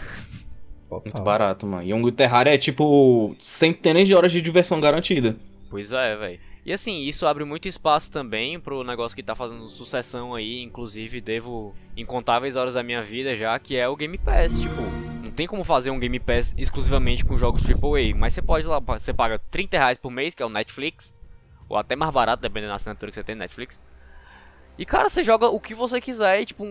Muito 0.89 1.21
barato, 1.23 1.67
mano. 1.67 1.83
E 1.83 1.93
um 1.93 2.11
Terraria 2.13 2.55
é 2.55 2.59
tipo 2.59 3.35
centenas 3.41 4.07
de 4.07 4.15
horas 4.15 4.31
de 4.31 4.41
diversão 4.41 4.81
garantida. 4.81 5.35
Pois 5.69 5.91
é, 5.91 6.15
velho. 6.17 6.39
E 6.67 6.73
assim, 6.73 6.99
isso 7.03 7.25
abre 7.29 7.45
muito 7.45 7.69
espaço 7.69 8.11
também 8.11 8.59
pro 8.59 8.83
negócio 8.83 9.15
que 9.15 9.23
tá 9.23 9.37
fazendo 9.37 9.69
sucessão 9.69 10.35
aí. 10.35 10.61
Inclusive, 10.65 11.21
devo 11.21 11.73
incontáveis 11.97 12.57
horas 12.57 12.75
da 12.75 12.83
minha 12.83 13.01
vida 13.03 13.37
já, 13.37 13.57
que 13.59 13.77
é 13.77 13.89
o 13.89 13.95
Game 13.95 14.19
Pass. 14.19 14.59
Tipo, 14.59 14.83
não 15.23 15.31
tem 15.31 15.47
como 15.47 15.63
fazer 15.63 15.93
um 15.93 15.99
Game 16.01 16.19
Pass 16.19 16.55
exclusivamente 16.59 17.25
com 17.25 17.37
jogos 17.37 17.63
AAA. 17.65 18.17
Mas 18.17 18.35
você 18.35 18.43
pode 18.43 18.67
lá, 18.67 18.81
você 18.81 19.15
paga 19.15 19.41
30 19.49 19.79
reais 19.79 19.97
por 19.97 20.11
mês, 20.11 20.35
que 20.35 20.43
é 20.43 20.47
o 20.47 20.49
Netflix. 20.49 21.15
Ou 21.69 21.77
até 21.77 21.95
mais 21.95 22.13
barato, 22.13 22.43
dependendo 22.43 22.71
da 22.71 22.77
assinatura 22.77 23.13
que 23.13 23.15
você 23.17 23.23
tem 23.23 23.37
Netflix. 23.37 23.81
E 24.77 24.85
cara, 24.85 25.09
você 25.09 25.23
joga 25.23 25.47
o 25.49 25.61
que 25.61 25.73
você 25.75 26.01
quiser, 26.01 26.43
e, 26.43 26.47
tipo, 26.47 26.65
um, 26.65 26.69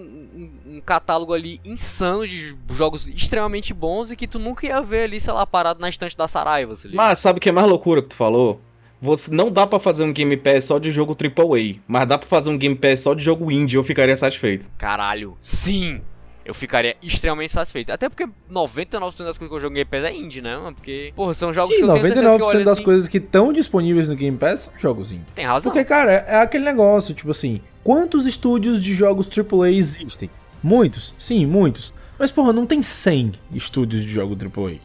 um- 0.68 0.76
um 0.76 0.82
catálogo 0.82 1.34
ali 1.34 1.60
insano 1.64 2.28
de 2.28 2.54
jogos 2.72 3.08
extremamente 3.08 3.74
bons 3.74 4.12
e 4.12 4.16
que 4.18 4.28
tu 4.28 4.38
nunca 4.40 4.68
ia 4.68 4.82
ver 4.82 5.06
ali, 5.06 5.20
sei 5.22 5.34
lá, 5.34 5.46
parado 5.46 5.80
na 5.80 5.88
estante 5.90 6.16
da 6.18 6.28
Saraiva. 6.28 6.76
Mas 6.94 7.18
sabe 7.20 7.38
o 7.38 7.42
que 7.42 7.50
é 7.50 7.52
mais 7.54 7.68
loucura 7.68 8.02
que 8.02 8.10
tu 8.10 8.16
falou? 8.16 8.62
Você 9.02 9.34
não 9.34 9.52
dá 9.52 9.68
pra 9.68 9.80
fazer 9.80 10.04
um 10.04 10.12
Game 10.14 10.36
Pass 10.38 10.66
só 10.66 10.80
de 10.80 10.92
jogo 10.92 11.16
AAA, 11.16 11.76
mas 11.88 12.08
dá 12.08 12.18
pra 12.18 12.28
fazer 12.28 12.50
um 12.50 12.58
Game 12.58 12.76
Pass 12.76 13.02
só 13.02 13.14
de 13.14 13.24
jogo 13.24 13.52
indie, 13.52 13.76
eu 13.76 13.84
ficaria 13.84 14.16
satisfeito. 14.16 14.70
Caralho, 14.78 15.38
sim! 15.40 16.02
Eu 16.46 16.54
ficaria 16.54 16.96
extremamente 17.02 17.52
satisfeito. 17.52 17.92
Até 17.92 18.08
porque 18.08 18.28
99% 18.52 19.02
das 19.02 19.16
coisas 19.16 19.38
que 19.38 19.44
eu 19.46 19.60
jogo 19.60 19.70
no 19.70 19.76
Game 19.76 19.86
Pass 19.90 20.04
é 20.04 20.14
indie, 20.14 20.44
né? 20.44 20.56
Porque, 20.76 21.12
porra, 21.16 21.34
são 21.34 21.52
jogos 21.52 21.74
E 21.74 21.78
que 21.78 21.84
eu 21.84 21.88
tenho 21.88 22.02
certeza 22.02 22.22
que 22.22 22.28
eu 22.28 22.38
99% 22.38 22.46
olho 22.46 22.66
das 22.66 22.74
assim, 22.74 22.84
coisas 22.84 23.08
que 23.08 23.18
estão 23.18 23.52
disponíveis 23.52 24.08
no 24.08 24.16
Game 24.16 24.38
Pass 24.38 24.66
são 24.66 24.74
jogos 24.78 25.12
indie. 25.12 25.26
Tem 25.34 25.44
razão. 25.44 25.72
Porque, 25.72 25.84
cara, 25.84 26.12
é 26.12 26.36
aquele 26.36 26.64
negócio, 26.64 27.16
tipo 27.16 27.32
assim, 27.32 27.62
quantos 27.84 28.28
estúdios 28.28 28.84
de 28.84 28.94
jogos 28.94 29.28
AAA 29.28 29.72
existem? 29.72 30.30
Muitos, 30.62 31.16
sim, 31.18 31.48
muitos. 31.48 31.92
Mas, 32.18 32.30
porra, 32.30 32.54
não 32.54 32.68
tem 32.68 32.82
100 32.82 33.34
estúdios 33.52 34.06
de 34.06 34.14
jogo 34.14 34.36
AAA. 34.36 34.76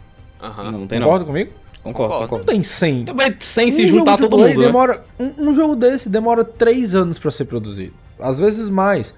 Aham. 0.43 0.65
Não, 0.65 0.79
não 0.81 0.87
tem 0.87 0.99
não. 0.99 1.07
Concorda 1.07 1.27
comigo? 1.27 1.53
Concordo, 1.83 2.15
Concordo. 2.15 2.39
Não 2.39 2.45
tem 2.45 2.63
100. 2.63 3.05
Também 3.05 3.35
sem 3.41 3.71
se 3.71 3.85
Um 3.85 3.87
juntar 3.87 4.13
jogo 4.19 4.29
todo 4.29 4.39
mundo, 4.39 4.59
né? 4.61 4.67
demora, 4.67 5.05
um, 5.19 5.49
um 5.49 5.55
jogo 5.55 5.75
desse 5.75 6.09
demora 6.09 6.45
3 6.45 6.95
anos 6.95 7.19
pra 7.19 7.31
ser 7.31 7.47
produzido. 7.47 7.95
Às 8.19 8.39
vezes 8.39 8.69
mais. 8.69 9.15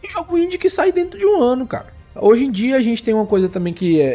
Tem 0.00 0.10
jogo 0.10 0.38
indie 0.38 0.56
que 0.58 0.70
sai 0.70 0.92
dentro 0.92 1.18
de 1.18 1.26
um 1.26 1.42
ano, 1.42 1.66
cara. 1.66 1.94
Hoje 2.18 2.46
em 2.46 2.50
dia 2.50 2.76
a 2.76 2.80
gente 2.80 3.02
tem 3.02 3.12
uma 3.12 3.26
coisa 3.26 3.46
também 3.48 3.74
que 3.74 4.00
é, 4.00 4.06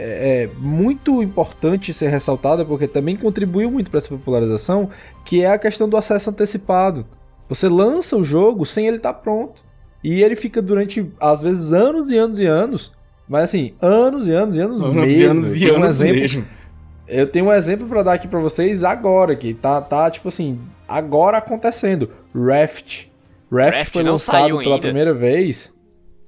é 0.45 0.49
muito 0.57 1.21
importante 1.21 1.93
ser 1.93 2.07
ressaltada, 2.09 2.65
porque 2.65 2.87
também 2.87 3.15
contribuiu 3.15 3.69
muito 3.69 3.91
para 3.91 3.99
essa 3.99 4.09
popularização, 4.09 4.89
que 5.23 5.41
é 5.43 5.51
a 5.51 5.59
questão 5.59 5.87
do 5.87 5.95
acesso 5.95 6.31
antecipado. 6.31 7.05
Você 7.47 7.69
lança 7.69 8.17
o 8.17 8.23
jogo 8.23 8.65
sem 8.65 8.87
ele 8.87 8.97
estar 8.97 9.13
pronto. 9.13 9.63
E 10.03 10.23
ele 10.23 10.35
fica 10.35 10.59
durante, 10.63 11.07
às 11.19 11.43
vezes, 11.43 11.71
anos 11.73 12.09
e 12.09 12.17
anos 12.17 12.39
e 12.39 12.45
anos. 12.47 12.91
Mas 13.29 13.43
assim, 13.43 13.73
anos 13.79 14.25
e 14.27 14.31
anos 14.31 14.55
e 14.55 14.59
anos, 14.59 14.81
Anos 14.81 14.95
mesmo. 14.95 15.21
e 15.21 15.25
anos 15.25 15.55
e 15.55 15.59
tenho 15.59 15.73
um 15.73 15.77
anos 15.77 15.89
exemplo, 16.01 16.21
mesmo. 16.21 16.45
Eu 17.07 17.27
tenho 17.27 17.45
um 17.45 17.53
exemplo 17.53 17.87
pra 17.87 18.03
dar 18.03 18.13
aqui 18.13 18.27
pra 18.27 18.39
vocês 18.39 18.83
agora, 18.83 19.35
que 19.35 19.53
tá, 19.53 19.81
tá 19.81 20.09
tipo 20.09 20.27
assim, 20.27 20.59
agora 20.87 21.37
acontecendo. 21.37 22.09
Raft. 22.33 23.07
Raft, 23.51 23.77
Raft 23.77 23.91
foi 23.91 24.03
lançado 24.03 24.57
pela 24.59 24.75
ainda. 24.75 24.79
primeira 24.79 25.13
vez. 25.13 25.77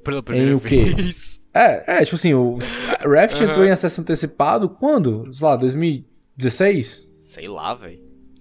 Pela 0.03 0.21
primeira 0.21 0.57
o 0.57 0.59
quê? 0.59 0.93
vez. 0.95 1.33
É, 1.55 1.99
é, 1.99 2.03
tipo 2.03 2.15
assim, 2.15 2.33
o 2.33 2.57
Raft 3.05 3.35
Aham. 3.35 3.43
entrou 3.47 3.63
em 3.63 3.69
acesso 3.69 4.01
antecipado 4.01 4.67
quando? 4.67 5.31
Sei 5.31 5.47
lá, 5.47 5.55
2016? 5.55 7.11
Sei 7.21 7.47
lá, 7.47 7.75
velho. 7.75 7.99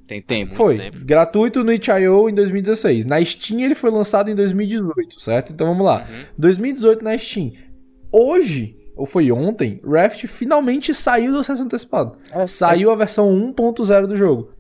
Tem 0.09 0.21
tempo. 0.23 0.55
Foi. 0.55 0.79
tempo. 0.79 0.99
Gratuito 1.05 1.63
no 1.63 1.71
itch.io 1.73 2.29
em 2.31 2.35
2016. 2.35 3.05
Na 3.05 3.23
Steam 3.23 3.61
ele 3.61 3.75
foi 3.75 3.91
lançado 3.91 4.31
em 4.31 4.35
2018, 4.35 5.21
certo? 5.21 5.53
Então 5.53 5.67
vamos 5.67 5.85
lá. 5.85 5.99
Uhum. 6.09 6.25
2018 6.39 7.05
na 7.05 7.17
Steam. 7.19 7.53
Hoje, 8.11 8.77
ou 8.97 9.07
foi 9.07 9.31
ontem, 9.33 9.81
Raft 9.85 10.27
finalmente 10.27 10.93
saiu 10.95 11.33
do 11.33 11.39
acesso 11.39 11.63
antecipado. 11.63 12.17
É, 12.33 12.47
Saiu 12.47 12.91
a 12.91 12.95
versão 12.97 13.29
1.0 13.31 14.07
do 14.07 14.17
jogo. 14.17 14.51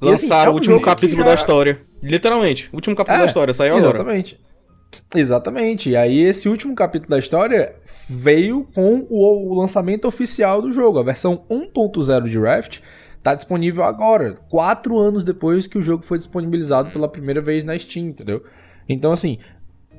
Assim, 0.00 0.10
Lançaram 0.10 0.46
é 0.46 0.48
um 0.50 0.52
o 0.52 0.54
último 0.54 0.80
capítulo 0.82 1.22
já- 1.22 1.28
da 1.28 1.34
história. 1.34 1.80
Literalmente. 2.02 2.68
O 2.72 2.76
último 2.76 2.94
capítulo 2.94 3.18
É, 3.18 3.22
da 3.22 3.26
história 3.26 3.54
saiu 3.54 3.74
agora. 3.76 3.96
Exatamente. 3.96 4.38
Exatamente. 5.14 5.90
E 5.90 5.96
aí, 5.96 6.18
esse 6.20 6.48
último 6.48 6.74
capítulo 6.74 7.10
da 7.10 7.18
história 7.18 7.74
veio 8.08 8.66
com 8.74 9.06
o, 9.08 9.52
o 9.52 9.58
lançamento 9.58 10.06
oficial 10.06 10.60
do 10.62 10.72
jogo. 10.72 10.98
A 10.98 11.02
versão 11.02 11.44
1.0 11.50 12.28
de 12.28 12.38
Raft 12.38 12.80
tá 13.22 13.34
disponível 13.34 13.82
agora, 13.82 14.36
quatro 14.48 14.96
anos 14.98 15.24
depois 15.24 15.66
que 15.66 15.76
o 15.78 15.82
jogo 15.82 16.04
foi 16.04 16.16
disponibilizado 16.18 16.90
pela 16.90 17.08
primeira 17.08 17.40
vez 17.40 17.64
na 17.64 17.76
Steam, 17.76 18.06
entendeu? 18.06 18.42
Então, 18.88 19.10
assim, 19.10 19.38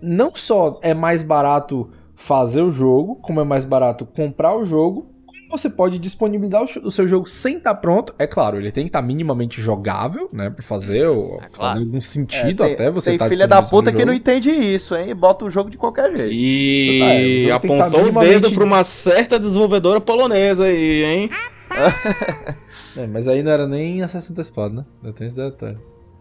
não 0.01 0.33
só 0.33 0.79
é 0.81 0.93
mais 0.93 1.23
barato 1.23 1.89
fazer 2.19 2.61
o 2.63 2.71
jogo, 2.71 3.15
como 3.17 3.39
é 3.39 3.43
mais 3.45 3.63
barato 3.63 4.05
comprar 4.05 4.53
o 4.57 4.65
jogo, 4.65 5.13
como 5.25 5.37
você 5.51 5.69
pode 5.69 5.97
disponibilizar 5.99 6.61
o, 6.63 6.87
o 6.87 6.91
seu 6.91 7.07
jogo 7.07 7.25
sem 7.29 7.55
estar 7.57 7.75
pronto. 7.75 8.13
É 8.19 8.25
claro, 8.27 8.57
ele 8.57 8.71
tem 8.71 8.83
que 8.83 8.89
estar 8.89 9.01
minimamente 9.01 9.61
jogável, 9.61 10.27
né, 10.33 10.49
pra 10.49 10.61
fazer, 10.63 11.07
o- 11.07 11.35
É 11.41 11.47
claro. 11.47 11.73
fazer 11.75 11.79
algum 11.85 12.01
sentido 12.01 12.63
tem, 12.65 12.73
até 12.73 12.91
você 12.91 13.11
tem 13.11 13.19
tá 13.19 13.29
filha 13.29 13.47
da 13.47 13.61
puta 13.61 13.91
o 13.91 13.93
que 13.95 14.03
não 14.03 14.13
entende 14.13 14.49
isso, 14.49 14.93
hein? 14.95 15.09
E 15.09 15.13
bota 15.13 15.45
o 15.45 15.49
jogo 15.49 15.69
de 15.69 15.77
qualquer 15.77 16.09
jeito. 16.17 17.03
É, 17.03 17.15
o 17.15 17.19
E 17.21 17.41
que 17.43 17.47
tá 17.47 17.55
apontou 17.55 17.99
o 18.01 18.03
minimamente- 18.05 18.33
dedo 18.41 18.51
pra 18.51 18.63
uma 18.65 18.83
certa 18.83 19.39
desenvolvedora 19.39 20.01
polonesa 20.01 20.65
aí, 20.65 21.03
hein? 21.05 21.29
É, 22.97 23.05
mas 23.05 23.27
aí 23.27 23.43
não 23.43 23.51
era 23.51 23.67
nem 23.67 24.01
acesso 24.01 24.31
antecipado, 24.31 24.73
né? 24.73 24.85
Eu 25.03 25.13
tenho 25.13 25.27
esse 25.27 25.35
detalhe. 25.35 25.77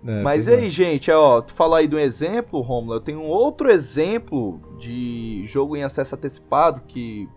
É, 0.07 0.23
Mas 0.23 0.49
é. 0.49 0.55
aí, 0.55 0.71
gente, 0.71 1.11
ó, 1.11 1.41
tu 1.41 1.53
falou 1.53 1.75
aí 1.75 1.89
de 1.89 1.97
um 1.97 1.99
exemplo, 1.99 2.61
Romulo, 2.61 2.95
eu 2.95 3.01
tenho 3.01 3.21
um 3.21 3.27
outro 3.27 3.71
exemplo 3.71 4.61
de 4.79 5.45
jogo 5.47 5.77
em 5.77 5.83
acesso 5.83 6.15
antecipado 6.15 6.83
que 6.87 7.29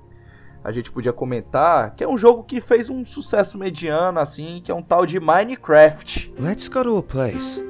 a 0.63 0.71
gente 0.71 0.91
podia 0.91 1.13
comentar, 1.13 1.95
que 1.95 2.03
é 2.03 2.07
um 2.07 2.17
jogo 2.17 2.43
que 2.43 2.61
fez 2.61 2.89
um 2.89 3.03
sucesso 3.05 3.57
mediano, 3.57 4.19
assim, 4.19 4.61
que 4.63 4.71
é 4.71 4.75
um 4.75 4.81
tal 4.81 5.05
de 5.05 5.19
Minecraft. 5.19 6.33
Let's 6.37 6.67
go 6.67 6.83
to 6.83 6.97
a 6.97 7.03
place 7.03 7.63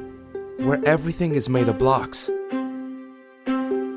where 0.59 0.81
everything 0.85 1.35
is 1.35 1.47
made 1.47 1.69
of 1.69 1.77
blocks. 1.77 2.29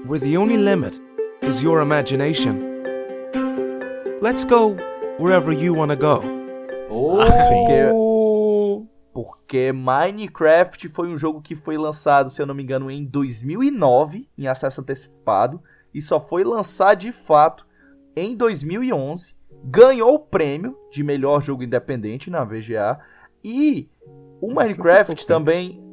Where 0.06 0.20
the 0.20 0.36
only 0.36 0.56
limit 0.56 1.00
is 1.40 1.62
your 1.62 1.80
imagination. 1.80 2.60
Let's 4.20 4.44
go 4.44 4.76
wherever 5.18 5.52
you 5.52 5.74
want 5.74 5.90
to 5.90 5.96
go. 5.96 6.22
Oh. 6.90 8.11
Porque 9.52 9.70
Minecraft 9.70 10.88
foi 10.88 11.08
um 11.08 11.18
jogo 11.18 11.42
que 11.42 11.54
foi 11.54 11.76
lançado, 11.76 12.30
se 12.30 12.40
eu 12.40 12.46
não 12.46 12.54
me 12.54 12.62
engano, 12.62 12.90
em 12.90 13.04
2009, 13.04 14.26
em 14.38 14.46
acesso 14.46 14.80
antecipado, 14.80 15.62
e 15.92 16.00
só 16.00 16.18
foi 16.18 16.42
lançado 16.42 17.00
de 17.00 17.12
fato 17.12 17.66
em 18.16 18.34
2011. 18.34 19.36
Ganhou 19.62 20.14
o 20.14 20.18
prêmio 20.18 20.74
de 20.90 21.04
melhor 21.04 21.42
jogo 21.42 21.62
independente 21.62 22.30
na 22.30 22.42
VGA. 22.44 22.98
E 23.44 23.90
o 24.40 24.50
Foi 24.50 24.64
Minecraft 24.64 25.14
tempo. 25.14 25.28
também. 25.28 25.84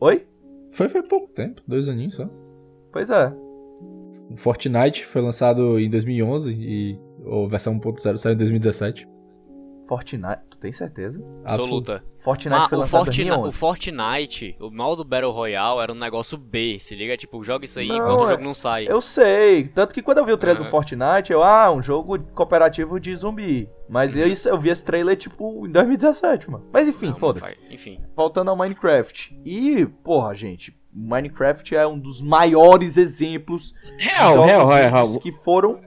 Oi? 0.00 0.26
Foi, 0.70 0.90
foi 0.90 1.02
pouco 1.02 1.28
tempo, 1.28 1.62
dois 1.66 1.88
aninhos 1.88 2.14
só. 2.14 2.28
Pois 2.92 3.08
é. 3.08 3.32
O 4.30 4.36
Fortnite 4.36 5.06
foi 5.06 5.22
lançado 5.22 5.80
em 5.80 5.88
2011 5.88 6.52
e 6.52 7.00
a 7.24 7.48
versão 7.48 7.80
1.0 7.80 8.18
saiu 8.18 8.34
em 8.34 8.36
2017. 8.36 9.08
Fortnite. 9.86 10.47
Tem 10.60 10.72
certeza? 10.72 11.22
Absoluta. 11.44 12.02
Fortnite 12.18 12.60
Ah, 12.60 12.68
foi 12.68 12.78
o, 12.78 12.80
lançado 12.80 13.04
Fortnite, 13.04 13.28
2011. 13.28 13.48
o 13.48 13.58
Fortnite, 13.58 14.56
o 14.60 14.70
modo 14.70 15.04
Battle 15.04 15.30
Royale 15.32 15.80
era 15.80 15.92
um 15.92 15.96
negócio 15.96 16.36
B, 16.36 16.78
se 16.80 16.94
liga? 16.94 17.16
Tipo, 17.16 17.42
joga 17.44 17.64
isso 17.64 17.78
aí 17.78 17.88
Não, 17.88 17.96
enquanto 17.96 18.20
o 18.20 18.24
é- 18.24 18.30
jogo 18.32 18.42
não 18.44 18.54
sai. 18.54 18.86
Eu 18.88 19.00
sei, 19.00 19.68
tanto 19.68 19.94
que 19.94 20.02
quando 20.02 20.18
eu 20.18 20.24
vi 20.26 20.32
o 20.32 20.36
trailer 20.38 20.62
Ah. 20.62 20.64
do 20.64 20.70
Fortnite, 20.70 21.32
eu, 21.32 21.42
ah, 21.42 21.70
um 21.72 21.80
jogo 21.82 22.18
cooperativo 22.34 22.98
de 22.98 23.14
zumbi. 23.14 23.68
Mas 23.88 24.14
eu, 24.16 24.26
isso- 24.26 24.48
eu 24.48 24.58
vi 24.58 24.68
esse 24.70 24.84
trailer, 24.84 25.16
tipo, 25.16 25.66
em 25.66 25.70
2017, 25.70 26.50
mano. 26.50 26.66
Mas 26.72 26.86
enfim, 26.88 27.14
foda-se. 27.14 27.56
Enfim. 27.70 28.00
Voltando 28.16 28.50
ao 28.50 28.56
Minecraft. 28.56 29.40
E, 29.44 29.86
porra, 30.04 30.34
gente, 30.34 30.76
Minecraft 30.92 31.76
é 31.76 31.86
um 31.86 31.98
dos 31.98 32.20
maiores 32.20 32.96
exemplos 32.96 33.72
Real, 33.98 34.42
real, 34.44 34.66
real, 34.66 34.90
real. 34.90 35.20
que 35.20 35.30
foram... 35.30 35.80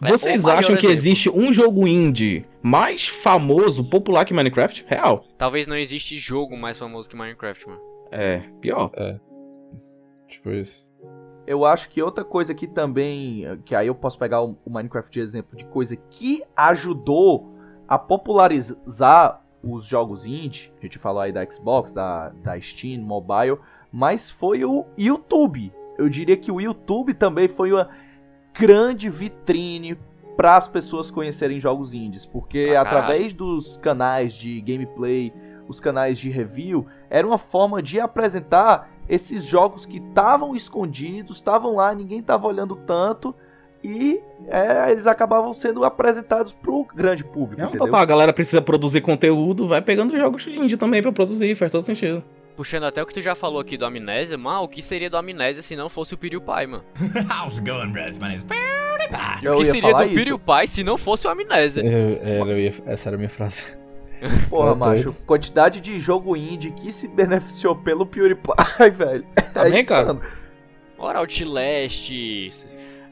Vocês 0.00 0.42
o 0.42 0.46
maior 0.46 0.58
acham 0.58 0.76
que 0.76 0.86
exemplo. 0.86 0.94
existe 0.94 1.30
um 1.30 1.52
jogo 1.52 1.86
indie 1.86 2.44
mais 2.62 3.06
famoso, 3.06 3.88
popular 3.88 4.24
que 4.24 4.32
Minecraft? 4.32 4.84
Real. 4.86 5.24
Talvez 5.36 5.66
não 5.66 5.76
existe 5.76 6.16
jogo 6.18 6.56
mais 6.56 6.78
famoso 6.78 7.08
que 7.08 7.16
Minecraft, 7.16 7.66
mano. 7.68 7.80
É, 8.10 8.42
pior. 8.60 8.90
Tipo 10.26 10.52
isso. 10.52 10.88
Eu 11.46 11.64
acho 11.64 11.88
que 11.88 12.02
outra 12.02 12.24
coisa 12.24 12.54
que 12.54 12.66
também, 12.66 13.44
que 13.64 13.74
aí 13.74 13.86
eu 13.86 13.94
posso 13.94 14.18
pegar 14.18 14.42
o 14.42 14.58
o 14.64 14.70
Minecraft 14.70 15.10
de 15.10 15.20
exemplo 15.20 15.56
de 15.56 15.64
coisa 15.64 15.96
que 15.96 16.42
ajudou 16.54 17.54
a 17.88 17.98
popularizar 17.98 19.42
os 19.62 19.86
jogos 19.86 20.26
indie, 20.26 20.72
a 20.78 20.82
gente 20.82 20.98
falou 20.98 21.22
aí 21.22 21.32
da 21.32 21.48
Xbox, 21.50 21.92
da, 21.92 22.28
da 22.28 22.60
Steam, 22.60 23.00
mobile, 23.00 23.58
mas 23.90 24.30
foi 24.30 24.64
o 24.64 24.84
YouTube. 24.96 25.72
Eu 25.96 26.08
diria 26.08 26.36
que 26.36 26.52
o 26.52 26.60
YouTube 26.60 27.14
também 27.14 27.48
foi 27.48 27.72
uma 27.72 27.88
grande 28.58 29.08
vitrine 29.08 29.96
para 30.36 30.56
as 30.56 30.68
pessoas 30.68 31.10
conhecerem 31.10 31.58
jogos 31.60 31.94
indies, 31.94 32.24
porque 32.24 32.74
Ah, 32.76 32.82
através 32.82 33.32
dos 33.32 33.76
canais 33.76 34.32
de 34.32 34.60
gameplay, 34.60 35.32
os 35.68 35.80
canais 35.80 36.18
de 36.18 36.30
review, 36.30 36.86
era 37.10 37.26
uma 37.26 37.38
forma 37.38 37.82
de 37.82 37.98
apresentar 38.00 38.90
esses 39.08 39.44
jogos 39.44 39.84
que 39.84 39.98
estavam 39.98 40.54
escondidos, 40.54 41.36
estavam 41.36 41.76
lá, 41.76 41.94
ninguém 41.94 42.20
estava 42.20 42.46
olhando 42.46 42.76
tanto 42.76 43.34
e 43.82 44.20
é, 44.48 44.90
eles 44.90 45.06
acabavam 45.06 45.52
sendo 45.54 45.84
apresentados 45.84 46.52
pro 46.52 46.84
grande 46.94 47.24
público, 47.24 47.60
É 47.60 47.64
um 47.64 47.68
entendeu? 47.68 47.86
total, 47.86 48.00
a 48.00 48.04
galera 48.06 48.32
precisa 48.32 48.60
produzir 48.60 49.00
conteúdo, 49.00 49.68
vai 49.68 49.80
pegando 49.80 50.16
jogos 50.16 50.46
indie 50.46 50.76
também 50.76 51.00
pra 51.02 51.12
produzir, 51.12 51.54
faz 51.54 51.72
todo 51.72 51.84
sentido. 51.84 52.22
Puxando 52.58 52.82
até 52.86 53.00
o 53.00 53.06
que 53.06 53.14
tu 53.14 53.22
já 53.22 53.36
falou 53.36 53.60
aqui 53.60 53.76
do 53.76 53.86
Amnésia, 53.86 54.36
mano, 54.36 54.64
o 54.64 54.68
que 54.68 54.82
seria 54.82 55.08
do 55.08 55.16
Amnésia 55.16 55.62
se 55.62 55.76
não 55.76 55.88
fosse 55.88 56.14
o 56.14 56.18
PewDiePie, 56.18 56.66
mano? 56.66 56.82
How's 57.30 57.58
it 57.58 57.70
going, 57.70 57.92
Reds? 57.92 58.18
My 58.18 58.24
name's 58.26 58.42
PewDiePie. 58.42 59.46
Eu 59.46 59.52
o 59.54 59.60
que 59.60 59.66
ia 59.66 59.70
seria 59.72 59.92
do 59.92 60.02
isso. 60.06 60.14
PewDiePie 60.16 60.66
se 60.66 60.82
não 60.82 60.98
fosse 60.98 61.28
o 61.28 61.30
Amnésia? 61.30 61.82
Eu- 61.82 62.18
era, 62.20 62.50
eu 62.50 62.58
ia- 62.58 62.74
essa 62.86 63.10
era 63.10 63.14
a 63.14 63.16
minha 63.16 63.30
frase. 63.30 63.78
Porra, 64.50 64.70
Tá 64.70 64.74
macho, 64.74 65.12
quantidade 65.24 65.80
de 65.80 66.00
jogo 66.00 66.36
indie 66.36 66.72
que 66.72 66.92
se 66.92 67.06
beneficiou 67.06 67.76
pelo 67.76 68.04
PewDiePie, 68.04 68.90
velho. 68.92 69.24
Também, 69.54 69.84
cara. 69.84 70.02
insano. 70.14 70.20
Ora, 70.98 71.20
Outlast, 71.20 72.10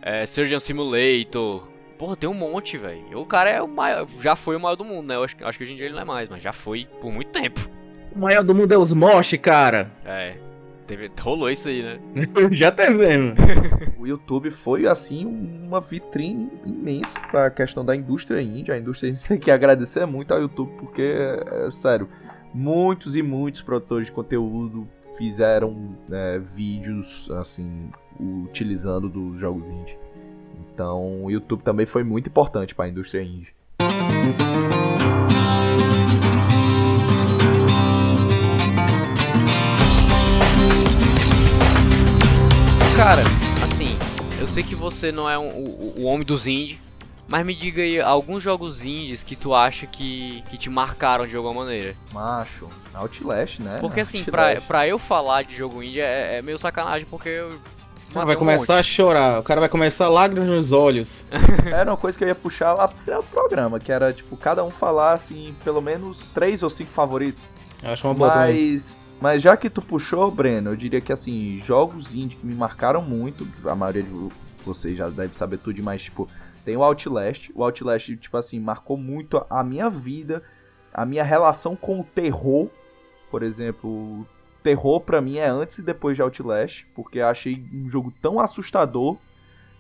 é, 0.03 0.27
Surgeon 0.27 0.59
Simulator. 0.59 1.69
Porra, 1.97 2.17
tem 2.17 2.29
um 2.29 2.35
monte, 2.35 2.77
velho. 2.77 3.21
O 3.21 3.25
cara 3.25 3.49
é 3.49 3.63
o 3.63 3.69
maior, 3.69 4.09
já 4.21 4.35
foi 4.35 4.57
o 4.57 4.61
maior 4.61 4.75
do 4.75 4.85
mundo, 4.85 5.07
né? 5.07 5.15
Eu 5.15 5.23
acho, 5.23 5.37
acho 5.43 5.57
que 5.57 5.63
hoje 5.63 5.73
em 5.75 5.77
dia 5.77 5.87
ele 5.87 5.95
não 5.95 6.03
é 6.03 6.05
mais, 6.05 6.29
mas 6.29 6.43
já 6.43 6.53
foi 6.53 6.89
por 7.01 7.13
muito 7.13 7.31
tempo. 7.31 7.61
O 8.17 8.19
maior 8.19 8.43
do 8.43 8.55
mundo 8.55 8.73
é 8.73 8.79
os 8.79 8.95
Mosh, 8.95 9.37
cara. 9.37 9.91
É, 10.03 10.39
teve, 10.87 11.11
rolou 11.21 11.51
isso 11.51 11.69
aí, 11.69 11.83
né? 11.83 11.99
Já 12.51 12.73
tá 12.73 12.87
vendo. 12.87 13.35
O 13.99 14.07
YouTube 14.07 14.51
foi, 14.51 14.87
assim, 14.87 15.27
uma 15.27 15.83
vitrine 15.83 16.51
imensa 16.65 17.21
pra 17.31 17.51
questão 17.51 17.85
da 17.85 17.95
indústria 17.95 18.41
indie. 18.41 18.73
A 18.73 18.79
indústria 18.79 19.11
indie 19.11 19.21
tem 19.23 19.39
que 19.39 19.51
agradecer 19.51 20.07
muito 20.07 20.33
ao 20.33 20.41
YouTube, 20.41 20.73
porque, 20.79 21.15
é, 21.47 21.71
sério, 21.71 22.09
muitos 22.55 23.17
e 23.17 23.23
muitos 23.23 23.61
produtores 23.61 24.07
de 24.07 24.13
conteúdo 24.13 24.89
fizeram 25.19 25.95
né, 26.09 26.39
vídeos, 26.39 27.31
assim, 27.33 27.91
utilizando 28.19 29.11
dos 29.11 29.39
jogos 29.39 29.69
indie. 29.69 29.99
Então, 30.73 31.23
o 31.23 31.31
YouTube 31.31 31.63
também 31.63 31.85
foi 31.85 32.03
muito 32.03 32.31
importante 32.31 32.75
pra 32.75 32.89
indústria 32.89 33.23
indie. 33.23 33.53
Cara, 42.97 43.23
assim, 43.63 43.97
eu 44.41 44.47
sei 44.49 44.63
que 44.63 44.75
você 44.75 45.13
não 45.13 45.29
é 45.29 45.39
um- 45.39 45.49
o, 45.51 45.95
o 45.99 46.05
homem 46.05 46.25
dos 46.27 46.47
indie, 46.47 46.81
mas 47.29 47.45
me 47.45 47.55
diga 47.55 47.83
aí 47.83 48.01
alguns 48.01 48.43
jogos 48.43 48.85
indies 48.85 49.23
que 49.23 49.37
tu 49.37 49.55
acha 49.55 49.87
que, 49.87 50.43
que 50.51 50.57
te 50.57 50.71
marcaram 50.71 51.27
de 51.27 51.37
alguma 51.37 51.65
maneira. 51.65 51.95
Macho, 52.13 52.69
Outlast, 52.95 53.61
né? 53.61 53.79
Porque 53.81 54.01
assim, 54.01 54.25
pra, 54.25 54.45
Outlast. 54.49 54.67
pra 54.67 54.89
eu 54.89 54.99
falar 54.99 55.43
de 55.45 55.55
jogo 55.57 55.83
indie 55.83 56.01
é, 56.01 56.37
é 56.39 56.43
meio 56.43 56.59
sacanagem, 56.59 57.07
porque 57.11 57.29
eu. 57.29 57.49
O 58.11 58.13
cara 58.15 58.27
vai 58.27 58.37
um 58.37 58.39
começar 58.39 58.79
a 58.79 58.83
chorar, 58.83 59.41
o 59.41 59.43
cara 59.43 59.61
vai 59.61 59.69
começar 59.69 60.09
lágrimas 60.09 60.49
nos 60.49 60.73
olhos. 60.73 61.25
Era 61.67 61.91
uma 61.91 61.97
coisa 61.99 62.17
que 62.17 62.25
eu 62.25 62.29
ia 62.29 62.35
puxar 62.35 62.73
lá 62.73 62.89
pro 62.89 63.23
programa, 63.25 63.79
que 63.79 63.93
era, 63.93 64.11
tipo, 64.13 64.37
cada 64.39 64.65
um 64.65 64.71
falar, 64.71 65.13
assim, 65.13 65.55
pelo 65.63 65.83
menos 65.83 66.19
três 66.33 66.63
ou 66.63 66.71
cinco 66.71 66.93
favoritos. 66.93 67.55
Eu 67.83 67.93
acho 67.93 68.07
uma 68.09 68.15
boa 68.15 68.31
também. 68.31 68.57
Mas, 69.21 69.43
já 69.43 69.57
que 69.57 69.71
tu 69.71 69.81
puxou, 69.81 70.31
Breno, 70.31 70.71
eu 70.71 70.77
diria 70.77 71.01
que 71.01 71.13
assim, 71.13 71.61
jogos 71.65 72.15
indie 72.15 72.37
que 72.37 72.47
me 72.47 72.55
marcaram 72.55 73.01
muito, 73.01 73.49
a 73.65 73.75
maioria 73.75 74.03
de 74.03 74.11
vo- 74.11 74.31
vocês 74.65 74.97
já 74.97 75.09
deve 75.09 75.37
saber 75.37 75.59
tudo, 75.59 75.83
mas 75.83 76.03
tipo, 76.03 76.29
tem 76.65 76.77
o 76.77 76.83
Outlast. 76.83 77.51
O 77.55 77.63
Outlast, 77.65 78.15
tipo 78.17 78.37
assim, 78.37 78.61
marcou 78.61 78.97
muito 78.97 79.43
a- 79.49 79.65
minha 79.65 79.89
vida, 79.89 80.43
a 80.93 81.07
minha 81.07 81.25
relação 81.25 81.75
com 81.75 82.01
o 82.01 82.05
terror. 82.05 82.69
Por 83.31 83.43
exemplo, 83.43 83.89
o 83.91 84.27
terror 84.63 85.01
pra 85.01 85.21
mim 85.21 85.37
é 85.39 85.49
antes 85.49 85.79
e 85.79 85.83
depois 85.83 86.17
de 86.17 86.23
Outlast, 86.23 86.85
porque 86.95 87.19
eu 87.21 87.27
achei 87.27 87.65
um 87.73 87.89
jogo 87.89 88.13
tão 88.21 88.39
assustador 88.39 89.17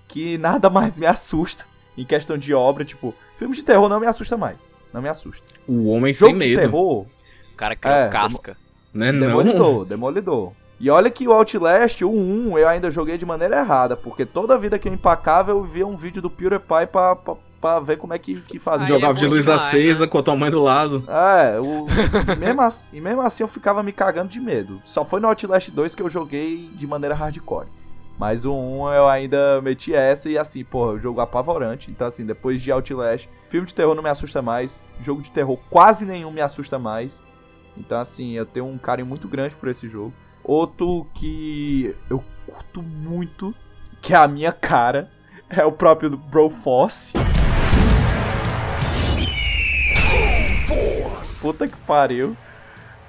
que 0.09 0.39
nada 0.39 0.71
mais 0.71 0.97
me 0.97 1.05
assusta 1.05 1.65
em 1.99 2.05
questão 2.05 2.39
de 2.39 2.55
obra, 2.55 2.85
tipo, 2.85 3.15
filme 3.37 3.55
de 3.55 3.63
terror 3.63 3.89
não 3.89 4.01
me 4.01 4.07
assusta 4.07 4.37
mais. 4.37 4.59
Não 4.93 5.03
me 5.03 5.09
assusta. 5.09 5.45
O 5.67 5.89
homem 5.89 6.13
sem 6.13 6.29
Jogo 6.31 6.41
de 6.41 6.47
medo. 6.49 6.61
terror, 6.61 7.07
O 7.53 7.57
cara 7.57 7.75
criou 7.77 7.97
É, 7.97 8.09
casca. 8.09 8.57
Né, 8.97 9.13
não? 9.13 9.27
Demolidor, 9.27 9.85
Demolidor. 9.85 10.53
E 10.79 10.91
olha 10.91 11.11
que 11.11 11.27
o 11.27 11.33
Outlast, 11.33 12.05
o 12.05 12.11
1, 12.11 12.59
eu 12.59 12.69
ainda 12.69 12.91
joguei 12.91 13.17
de 13.17 13.25
maneira 13.25 13.61
errada, 13.61 13.97
porque 13.97 14.27
toda 14.27 14.59
vida 14.59 14.79
que 14.79 14.89
eu 14.89 14.93
empacava 14.93 15.51
eu 15.51 15.63
via 15.63 15.87
um 15.87 15.97
vídeo 15.97 16.21
do 16.21 16.29
PewDiePie 16.29 16.87
pra, 16.93 17.17
pra, 17.17 17.35
pra 17.61 17.81
ver 17.81 17.97
como 17.97 18.13
é 18.13 18.19
que, 18.19 18.35
que 18.43 18.59
fazia. 18.59 18.85
Aí 18.85 18.89
Jogava 18.89 19.19
é 19.19 19.21
de 19.21 19.27
luz 19.27 19.45
demais, 19.45 19.63
acesa 19.63 20.07
com 20.07 20.19
a 20.19 20.23
tua 20.23 20.37
mãe 20.37 20.51
do 20.51 20.63
lado. 20.63 21.05
É, 21.09 21.59
o, 21.59 21.87
e, 22.31 22.37
mesmo 22.37 22.61
assim, 22.61 22.89
e 22.93 23.01
mesmo 23.01 23.23
assim 23.23 23.43
eu 23.43 23.49
ficava 23.49 23.83
me 23.83 23.91
cagando 23.91 24.29
de 24.29 24.39
medo. 24.39 24.81
Só 24.85 25.05
foi 25.05 25.19
no 25.19 25.29
Outlast 25.29 25.71
2 25.71 25.95
que 25.95 26.03
eu 26.03 26.11
joguei 26.11 26.71
de 26.75 26.87
maneira 26.87 27.15
hardcore. 27.15 27.69
Mas 28.19 28.45
o 28.45 28.53
1 28.53 28.93
eu 28.93 29.09
ainda 29.09 29.61
meti 29.63 29.95
essa 29.95 30.29
e 30.29 30.37
assim, 30.37 30.63
porra, 30.63 30.93
o 30.93 30.99
jogo 30.99 31.21
apavorante. 31.21 31.91
Então 31.91 32.07
assim, 32.07 32.27
depois 32.27 32.61
de 32.61 32.71
Outlast, 32.71 33.29
filme 33.49 33.67
de 33.67 33.75
terror 33.75 33.95
não 33.95 34.03
me 34.03 34.11
assusta 34.11 34.43
mais, 34.43 34.85
jogo 35.03 35.23
de 35.23 35.31
terror 35.31 35.59
quase 35.71 36.05
nenhum 36.05 36.31
me 36.31 36.43
assusta 36.43 36.79
mais. 36.79 37.23
Então 37.77 38.01
assim, 38.01 38.33
eu 38.33 38.47
tenho 38.47 38.67
um 38.67 38.79
carinho 38.79 39.07
muito 39.07 39.29
grande 39.29 39.55
por 39.55 39.69
esse 39.69 39.89
jogo. 39.89 40.13
Outro 40.43 41.07
que 41.15 41.95
eu 42.09 42.23
curto 42.47 42.83
muito, 42.83 43.55
que 44.01 44.15
é 44.15 44.17
a 44.17 44.29
minha 44.29 44.53
cara, 44.53 45.11
é 45.49 45.65
o 45.65 45.73
próprio 45.73 46.11
do 46.11 46.17
Broforce. 46.17 47.15
Puta 51.41 51.69
que 51.69 51.77
pariu. 51.79 52.37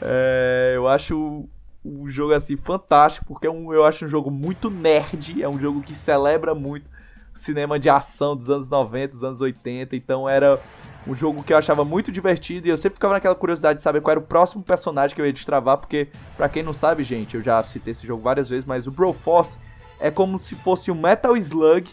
É, 0.02 0.74
eu 0.76 0.88
acho 0.88 1.48
o 1.84 2.10
jogo 2.10 2.34
assim 2.34 2.58
fantástico, 2.58 3.26
porque 3.26 3.48
é 3.48 3.52
um, 3.52 3.74
eu 3.74 3.86
acho 3.86 4.06
um 4.06 4.10
jogo 4.10 4.30
muito 4.30 4.70
nerd, 4.70 5.42
é 5.42 5.48
um 5.48 5.60
jogo 5.60 5.82
que 5.82 5.96
celebra 5.96 6.54
muito 6.54 6.97
cinema 7.38 7.80
de 7.80 7.90
ação 7.90 8.36
dos 8.36 8.50
anos 8.50 8.70
90, 8.70 9.08
dos 9.08 9.24
anos 9.24 9.42
80, 9.42 9.96
então 9.96 10.28
era 10.28 10.60
um 11.08 11.16
jogo 11.16 11.44
que 11.44 11.54
eu 11.54 11.58
achava 11.58 11.86
muito 11.86 12.12
divertido 12.12 12.68
e 12.68 12.70
eu 12.70 12.78
sempre 12.78 12.96
ficava 12.96 13.14
naquela 13.14 13.36
curiosidade 13.36 13.78
de 13.78 13.84
saber 13.84 14.02
qual 14.02 14.12
era 14.12 14.20
o 14.20 14.24
próximo 14.24 14.62
personagem 14.64 15.16
que 15.16 15.22
eu 15.22 15.26
ia 15.26 15.34
destravar, 15.34 15.78
porque 15.78 16.10
pra 16.36 16.50
quem 16.50 16.64
não 16.64 16.74
sabe, 16.74 17.04
gente, 17.04 17.36
eu 17.36 17.44
já 17.44 17.64
citei 17.64 17.92
esse 17.92 18.06
jogo 18.06 18.22
várias 18.22 18.50
vezes, 18.50 18.66
mas 18.66 18.88
o 18.88 18.92
Broforce 18.92 19.58
é 20.00 20.12
como 20.12 20.38
se 20.38 20.56
fosse 20.56 20.92
um 20.92 20.96
Metal 20.96 21.36
Slug, 21.38 21.90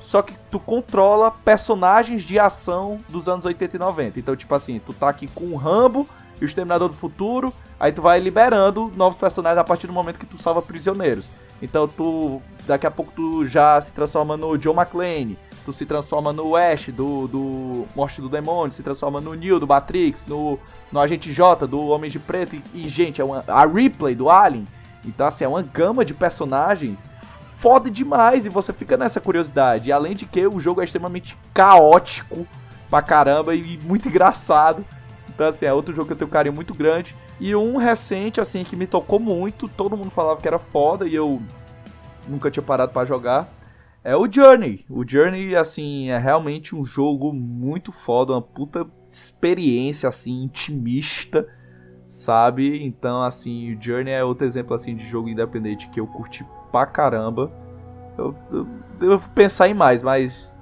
só 0.00 0.22
que 0.22 0.34
tu 0.50 0.58
controla 0.58 1.30
personagens 1.30 2.22
de 2.22 2.38
ação 2.38 3.00
dos 3.08 3.28
anos 3.28 3.44
80 3.44 3.76
e 3.76 3.78
90. 3.78 4.18
Então, 4.18 4.34
tipo 4.34 4.54
assim, 4.54 4.80
tu 4.84 4.92
tá 4.92 5.08
aqui 5.08 5.28
com 5.28 5.44
o 5.46 5.56
Rambo 5.56 6.08
e 6.40 6.44
o 6.44 6.46
Exterminador 6.46 6.88
do 6.88 6.94
Futuro, 6.94 7.52
aí 7.78 7.92
tu 7.92 8.02
vai 8.02 8.18
liberando 8.18 8.90
novos 8.96 9.18
personagens 9.18 9.60
a 9.60 9.64
partir 9.64 9.86
do 9.86 9.92
momento 9.92 10.18
que 10.18 10.26
tu 10.26 10.40
salva 10.42 10.62
prisioneiros. 10.62 11.26
Então, 11.62 11.86
tu 11.86 12.40
daqui 12.66 12.86
a 12.86 12.90
pouco 12.90 13.12
tu 13.14 13.46
já 13.46 13.80
se 13.80 13.92
transforma 13.92 14.36
no 14.36 14.56
John 14.56 14.74
McClane, 14.74 15.38
tu 15.64 15.72
se 15.72 15.84
transforma 15.84 16.32
no 16.32 16.56
Ash 16.56 16.88
do, 16.88 17.28
do 17.28 17.86
Morte 17.94 18.20
do 18.20 18.28
Demônio, 18.28 18.72
se 18.72 18.82
transforma 18.82 19.20
no 19.20 19.34
Neo 19.34 19.60
do 19.60 19.66
Matrix, 19.66 20.24
no, 20.26 20.58
no 20.90 21.00
Agente 21.00 21.32
J 21.32 21.66
do 21.66 21.88
Homem 21.88 22.10
de 22.10 22.18
Preto 22.18 22.56
e, 22.56 22.62
e, 22.74 22.88
gente, 22.88 23.20
é 23.20 23.24
uma, 23.24 23.44
a 23.46 23.66
Ripley 23.66 24.14
do 24.14 24.30
Alien. 24.30 24.66
Então, 25.04 25.26
assim, 25.26 25.44
é 25.44 25.48
uma 25.48 25.62
gama 25.62 26.04
de 26.04 26.14
personagens 26.14 27.08
foda 27.56 27.90
demais 27.90 28.46
e 28.46 28.48
você 28.48 28.72
fica 28.72 28.96
nessa 28.96 29.20
curiosidade. 29.20 29.92
Além 29.92 30.14
de 30.14 30.26
que 30.26 30.46
o 30.46 30.58
jogo 30.58 30.80
é 30.80 30.84
extremamente 30.84 31.36
caótico 31.52 32.46
pra 32.88 33.02
caramba 33.02 33.54
e 33.54 33.78
muito 33.84 34.08
engraçado. 34.08 34.84
Então, 35.28 35.48
assim, 35.48 35.66
é 35.66 35.72
outro 35.72 35.94
jogo 35.94 36.06
que 36.06 36.12
eu 36.12 36.16
tenho 36.16 36.28
um 36.28 36.32
carinho 36.32 36.54
muito 36.54 36.74
grande. 36.74 37.14
E 37.40 37.56
um 37.56 37.78
recente, 37.78 38.38
assim, 38.38 38.62
que 38.62 38.76
me 38.76 38.86
tocou 38.86 39.18
muito, 39.18 39.66
todo 39.66 39.96
mundo 39.96 40.10
falava 40.10 40.40
que 40.40 40.46
era 40.46 40.58
foda 40.58 41.08
e 41.08 41.14
eu 41.14 41.40
nunca 42.28 42.50
tinha 42.50 42.62
parado 42.62 42.92
pra 42.92 43.06
jogar. 43.06 43.48
É 44.04 44.14
o 44.14 44.30
Journey. 44.30 44.84
O 44.90 45.08
Journey, 45.08 45.56
assim, 45.56 46.10
é 46.10 46.18
realmente 46.18 46.76
um 46.76 46.84
jogo 46.84 47.32
muito 47.32 47.92
foda, 47.92 48.34
uma 48.34 48.42
puta 48.42 48.86
experiência, 49.08 50.08
assim, 50.08 50.42
intimista, 50.42 51.48
sabe? 52.06 52.84
Então, 52.84 53.22
assim, 53.22 53.74
o 53.74 53.82
Journey 53.82 54.12
é 54.12 54.22
outro 54.22 54.46
exemplo, 54.46 54.74
assim, 54.74 54.94
de 54.94 55.06
jogo 55.08 55.28
independente 55.28 55.88
que 55.88 55.98
eu 55.98 56.06
curti 56.06 56.46
pra 56.70 56.84
caramba. 56.84 57.50
Eu, 58.18 58.34
eu 58.52 58.66
devo 58.98 59.30
pensar 59.30 59.68
em 59.68 59.74
mais, 59.74 60.02
mas 60.02 60.58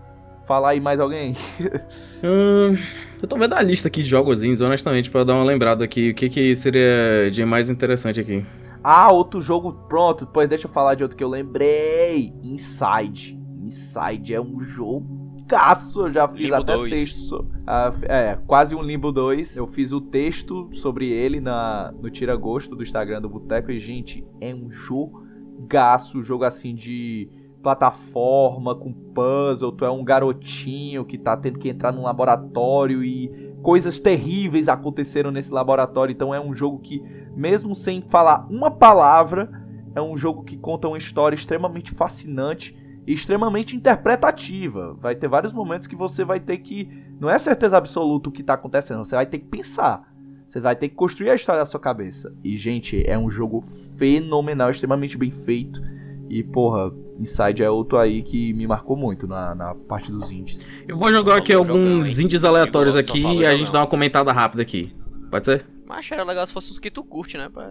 falar 0.49 0.71
aí 0.71 0.81
mais 0.81 0.99
alguém. 0.99 1.37
Hum, 2.21 2.77
eu 3.23 3.29
tô 3.29 3.39
vendo 3.39 3.53
a 3.55 3.63
lista 3.63 3.87
aqui 3.87 4.03
de 4.03 4.09
jogozinhos, 4.09 4.61
honestamente, 4.61 5.09
pra 5.09 5.23
dar 5.23 5.35
uma 5.35 5.45
lembrada 5.45 5.85
aqui. 5.85 6.11
O 6.11 6.15
que, 6.17 6.29
que 6.29 6.57
seria 6.57 7.31
de 7.31 7.45
mais 7.45 7.71
interessante 7.71 8.19
aqui? 8.19 8.45
Ah, 8.83 9.13
outro 9.13 9.41
jogo 9.41 9.73
pronto. 9.89 10.25
Depois 10.27 10.49
deixa 10.49 10.67
eu 10.67 10.71
falar 10.73 10.97
de 10.97 11.05
outro 11.05 11.17
que 11.17 11.23
eu 11.23 11.29
lembrei. 11.29 12.33
Inside. 12.43 13.39
Inside 13.57 14.35
é 14.35 14.41
um 14.41 14.59
jogaço. 14.59 16.07
Eu 16.07 16.13
já 16.13 16.27
fiz 16.27 16.41
Limbo 16.41 16.55
até 16.57 16.73
2. 16.75 16.91
texto. 16.93 17.19
sobre- 17.21 17.57
Ah, 17.65 17.93
é, 18.09 18.39
quase 18.49 18.75
um 18.75 18.83
Limbo 18.83 19.13
2. 19.13 19.57
Eu 19.57 19.69
fiz 19.69 19.93
o 19.93 20.01
texto 20.01 20.69
sobre 20.73 21.09
ele 21.13 21.41
na, 21.41 21.93
no 22.03 22.11
Tira 22.11 22.35
Gosto 22.35 22.75
do 22.75 22.83
Instagram 22.83 23.21
do 23.21 23.29
Boteco. 23.29 23.71
E, 23.71 23.79
gente, 23.79 24.25
é 24.41 24.53
um 24.53 24.69
jogaço. 24.73 26.21
Jogo 26.21 26.43
assim 26.43 26.75
de 26.75 27.29
plataforma, 27.63 28.75
com 28.75 28.93
puzzle. 28.93 29.73
Tu 29.73 29.85
é 29.85 29.91
um 29.91 30.05
garotinho 30.05 31.05
que 31.05 31.19
tá 31.19 31.37
tendo 31.37 31.59
que 31.59 31.69
entrar 31.69 31.93
num 31.93 32.03
laboratório 32.03 33.05
e 33.05 33.53
coisas 33.63 34.01
terríveis 34.01 34.69
aconteceram 34.69 35.31
nesse 35.31 35.53
laboratório. 35.53 36.13
Então 36.13 36.35
é 36.35 36.41
um 36.41 36.55
jogo 36.55 36.79
que, 36.79 37.03
mesmo 37.37 37.75
sem 37.75 38.03
falar 38.03 38.47
uma 38.51 38.71
palavra, 38.71 39.51
é 39.95 40.01
um 40.01 40.17
jogo 40.17 40.45
que 40.45 40.57
conta 40.57 40.89
uma 40.89 40.99
história 40.99 41.37
extremamente 41.37 41.91
fascinante 41.91 42.77
e 43.07 43.13
extremamente 43.13 43.75
interpretativa. 43.75 44.95
Vai 45.01 45.17
ter 45.17 45.29
vários 45.29 45.53
momentos 45.53 45.87
que 45.87 45.97
você 45.97 46.25
vai 46.25 46.41
ter 46.41 46.59
que. 46.59 46.89
Não 47.19 47.29
é 47.29 47.39
certeza 47.39 47.77
absoluta 47.77 48.29
o 48.29 48.33
que 48.33 48.43
tá 48.43 48.55
acontecendo, 48.55 49.05
você 49.05 49.17
vai 49.17 49.27
ter 49.27 49.39
que 49.39 49.47
pensar. 49.47 50.09
Você 50.47 50.61
vai 50.61 50.75
ter 50.75 50.89
que 50.89 50.95
construir 50.95 51.29
a 51.29 51.35
história 51.35 51.61
na 51.61 51.67
sua 51.67 51.79
cabeça. 51.79 52.35
E, 52.43 52.57
gente, 52.57 53.07
é 53.07 53.19
um 53.19 53.29
jogo 53.29 53.63
fenomenal, 53.99 54.71
extremamente 54.71 55.19
bem 55.19 55.31
feito. 55.31 55.83
E, 56.31 56.43
porra, 56.43 56.93
Inside 57.18 57.62
é 57.62 57.70
outro 57.70 57.97
aí 57.99 58.22
que 58.22 58.53
me 58.53 58.66
marcou 58.66 58.97
muito 58.97 59.26
na, 59.26 59.55
na 59.55 59.74
parte 59.74 60.12
dos 60.12 60.31
indies. 60.31 60.64
Eu 60.87 60.97
vou 60.99 61.12
jogar 61.12 61.37
aqui 61.39 61.53
alguns 61.53 62.18
indies 62.18 62.45
aleatórios 62.45 62.95
aqui 62.95 63.20
e 63.26 63.47
a 63.47 63.57
gente 63.57 63.72
dá 63.72 63.81
uma 63.81 63.87
comentada 63.87 64.31
rápida 64.31 64.62
aqui. 64.62 64.95
Pode 65.31 65.47
ser? 65.47 65.66
Mas 65.89 66.07
era 66.12 66.22
legal 66.24 66.47
se 66.47 66.53
fosse 66.53 66.70
os 66.70 66.79
que 66.79 66.91
tu 66.91 67.03
curte, 67.03 67.37
né? 67.39 67.49
pá? 67.53 67.70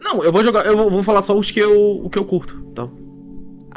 Não, 0.00 0.22
eu 0.22 0.32
vou 0.32 0.42
jogar, 0.44 0.64
eu 0.66 0.76
vou- 0.76 0.90
vou 0.90 1.02
falar 1.02 1.22
só 1.22 1.36
os 1.36 1.50
que 1.50 1.58
eu, 1.60 2.00
o 2.04 2.10
que 2.10 2.18
eu 2.18 2.24
curto, 2.24 2.60
tá? 2.74 2.88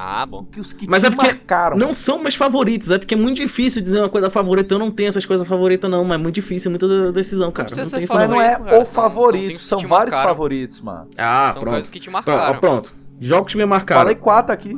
Ah, 0.01 0.25
bom. 0.25 0.45
Que 0.45 0.61
os 0.61 0.71
que 0.71 0.87
Mas 0.89 1.01
te 1.01 1.07
é 1.07 1.11
porque 1.11 1.27
marcaram. 1.27 1.77
não 1.77 1.93
são 1.93 2.19
meus 2.19 2.33
favoritos, 2.35 2.89
é 2.89 2.97
porque 2.97 3.15
é 3.15 3.17
muito 3.17 3.37
difícil 3.37 3.81
dizer 3.81 3.99
uma 3.99 4.07
coisa 4.07 4.29
favorita. 4.29 4.73
Eu 4.73 4.79
não 4.79 4.89
tenho 4.91 5.09
essas 5.09 5.25
coisas 5.25 5.45
favoritas, 5.47 5.89
não, 5.91 6.05
mas 6.05 6.17
é 6.19 6.23
muito 6.23 6.35
difícil, 6.35 6.69
é 6.69 6.71
muita 6.71 7.11
decisão, 7.11 7.51
cara. 7.51 7.69
Não 7.75 7.85
ser 7.85 7.95
tem 7.95 8.03
isso 8.05 8.13
Mas 8.13 8.29
não. 8.29 8.37
não 8.37 8.41
é 8.41 8.51
favorito, 8.51 8.65
cara. 8.69 8.81
o 8.81 8.85
São- 8.85 8.93
são 8.93 9.03
favorito, 9.03 9.53
que 9.57 9.63
são 9.63 9.77
te 9.79 9.85
vários 9.87 10.13
marcaram. 10.15 10.35
favoritos, 10.35 10.81
mano. 10.81 11.07
Ah, 11.17 11.49
São 11.51 11.59
pronto. 11.59 11.73
coisas 11.73 11.89
que 11.89 11.99
te 11.99 12.09
Pronto, 12.09 12.25
marcaram. 12.27 12.59
pronto. 12.59 12.95
Jogos 13.19 13.51
que 13.51 13.57
me 13.57 13.65
marcaram. 13.65 14.01
Falei 14.01 14.15
quatro 14.15 14.53
aqui. 14.53 14.77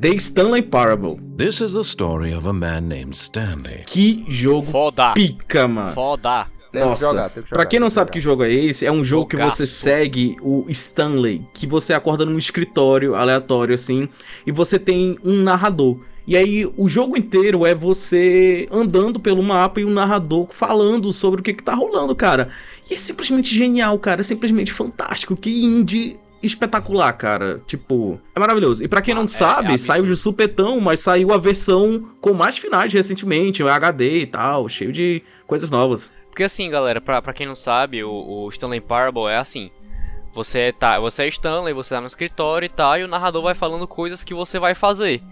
The 0.00 0.08
Stanley 0.16 0.62
Parable. 0.62 1.20
This 1.36 1.60
is 1.60 1.74
the 1.74 1.84
story 1.84 2.34
of 2.34 2.48
a 2.48 2.52
man 2.52 2.82
named 2.82 3.14
Stanley. 3.14 3.84
Que 3.86 4.24
jogo 4.28 4.70
Foda. 4.70 5.12
pica, 5.14 5.68
mano. 5.68 5.92
Foda. 5.92 6.48
Nossa, 6.74 7.06
jogar, 7.06 7.28
que 7.28 7.40
jogar, 7.40 7.48
pra 7.50 7.66
quem 7.66 7.78
não 7.78 7.88
que 7.88 7.92
sabe 7.92 8.10
que 8.10 8.18
jogo 8.18 8.44
é 8.44 8.50
esse, 8.50 8.86
é 8.86 8.90
um 8.90 9.04
jogo 9.04 9.26
que 9.26 9.36
você 9.36 9.66
segue 9.66 10.36
o 10.40 10.64
Stanley, 10.70 11.46
que 11.52 11.66
você 11.66 11.92
acorda 11.92 12.24
num 12.24 12.38
escritório 12.38 13.14
aleatório 13.14 13.74
assim, 13.74 14.08
e 14.46 14.50
você 14.50 14.78
tem 14.78 15.18
um 15.22 15.42
narrador. 15.42 16.00
E 16.26 16.36
aí 16.36 16.64
o 16.76 16.88
jogo 16.88 17.16
inteiro 17.16 17.66
é 17.66 17.74
você 17.74 18.66
andando 18.72 19.20
pelo 19.20 19.42
mapa 19.42 19.80
e 19.80 19.84
o 19.84 19.90
narrador 19.90 20.46
falando 20.48 21.12
sobre 21.12 21.40
o 21.40 21.44
que 21.44 21.52
que 21.52 21.62
tá 21.62 21.74
rolando, 21.74 22.14
cara. 22.16 22.48
E 22.90 22.94
é 22.94 22.96
simplesmente 22.96 23.54
genial, 23.54 23.98
cara, 23.98 24.20
é 24.20 24.24
simplesmente 24.24 24.72
fantástico. 24.72 25.36
Que 25.36 25.64
indie 25.64 26.18
espetacular, 26.42 27.12
cara. 27.12 27.62
Tipo, 27.66 28.20
é 28.34 28.40
maravilhoso. 28.40 28.84
E 28.84 28.88
pra 28.88 29.02
quem 29.02 29.14
não 29.14 29.24
é 29.24 29.28
sabe, 29.28 29.72
absurdo. 29.72 29.86
saiu 29.86 30.06
de 30.06 30.16
supetão, 30.16 30.80
mas 30.80 31.00
saiu 31.00 31.32
a 31.32 31.38
versão 31.38 32.10
com 32.20 32.32
mais 32.32 32.58
finais 32.58 32.92
recentemente, 32.92 33.62
o 33.62 33.68
HD 33.68 34.20
e 34.20 34.26
tal, 34.26 34.68
cheio 34.68 34.92
de 34.92 35.22
coisas 35.46 35.70
novas. 35.70 36.12
Porque 36.28 36.44
assim, 36.44 36.70
galera, 36.70 37.00
pra, 37.00 37.20
pra 37.20 37.32
quem 37.32 37.46
não 37.46 37.54
sabe, 37.54 38.02
o, 38.02 38.10
o 38.10 38.48
Stanley 38.48 38.80
Parable 38.80 39.26
é 39.26 39.36
assim. 39.36 39.70
Você 40.34 40.72
tá, 40.72 40.98
você 40.98 41.24
é 41.24 41.28
Stanley, 41.28 41.74
você 41.74 41.94
tá 41.94 42.00
no 42.00 42.06
escritório 42.06 42.64
e 42.64 42.70
tal, 42.70 42.98
e 42.98 43.04
o 43.04 43.08
narrador 43.08 43.42
vai 43.42 43.54
falando 43.54 43.86
coisas 43.86 44.24
que 44.24 44.32
você 44.32 44.58
vai 44.58 44.74
fazer. 44.74 45.22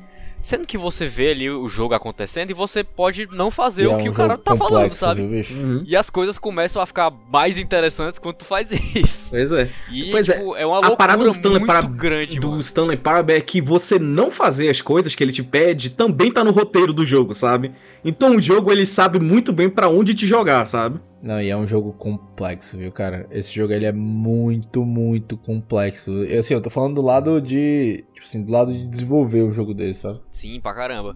Sendo 0.43 0.67
que 0.67 0.79
você 0.79 1.07
vê 1.07 1.31
ali 1.33 1.51
o 1.51 1.69
jogo 1.69 1.93
acontecendo 1.95 2.51
e 2.51 2.55
você 2.55 2.83
pode 2.83 3.29
não 3.31 3.51
fazer 3.51 3.83
E 3.85 3.87
o 3.87 3.93
é 3.93 3.97
que 3.99 4.09
um 4.09 4.13
o 4.13 4.15
cara 4.15 4.39
tá 4.39 4.57
falando, 4.57 4.73
complexo, 4.85 4.99
sabe? 4.99 5.21
viu, 5.21 5.31
bicho? 5.31 5.55
Uhum. 5.55 5.83
E 5.87 5.95
as 5.95 6.09
coisas 6.09 6.39
começam 6.39 6.81
a 6.81 6.87
ficar 6.87 7.13
mais 7.31 7.59
interessantes 7.59 8.19
quando 8.19 8.37
tu 8.37 8.45
faz 8.47 8.71
isso. 8.95 9.29
Pois 9.31 9.53
é. 9.53 9.71
E 9.93 10.11
Pois 10.11 10.29
é, 10.29 10.39
tipo, 10.39 10.57
é, 10.57 10.65
uma 10.65 10.77
a 10.77 10.81
loucura 10.81 10.97
parada 10.97 11.23
do 11.25 11.29
Stanley, 11.29 11.59
muito 11.61 11.67
Para- 11.67 11.87
grande, 11.87 12.41
do 12.41 12.49
mano. 12.49 12.61
Stanley 12.61 12.97
Parable 12.97 13.35
é 13.35 13.41
que 13.41 13.61
você 13.61 13.99
não 13.99 14.31
fazer 14.31 14.71
as 14.71 14.81
coisas 14.81 15.15
que 15.15 15.23
ele 15.23 15.33
te 15.33 15.43
pede 15.43 15.91
também 15.91 16.33
tá 16.33 16.43
no 16.43 16.53
roteiro 16.53 16.93
do 16.93 17.05
jogo, 17.05 17.35
sabe? 17.35 17.73
Então 18.05 18.35
o 18.37 18.41
jogo 18.41 18.73
ele 18.73 18.87
sabe 18.87 19.21
muito 19.21 19.53
bem 19.53 19.69
pra 19.69 19.89
onde 19.91 20.15
te 20.15 20.27
jogar, 20.27 20.67
sabe? 20.67 20.99
Não, 21.23 21.41
e 21.41 21.51
é 21.51 21.57
um 21.57 21.67
jogo 21.67 21.93
complexo, 21.93 22.79
viu, 22.79 22.91
cara? 22.91 23.27
Esse 23.31 23.53
jogo 23.53 23.73
ele 23.75 23.85
é 23.85 23.93
muito, 23.93 24.85
muito 24.87 25.37
complexo. 25.37 26.11
Eu, 26.25 26.41
assim, 26.41 26.55
eu 26.55 26.63
tô 26.63 26.71
falando 26.71 26.95
do 26.95 27.03
lado 27.03 27.41
de. 27.43 28.05
Tipo 28.15 28.25
assim, 28.27 28.43
do 28.43 28.51
lado 28.51 28.73
de 28.73 28.87
desenvolver 28.87 29.43
um 29.43 29.53
jogo 29.53 29.75
desse, 29.75 30.01
sabe? 30.01 30.21
Sim, 30.33 30.59
pra 30.61 30.75
caramba. 30.75 31.15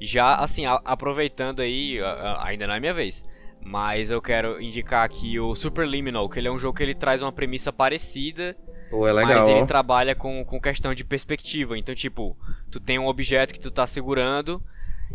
Já, 0.00 0.36
assim, 0.36 0.66
a- 0.66 0.80
aproveitando 0.84 1.60
aí, 1.60 1.98
a- 1.98 2.06
a- 2.10 2.48
ainda 2.48 2.66
não 2.66 2.74
é 2.74 2.80
minha 2.80 2.92
vez. 2.94 3.24
Mas 3.64 4.10
eu 4.10 4.20
quero 4.22 4.60
indicar 4.62 5.04
aqui 5.04 5.40
o 5.40 5.54
Superliminal, 5.54 6.28
que 6.28 6.38
ele 6.38 6.48
é 6.48 6.52
um 6.52 6.58
jogo 6.58 6.76
que 6.76 6.82
ele 6.82 6.94
traz 6.94 7.22
uma 7.22 7.32
premissa 7.32 7.72
parecida, 7.72 8.54
Pô, 8.90 9.08
é 9.08 9.12
mas 9.12 9.26
legal. 9.28 9.48
ele 9.48 9.60
ó. 9.62 9.66
trabalha 9.66 10.14
com, 10.14 10.44
com 10.44 10.60
questão 10.60 10.94
de 10.94 11.04
perspectiva. 11.04 11.76
Então, 11.76 11.94
tipo, 11.94 12.36
tu 12.70 12.78
tem 12.78 12.98
um 12.98 13.06
objeto 13.06 13.52
que 13.52 13.60
tu 13.60 13.70
tá 13.70 13.86
segurando, 13.86 14.62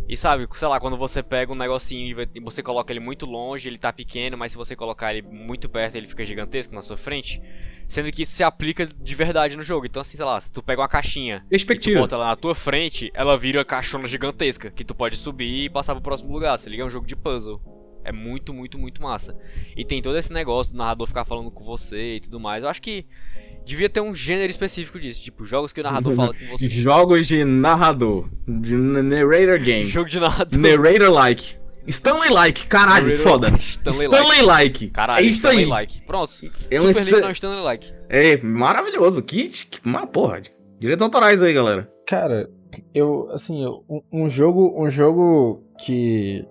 e 0.08 0.18
sabe, 0.18 0.48
sei 0.54 0.68
lá, 0.68 0.80
quando 0.80 0.98
você 0.98 1.24
pega 1.24 1.52
um 1.52 1.56
negocinho 1.56 2.22
e 2.22 2.30
e 2.36 2.40
você 2.40 2.62
coloca 2.62 2.92
ele 2.92 3.00
muito 3.00 3.26
longe, 3.26 3.70
ele 3.70 3.78
tá 3.78 3.92
pequeno, 3.94 4.38
mas 4.38 4.52
se 4.52 4.58
você 4.58 4.76
colocar 4.76 5.14
ele 5.14 5.22
muito 5.28 5.70
perto, 5.70 5.96
ele 5.96 6.08
fica 6.08 6.26
gigantesco 6.26 6.74
na 6.76 6.82
sua 6.82 6.98
frente. 6.98 7.42
Sendo 7.88 8.12
que 8.12 8.24
isso 8.24 8.34
se 8.34 8.44
aplica 8.44 8.86
de 8.86 9.16
verdade 9.16 9.56
no 9.56 9.64
jogo. 9.64 9.86
Então, 9.86 10.02
assim, 10.02 10.18
sei 10.18 10.26
lá, 10.26 10.40
se 10.40 10.52
tu 10.52 10.62
pega 10.64 10.82
uma 10.82 10.88
caixinha 10.88 11.38
e 11.38 11.42
tu 11.42 11.50
Perspectiva. 11.50 12.00
bota 12.00 12.16
ela 12.16 12.28
na 12.28 12.36
tua 12.36 12.56
frente, 12.56 13.12
ela 13.14 13.38
vira 13.38 13.60
uma 13.60 13.66
caixona 13.66 14.08
gigantesca, 14.08 14.72
que 14.72 14.84
tu 14.84 14.96
pode 14.96 15.16
subir 15.18 15.66
e 15.66 15.70
passar 15.70 15.94
pro 15.94 16.04
próximo 16.04 16.32
lugar, 16.34 16.58
se 16.58 16.70
liga? 16.70 16.84
É 16.84 16.86
um 16.86 16.90
jogo 16.90 17.06
de 17.08 17.16
puzzle. 17.16 17.62
É 18.06 18.12
muito, 18.12 18.54
muito, 18.54 18.78
muito 18.78 19.02
massa. 19.02 19.38
E 19.78 19.86
tem 19.86 20.02
todo 20.02 20.18
esse 20.18 20.34
negócio 20.34 20.74
do 20.74 20.78
narrador 20.78 21.08
ficar 21.08 21.24
falando 21.24 21.50
com 21.50 21.64
você 21.64 22.16
e 22.16 22.20
tudo 22.20 22.40
mais. 22.40 22.64
Eu 22.64 22.70
acho 22.70 22.82
que 22.82 23.06
devia 23.66 23.90
ter 23.90 24.02
um 24.02 24.14
gênero 24.14 24.50
específico 24.52 25.00
disso, 25.00 25.22
tipo, 25.22 25.46
jogos 25.46 25.72
que 25.74 25.80
o 25.80 25.84
narrador 25.84 26.14
fala 26.16 26.34
com 26.34 26.46
você. 26.58 26.68
Jogos 26.68 27.28
de 27.28 27.44
narrador. 27.44 28.30
De 28.48 28.76
narrator 28.76 29.60
games. 29.60 29.90
Jogo 29.90 30.10
de 30.10 30.20
narrador. 30.20 30.60
Narrator-like. 30.60 31.56
Stanley-like, 31.86 32.68
caralho, 32.68 33.08
Narrator- 33.08 33.24
foda. 33.32 33.48
Stanley-like. 33.60 34.16
Stanley-like. 34.16 34.88
Caralho, 34.90 35.26
é 35.26 35.28
isso 35.28 35.48
aí. 35.48 35.56
Stanley-like. 35.56 36.02
Pronto. 36.06 36.32
É 36.72 36.80
um 36.82 36.88
Super 36.94 37.04
League 37.06 37.22
não, 37.22 37.32
Stanley-like. 37.32 37.92
É 38.10 38.38
maravilhoso. 38.42 39.22
Que, 39.22 39.50
que 39.50 39.80
uma 39.86 40.08
porra. 40.08 40.42
Direitos 40.80 41.04
autorais 41.04 41.42
aí, 41.42 41.54
galera. 41.54 41.92
Cara, 42.08 42.50
eu, 42.94 43.30
assim, 43.32 43.64
eu- 43.64 43.84
um, 43.90 44.02
um 44.24 44.30
jogo, 44.30 44.74
um 44.82 44.90
jogo 44.90 45.62
que 45.84 46.46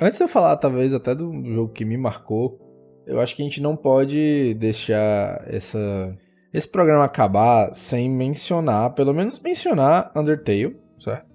antes 0.00 0.18
de 0.18 0.24
eu 0.24 0.28
falar 0.28 0.56
talvez 0.56 0.92
até 0.92 1.14
do 1.14 1.30
jogo 1.50 1.72
que 1.72 1.84
me 1.84 1.96
marcou, 1.96 2.58
eu 3.06 3.20
acho 3.20 3.36
que 3.36 3.42
a 3.42 3.44
gente 3.44 3.60
não 3.62 3.76
pode 3.76 4.54
deixar 4.54 5.44
essa 5.46 6.12
esse 6.52 6.68
programa 6.68 7.04
acabar 7.04 7.74
sem 7.74 8.10
mencionar, 8.10 8.90
pelo 8.94 9.14
menos 9.14 9.40
mencionar 9.40 10.10
Undertale, 10.14 10.76
certo? 10.98 11.26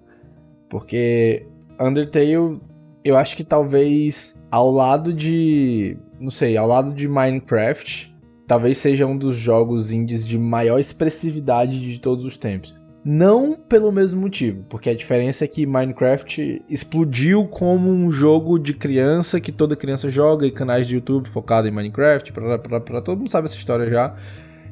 Porque 0.68 1.46
Undertale, 1.80 2.60
eu 3.04 3.16
acho 3.16 3.36
que 3.36 3.44
talvez 3.44 4.38
ao 4.50 4.70
lado 4.70 5.12
de, 5.12 5.96
não 6.20 6.30
sei, 6.30 6.56
ao 6.56 6.66
lado 6.66 6.92
de 6.92 7.08
Minecraft, 7.08 8.14
talvez 8.46 8.78
seja 8.78 9.06
um 9.06 9.16
dos 9.16 9.36
jogos 9.36 9.92
indies 9.92 10.26
de 10.26 10.38
maior 10.38 10.78
expressividade 10.78 11.80
de 11.80 12.00
todos 12.00 12.24
os 12.24 12.36
tempos. 12.36 12.76
Não 13.04 13.54
pelo 13.54 13.92
mesmo 13.92 14.20
motivo, 14.20 14.64
porque 14.68 14.90
a 14.90 14.94
diferença 14.94 15.44
é 15.44 15.48
que 15.48 15.64
Minecraft 15.64 16.62
explodiu 16.68 17.46
como 17.46 17.90
um 17.90 18.10
jogo 18.10 18.58
de 18.58 18.74
criança 18.74 19.40
que 19.40 19.52
toda 19.52 19.76
criança 19.76 20.10
joga 20.10 20.46
e 20.46 20.50
canais 20.50 20.86
de 20.86 20.96
YouTube 20.96 21.28
focado 21.28 21.68
em 21.68 21.70
Minecraft, 21.70 22.32
pra- 22.32 23.00
todo 23.00 23.18
mundo 23.18 23.30
sabe 23.30 23.46
essa 23.46 23.56
história 23.56 23.88
já, 23.88 24.14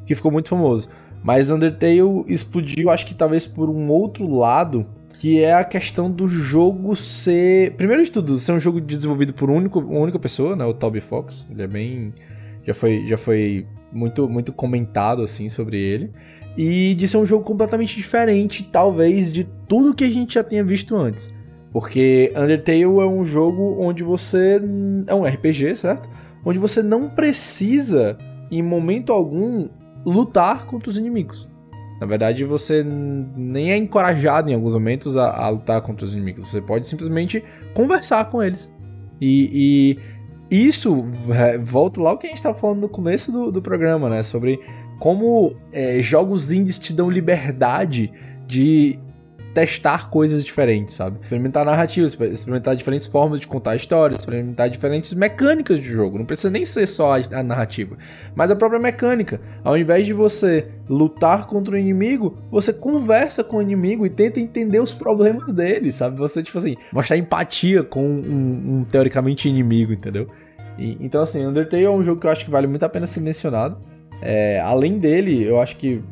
que 0.07 0.15
ficou 0.15 0.31
muito 0.31 0.49
famoso. 0.49 0.89
Mas 1.23 1.51
Undertale 1.51 2.25
explodiu, 2.29 2.89
acho 2.91 3.05
que 3.05 3.15
talvez 3.15 3.47
por 3.47 3.69
um 3.69 3.91
outro 3.91 4.33
lado, 4.33 4.87
que 5.19 5.43
é 5.43 5.53
a 5.53 5.65
questão 5.65 6.11
do 6.11 6.29
jogo 6.29 6.95
ser. 6.95 7.73
Primeiro 7.73 8.05
de 8.05 8.11
tudo, 8.11 8.39
ser 8.39 8.53
um 8.53 8.61
jogo 8.61 8.81
desenvolvido 8.81 9.33
por 9.33 9.51
um 9.51 9.57
único, 9.57 9.81
uma 9.81 10.01
única 10.01 10.19
pessoa, 10.19 10.55
né? 10.55 10.65
O 10.65 10.73
Toby 10.73 11.01
Fox. 11.01 11.47
Ele 11.51 11.63
é 11.63 11.67
bem. 11.67 12.15
Já 12.65 12.75
foi, 12.75 13.07
já 13.07 13.17
foi 13.17 13.67
muito, 13.93 14.29
muito 14.29 14.53
comentado 14.53 15.23
assim 15.23 15.49
sobre 15.49 15.79
ele. 15.79 16.13
E 16.57 16.95
de 16.95 17.07
ser 17.07 17.19
um 17.19 17.27
jogo 17.27 17.45
completamente 17.45 17.97
diferente, 17.97 18.63
talvez, 18.63 19.33
de 19.33 19.45
tudo 19.69 19.95
que 19.95 20.05
a 20.05 20.11
gente 20.11 20.35
já 20.35 20.45
tenha 20.45 20.65
visto 20.65 20.97
antes. 20.97 21.31
Porque 21.73 22.33
Undertale 22.37 22.83
é 22.83 22.87
um 22.87 23.25
jogo 23.25 23.77
onde 23.81 24.03
você. 24.03 24.61
É 25.07 25.15
um 25.15 25.25
RPG, 25.25 25.77
certo? 25.77 26.09
Onde 26.45 26.59
você 26.59 26.83
não 26.83 27.11
precisa, 27.11 28.17
em 28.51 28.63
momento 28.63 29.13
algum, 29.13 29.69
lutar 30.07 30.67
contra 30.67 30.89
os 30.89 30.97
inimigos. 30.97 31.49
Na 32.01 32.07
verdade, 32.07 32.45
você 32.45 32.85
nem 32.85 33.73
é 33.73 33.77
encorajado 33.77 34.51
em 34.51 34.55
alguns 34.55 34.73
momentos 34.73 35.17
a, 35.17 35.31
a 35.31 35.49
lutar 35.49 35.81
contra 35.81 36.05
os 36.05 36.15
inimigos. 36.15 36.51
Você 36.51 36.61
pode 36.61 36.87
simplesmente 36.87 37.43
conversar 37.75 38.27
com 38.27 38.43
eles. 38.43 38.73
E, 39.21 39.99
e 40.51 40.69
isso 40.69 41.05
é, 41.35 41.59
volta 41.59 42.01
lá 42.01 42.13
o 42.13 42.19
que 42.19 42.27
a 42.27 42.29
gente 42.29 42.37
estava 42.37 42.57
falando 42.57 42.83
no 42.83 42.89
começo 42.89 43.33
do, 43.33 43.51
do 43.51 43.63
programa, 43.63 44.11
né? 44.11 44.23
Sobre 44.23 44.61
como 44.99 45.57
é, 45.73 46.01
jogos 46.03 46.53
indies 46.53 46.79
te 46.79 46.93
dão 46.93 47.11
liberdade 47.11 48.13
de 48.47 48.99
testar 49.57 50.11
coisas 50.11 50.45
diferentes, 50.45 50.95
sabe? 50.95 51.17
Experimentar 51.19 51.65
narrativas, 51.65 52.13
experimentar 52.13 52.77
diferentes 52.77 53.07
formas 53.07 53.41
de 53.41 53.47
contar 53.47 53.75
histórias, 53.75 54.21
experimentar 54.21 54.69
diferentes 54.69 55.15
mecânicas 55.15 55.81
de 55.81 55.87
jogo. 55.87 56.19
Não 56.19 56.27
precisa 56.27 56.51
nem 56.51 56.67
ser 56.67 56.87
só 56.87 57.15
a 57.15 57.43
narrativa, 57.43 57.97
mas 58.35 58.51
a 58.51 58.57
própria 58.57 58.79
mecânica. 58.79 59.41
Ao 59.65 59.75
invés 59.75 60.05
de 60.05 60.13
você 60.13 60.69
lutar 60.87 61.47
contra 61.47 61.75
o 61.75 61.79
inimigo, 61.79 62.37
você 62.51 62.71
conversa 62.71 63.43
com 63.43 63.57
o 63.57 63.63
inimigo 63.63 64.05
e 64.05 64.11
tenta 64.11 64.39
entender 64.39 64.79
os 64.79 64.93
problemas 64.93 65.51
dele, 65.51 65.91
sabe? 65.91 66.19
Você, 66.19 66.43
tipo 66.43 66.59
assim, 66.59 66.77
mostrar 66.93 67.17
empatia 67.17 67.83
com 67.83 68.07
um, 68.07 68.81
um 68.81 68.85
teoricamente 68.85 69.49
inimigo, 69.49 69.91
entendeu? 69.91 70.27
E, 70.77 70.99
então, 71.01 71.23
assim, 71.23 71.47
Undertale 71.47 71.83
é 71.83 71.91
um 71.91 72.05
jogo 72.05 72.21
que 72.21 72.27
eu 72.27 72.31
acho 72.31 72.45
que 72.45 72.51
vale 72.51 72.67
muito 72.67 72.83
a 72.85 72.91
pena 72.91 73.07
ser 73.07 73.21
mencionado. 73.21 73.79
É, 74.21 74.61
além 74.61 74.99
dele, 74.99 75.43
eu 75.43 75.59
acho 75.59 75.77
que 75.79 76.03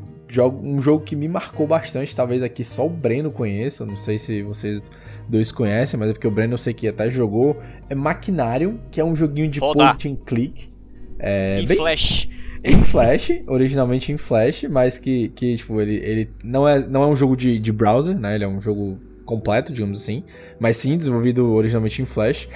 um 0.42 0.78
jogo 0.80 1.04
que 1.04 1.14
me 1.16 1.28
marcou 1.28 1.66
bastante, 1.66 2.14
talvez 2.14 2.42
aqui 2.42 2.64
só 2.64 2.86
o 2.86 2.90
Breno 2.90 3.30
conheça, 3.32 3.84
não 3.86 3.96
sei 3.96 4.18
se 4.18 4.42
vocês 4.42 4.82
dois 5.28 5.50
conhecem, 5.52 5.98
mas 5.98 6.10
é 6.10 6.12
porque 6.12 6.26
o 6.26 6.30
Breno 6.30 6.54
eu 6.54 6.58
sei 6.58 6.72
que 6.74 6.86
até 6.88 7.10
jogou, 7.10 7.58
é 7.88 7.94
Machinarium, 7.94 8.78
que 8.90 9.00
é 9.00 9.04
um 9.04 9.14
joguinho 9.16 9.48
de 9.48 9.58
Foda. 9.60 9.84
point 9.94 10.08
and 10.08 10.16
click. 10.26 10.70
É, 11.18 11.60
Em 11.60 11.66
bem- 11.66 11.76
Flash. 11.76 12.28
em 12.62 12.82
Flash, 12.82 13.30
originalmente 13.46 14.12
em 14.12 14.16
Flash, 14.16 14.64
mas 14.70 14.98
que, 14.98 15.28
que 15.28 15.56
tipo, 15.56 15.80
ele, 15.80 15.94
ele 15.96 16.30
não, 16.42 16.66
é, 16.68 16.78
não 16.86 17.02
é 17.02 17.06
um 17.06 17.16
jogo 17.16 17.36
de, 17.36 17.58
de 17.58 17.72
browser, 17.72 18.18
né? 18.18 18.34
Ele 18.34 18.44
é 18.44 18.48
um 18.48 18.60
jogo 18.60 18.98
completo, 19.24 19.72
digamos 19.72 20.02
assim, 20.02 20.22
mas 20.58 20.76
sim 20.76 20.96
desenvolvido 20.98 21.50
originalmente 21.52 22.02
em 22.02 22.04
Flash. 22.04 22.48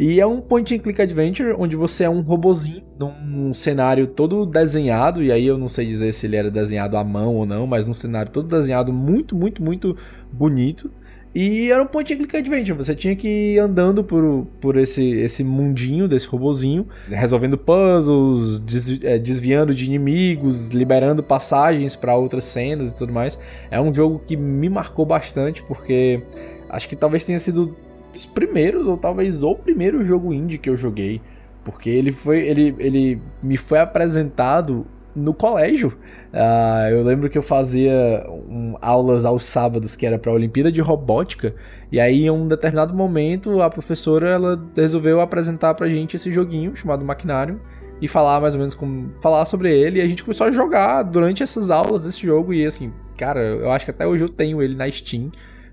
E 0.00 0.18
é 0.18 0.26
um 0.26 0.40
point 0.40 0.74
and 0.74 0.78
click 0.78 1.02
adventure 1.02 1.54
onde 1.58 1.76
você 1.76 2.04
é 2.04 2.08
um 2.08 2.22
robozinho 2.22 2.82
num 2.98 3.52
cenário 3.52 4.06
todo 4.06 4.46
desenhado, 4.46 5.22
e 5.22 5.30
aí 5.30 5.46
eu 5.46 5.58
não 5.58 5.68
sei 5.68 5.86
dizer 5.86 6.14
se 6.14 6.26
ele 6.26 6.36
era 6.36 6.50
desenhado 6.50 6.96
à 6.96 7.04
mão 7.04 7.34
ou 7.36 7.44
não, 7.44 7.66
mas 7.66 7.86
num 7.86 7.92
cenário 7.92 8.32
todo 8.32 8.48
desenhado 8.48 8.94
muito, 8.94 9.36
muito, 9.36 9.62
muito 9.62 9.94
bonito. 10.32 10.90
E 11.34 11.70
era 11.70 11.82
um 11.82 11.86
point 11.86 12.14
and 12.14 12.16
click 12.16 12.34
adventure, 12.34 12.72
você 12.72 12.94
tinha 12.94 13.14
que 13.14 13.28
ir 13.28 13.58
andando 13.58 14.02
por, 14.02 14.46
por 14.58 14.78
esse, 14.78 15.06
esse 15.20 15.44
mundinho 15.44 16.08
desse 16.08 16.26
robozinho, 16.26 16.88
resolvendo 17.10 17.58
puzzles, 17.58 18.62
eh, 19.02 19.18
desviando 19.18 19.74
de 19.74 19.84
inimigos, 19.84 20.68
liberando 20.68 21.22
passagens 21.22 21.94
para 21.94 22.16
outras 22.16 22.44
cenas 22.44 22.92
e 22.92 22.96
tudo 22.96 23.12
mais. 23.12 23.38
É 23.70 23.78
um 23.78 23.92
jogo 23.92 24.18
que 24.26 24.34
me 24.34 24.70
marcou 24.70 25.04
bastante, 25.04 25.62
porque 25.62 26.22
acho 26.70 26.88
que 26.88 26.96
talvez 26.96 27.22
tenha 27.22 27.38
sido 27.38 27.76
dos 28.12 28.26
primeiros, 28.26 28.86
ou 28.86 28.96
talvez 28.96 29.42
o 29.42 29.54
primeiro 29.54 30.04
jogo 30.06 30.32
indie 30.32 30.58
que 30.58 30.70
eu 30.70 30.76
joguei. 30.76 31.20
Porque 31.64 31.90
ele 31.90 32.12
foi. 32.12 32.40
Ele, 32.40 32.74
ele 32.78 33.22
me 33.42 33.56
foi 33.56 33.78
apresentado 33.78 34.86
no 35.14 35.34
colégio. 35.34 35.96
Ah, 36.32 36.88
eu 36.90 37.02
lembro 37.02 37.28
que 37.28 37.36
eu 37.36 37.42
fazia 37.42 38.24
um, 38.28 38.74
aulas 38.80 39.24
aos 39.24 39.44
sábados, 39.44 39.96
que 39.96 40.06
era 40.06 40.18
pra 40.18 40.32
Olimpíada 40.32 40.70
de 40.70 40.80
Robótica. 40.80 41.54
E 41.90 42.00
aí, 42.00 42.26
em 42.26 42.30
um 42.30 42.46
determinado 42.46 42.94
momento, 42.94 43.60
a 43.60 43.68
professora 43.68 44.28
ela 44.28 44.62
resolveu 44.76 45.20
apresentar 45.20 45.74
pra 45.74 45.88
gente 45.88 46.16
esse 46.16 46.32
joguinho 46.32 46.74
chamado 46.76 47.04
Maquinário. 47.04 47.60
E 48.02 48.08
falar 48.08 48.40
mais 48.40 48.54
ou 48.54 48.60
menos 48.60 48.74
como. 48.74 49.12
falar 49.20 49.44
sobre 49.44 49.70
ele. 49.76 49.98
E 49.98 50.02
a 50.02 50.08
gente 50.08 50.24
começou 50.24 50.46
a 50.46 50.50
jogar 50.50 51.02
durante 51.02 51.42
essas 51.42 51.70
aulas 51.70 52.06
esse 52.06 52.26
jogo. 52.26 52.54
E 52.54 52.64
assim, 52.64 52.92
cara, 53.18 53.40
eu 53.40 53.70
acho 53.70 53.84
que 53.84 53.90
até 53.90 54.06
hoje 54.06 54.24
eu 54.24 54.28
tenho 54.28 54.62
ele 54.62 54.74
na 54.74 54.90
Steam. 54.90 55.30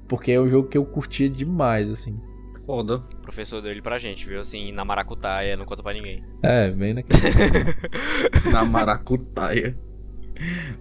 Porque 0.07 0.31
é 0.31 0.39
um 0.39 0.47
jogo 0.47 0.69
que 0.69 0.77
eu 0.77 0.85
curtia 0.85 1.29
demais, 1.29 1.89
assim. 1.91 2.19
Foda. 2.65 2.97
O 2.97 3.21
professor 3.21 3.61
deu 3.61 3.71
ele 3.71 3.81
pra 3.81 3.97
gente, 3.97 4.27
viu? 4.27 4.39
Assim, 4.39 4.71
na 4.71 4.83
maracutaia, 4.83 5.55
não 5.55 5.65
conta 5.65 5.83
pra 5.83 5.93
ninguém. 5.93 6.23
É, 6.43 6.69
bem 6.69 6.93
naquele. 6.93 7.21
Na 8.51 8.65
maracutaia. 8.65 9.77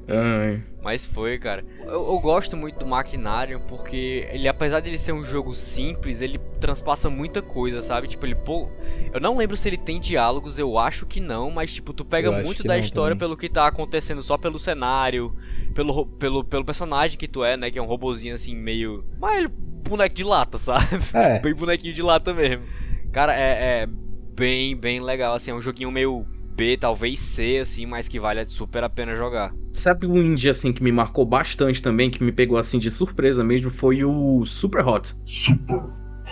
Ai. 0.08 0.62
Mas 0.82 1.06
foi, 1.06 1.38
cara. 1.38 1.64
Eu, 1.80 1.92
eu 1.92 2.18
gosto 2.20 2.56
muito 2.56 2.78
do 2.78 2.86
Maquinário 2.86 3.60
porque 3.68 4.28
ele, 4.30 4.46
apesar 4.46 4.80
de 4.80 4.88
ele 4.88 4.98
ser 4.98 5.12
um 5.12 5.24
jogo 5.24 5.54
simples, 5.54 6.20
ele 6.20 6.38
transpassa 6.60 7.10
muita 7.10 7.42
coisa, 7.42 7.80
sabe? 7.80 8.06
Tipo, 8.06 8.26
ele 8.26 8.34
pô. 8.34 8.68
Eu 9.12 9.20
não 9.20 9.36
lembro 9.36 9.56
se 9.56 9.68
ele 9.68 9.76
tem 9.76 10.00
diálogos, 10.00 10.58
eu 10.58 10.78
acho 10.78 11.06
que 11.06 11.20
não, 11.20 11.50
mas 11.50 11.72
tipo, 11.72 11.92
tu 11.92 12.04
pega 12.04 12.28
Eu 12.28 12.44
muito 12.44 12.62
da 12.62 12.78
história 12.78 13.14
também. 13.14 13.28
pelo 13.28 13.36
que 13.36 13.48
tá 13.48 13.66
acontecendo 13.66 14.22
só 14.22 14.36
pelo 14.36 14.58
cenário, 14.58 15.34
pelo, 15.74 16.06
pelo, 16.06 16.44
pelo 16.44 16.64
personagem 16.64 17.18
que 17.18 17.28
tu 17.28 17.44
é, 17.44 17.56
né? 17.56 17.70
Que 17.70 17.78
é 17.78 17.82
um 17.82 17.86
robozinho 17.86 18.34
assim, 18.34 18.54
meio. 18.54 19.04
Mas 19.18 19.48
boneco 19.88 20.14
de 20.14 20.24
lata, 20.24 20.58
sabe? 20.58 20.86
É. 21.12 21.38
bem 21.38 21.54
bonequinho 21.54 21.94
de 21.94 22.02
lata 22.02 22.32
mesmo. 22.34 22.64
Cara, 23.12 23.34
é, 23.34 23.82
é 23.82 23.88
bem, 24.34 24.76
bem 24.76 25.00
legal, 25.00 25.34
assim, 25.34 25.50
é 25.50 25.54
um 25.54 25.62
joguinho 25.62 25.90
meio 25.90 26.26
B, 26.54 26.76
talvez 26.76 27.18
C, 27.18 27.58
assim, 27.58 27.86
mas 27.86 28.08
que 28.08 28.18
vale 28.18 28.44
super 28.46 28.82
a 28.82 28.88
pena 28.88 29.14
jogar. 29.14 29.54
Sabe 29.72 30.06
um 30.06 30.16
indie 30.16 30.48
assim 30.48 30.72
que 30.72 30.82
me 30.82 30.90
marcou 30.90 31.24
bastante 31.26 31.82
também, 31.82 32.10
que 32.10 32.22
me 32.22 32.32
pegou 32.32 32.58
assim 32.58 32.78
de 32.78 32.90
surpresa 32.90 33.44
mesmo, 33.44 33.70
foi 33.70 34.04
o 34.04 34.44
Super 34.44 34.86
Hot. 34.86 35.14
Super 35.24 35.82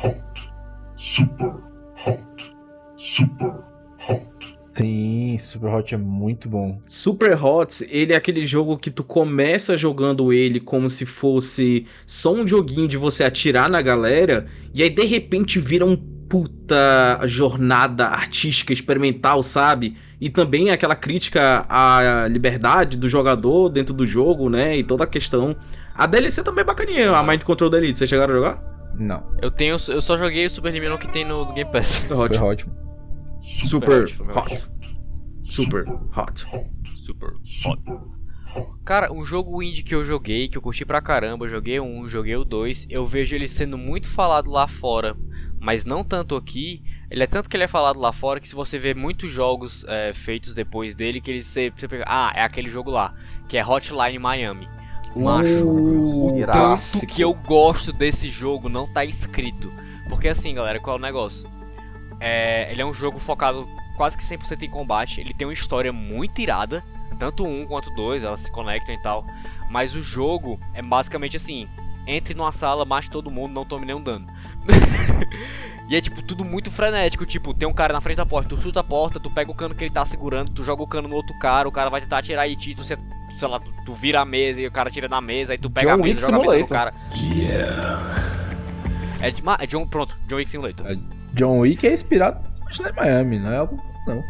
hot. 0.02 0.50
Super 0.96 1.46
hot. 1.46 1.73
Super 2.96 3.54
hot. 4.08 4.54
Sim, 4.76 5.36
Super 5.38 5.68
Hot 5.68 5.94
é 5.94 5.98
muito 5.98 6.48
bom. 6.48 6.80
Super 6.84 7.40
Hot, 7.40 7.86
ele 7.88 8.12
é 8.12 8.16
aquele 8.16 8.44
jogo 8.44 8.76
que 8.76 8.90
tu 8.90 9.04
começa 9.04 9.76
jogando 9.76 10.32
ele 10.32 10.58
como 10.58 10.90
se 10.90 11.06
fosse 11.06 11.86
só 12.04 12.34
um 12.34 12.46
joguinho 12.46 12.88
de 12.88 12.96
você 12.96 13.22
atirar 13.22 13.70
na 13.70 13.80
galera, 13.80 14.46
e 14.74 14.82
aí 14.82 14.90
de 14.90 15.04
repente 15.04 15.60
vira 15.60 15.86
um 15.86 15.96
puta 15.96 17.20
jornada 17.26 18.06
artística 18.06 18.72
experimental, 18.72 19.44
sabe? 19.44 19.96
E 20.20 20.28
também 20.28 20.70
aquela 20.70 20.96
crítica 20.96 21.64
à 21.68 22.26
liberdade 22.28 22.96
do 22.96 23.08
jogador 23.08 23.68
dentro 23.68 23.94
do 23.94 24.04
jogo, 24.04 24.50
né? 24.50 24.76
E 24.76 24.82
toda 24.82 25.04
a 25.04 25.06
questão. 25.06 25.54
A 25.94 26.06
DLC 26.06 26.42
também 26.42 26.62
é 26.62 26.64
bacaninha, 26.64 27.12
a 27.12 27.22
Mind 27.22 27.42
Control 27.42 27.70
da 27.70 27.78
Elite. 27.78 27.98
Vocês 27.98 28.10
chegaram 28.10 28.34
a 28.34 28.36
jogar? 28.36 28.73
Não. 28.98 29.36
Eu 29.42 29.50
tenho, 29.50 29.76
eu 29.88 30.00
só 30.00 30.16
joguei 30.16 30.46
o 30.46 30.50
Super 30.50 30.72
Liminal 30.72 30.98
que 30.98 31.08
tem 31.08 31.24
no 31.24 31.52
Game 31.52 31.70
Pass. 31.70 31.86
Super 31.86 32.18
Hot. 32.18 32.34
Super 32.34 32.44
ótimo. 32.44 32.74
Super 33.40 34.00
Hot, 34.00 34.12
Super 34.12 34.36
Hot. 34.36 34.70
Super 35.44 35.84
Hot. 36.16 36.46
Super 36.94 37.34
hot. 37.66 38.14
Cara, 38.84 39.12
um 39.12 39.24
jogo 39.24 39.62
indie 39.62 39.82
que 39.82 39.94
eu 39.94 40.04
joguei, 40.04 40.48
que 40.48 40.56
eu 40.56 40.62
curti 40.62 40.84
pra 40.84 41.02
caramba, 41.02 41.44
eu 41.44 41.50
joguei 41.50 41.80
o 41.80 41.84
um, 41.84 42.08
joguei 42.08 42.36
o 42.36 42.44
dois, 42.44 42.86
eu 42.88 43.04
vejo 43.04 43.34
ele 43.34 43.48
sendo 43.48 43.76
muito 43.76 44.08
falado 44.08 44.48
lá 44.48 44.68
fora, 44.68 45.16
mas 45.60 45.84
não 45.84 46.04
tanto 46.04 46.36
aqui. 46.36 46.82
Ele 47.10 47.22
é 47.22 47.26
tanto 47.26 47.48
que 47.48 47.56
ele 47.56 47.64
é 47.64 47.68
falado 47.68 47.98
lá 47.98 48.12
fora 48.12 48.40
que 48.40 48.48
se 48.48 48.54
você 48.54 48.78
vê 48.78 48.94
muitos 48.94 49.30
jogos 49.30 49.84
é, 49.88 50.12
feitos 50.12 50.54
depois 50.54 50.94
dele, 50.94 51.20
que 51.20 51.30
ele 51.30 51.42
você, 51.42 51.70
você 51.70 51.88
pega, 51.88 52.04
ah, 52.06 52.32
é 52.34 52.42
aquele 52.42 52.68
jogo 52.68 52.90
lá, 52.90 53.14
que 53.48 53.56
é 53.56 53.66
Hotline 53.66 54.18
Miami. 54.18 54.68
Macho, 55.16 55.68
o 55.68 56.46
tanto 56.46 57.06
que 57.06 57.22
eu 57.22 57.32
gosto 57.34 57.92
desse 57.92 58.28
jogo 58.28 58.68
não 58.68 58.86
tá 58.86 59.04
escrito. 59.04 59.72
Porque 60.08 60.28
assim, 60.28 60.54
galera, 60.54 60.80
qual 60.80 60.96
é 60.96 60.98
o 60.98 61.02
negócio? 61.02 61.48
É, 62.20 62.70
ele 62.70 62.82
é 62.82 62.86
um 62.86 62.94
jogo 62.94 63.18
focado 63.18 63.66
quase 63.96 64.16
que 64.16 64.24
100% 64.24 64.62
em 64.62 64.70
combate. 64.70 65.20
Ele 65.20 65.34
tem 65.34 65.46
uma 65.46 65.52
história 65.52 65.92
muito 65.92 66.40
irada. 66.40 66.82
Tanto 67.18 67.44
um 67.44 67.64
quanto 67.64 67.90
dois, 67.90 68.24
elas 68.24 68.40
se 68.40 68.50
conectam 68.50 68.94
e 68.94 68.98
tal. 68.98 69.24
Mas 69.70 69.94
o 69.94 70.02
jogo 70.02 70.58
é 70.74 70.82
basicamente 70.82 71.36
assim: 71.36 71.68
entre 72.06 72.34
numa 72.34 72.52
sala, 72.52 72.84
mate 72.84 73.10
todo 73.10 73.30
mundo, 73.30 73.52
não 73.52 73.64
tome 73.64 73.86
nenhum 73.86 74.02
dano. 74.02 74.26
e 75.88 75.96
é 75.96 76.00
tipo 76.00 76.22
tudo 76.22 76.44
muito 76.44 76.70
frenético. 76.70 77.24
Tipo, 77.26 77.52
tem 77.54 77.68
um 77.68 77.72
cara 77.72 77.92
na 77.92 78.00
frente 78.00 78.16
da 78.16 78.26
porta, 78.26 78.48
tu 78.48 78.60
chuta 78.60 78.80
a 78.80 78.84
porta, 78.84 79.20
tu 79.20 79.30
pega 79.30 79.50
o 79.50 79.54
cano 79.54 79.74
que 79.74 79.84
ele 79.84 79.92
tá 79.92 80.04
segurando, 80.06 80.50
tu 80.52 80.64
joga 80.64 80.82
o 80.82 80.86
cano 80.86 81.08
no 81.08 81.14
outro 81.16 81.36
cara, 81.38 81.68
o 81.68 81.72
cara 81.72 81.90
vai 81.90 82.00
tentar 82.00 82.18
atirar 82.18 82.48
em 82.48 82.56
ti, 82.56 82.74
tu, 82.74 82.84
se- 82.84 82.98
sei 83.38 83.48
lá, 83.48 83.58
tu, 83.60 83.70
tu 83.84 83.94
vira 83.94 84.20
a 84.20 84.24
mesa 84.24 84.60
e 84.60 84.66
o 84.66 84.70
cara 84.70 84.90
tira 84.90 85.08
na 85.08 85.20
mesa, 85.20 85.52
aí 85.52 85.58
tu 85.58 85.68
pega 85.70 85.88
John 85.88 85.94
a 85.94 85.96
mesa, 85.98 86.08
Wick 86.08 86.20
joga 86.20 86.36
a 86.36 86.40
mesa 86.40 86.46
no 86.46 86.66
Simulator. 86.66 86.76
cara. 86.76 86.94
É, 89.20 89.30
de, 89.30 89.42
é 89.60 89.66
John, 89.66 89.86
pronto, 89.86 90.14
John 90.28 90.36
Wick 90.36 90.50
Simulator. 90.50 90.86
John 91.32 91.58
Wick 91.60 91.86
é 91.86 91.92
inspirado 91.92 92.38
no 92.60 92.66
Hotline 92.66 92.92
Miami, 92.96 93.38
não 93.38 93.52
é 93.52 93.56
algo. 93.56 93.82
Não. 94.06 94.22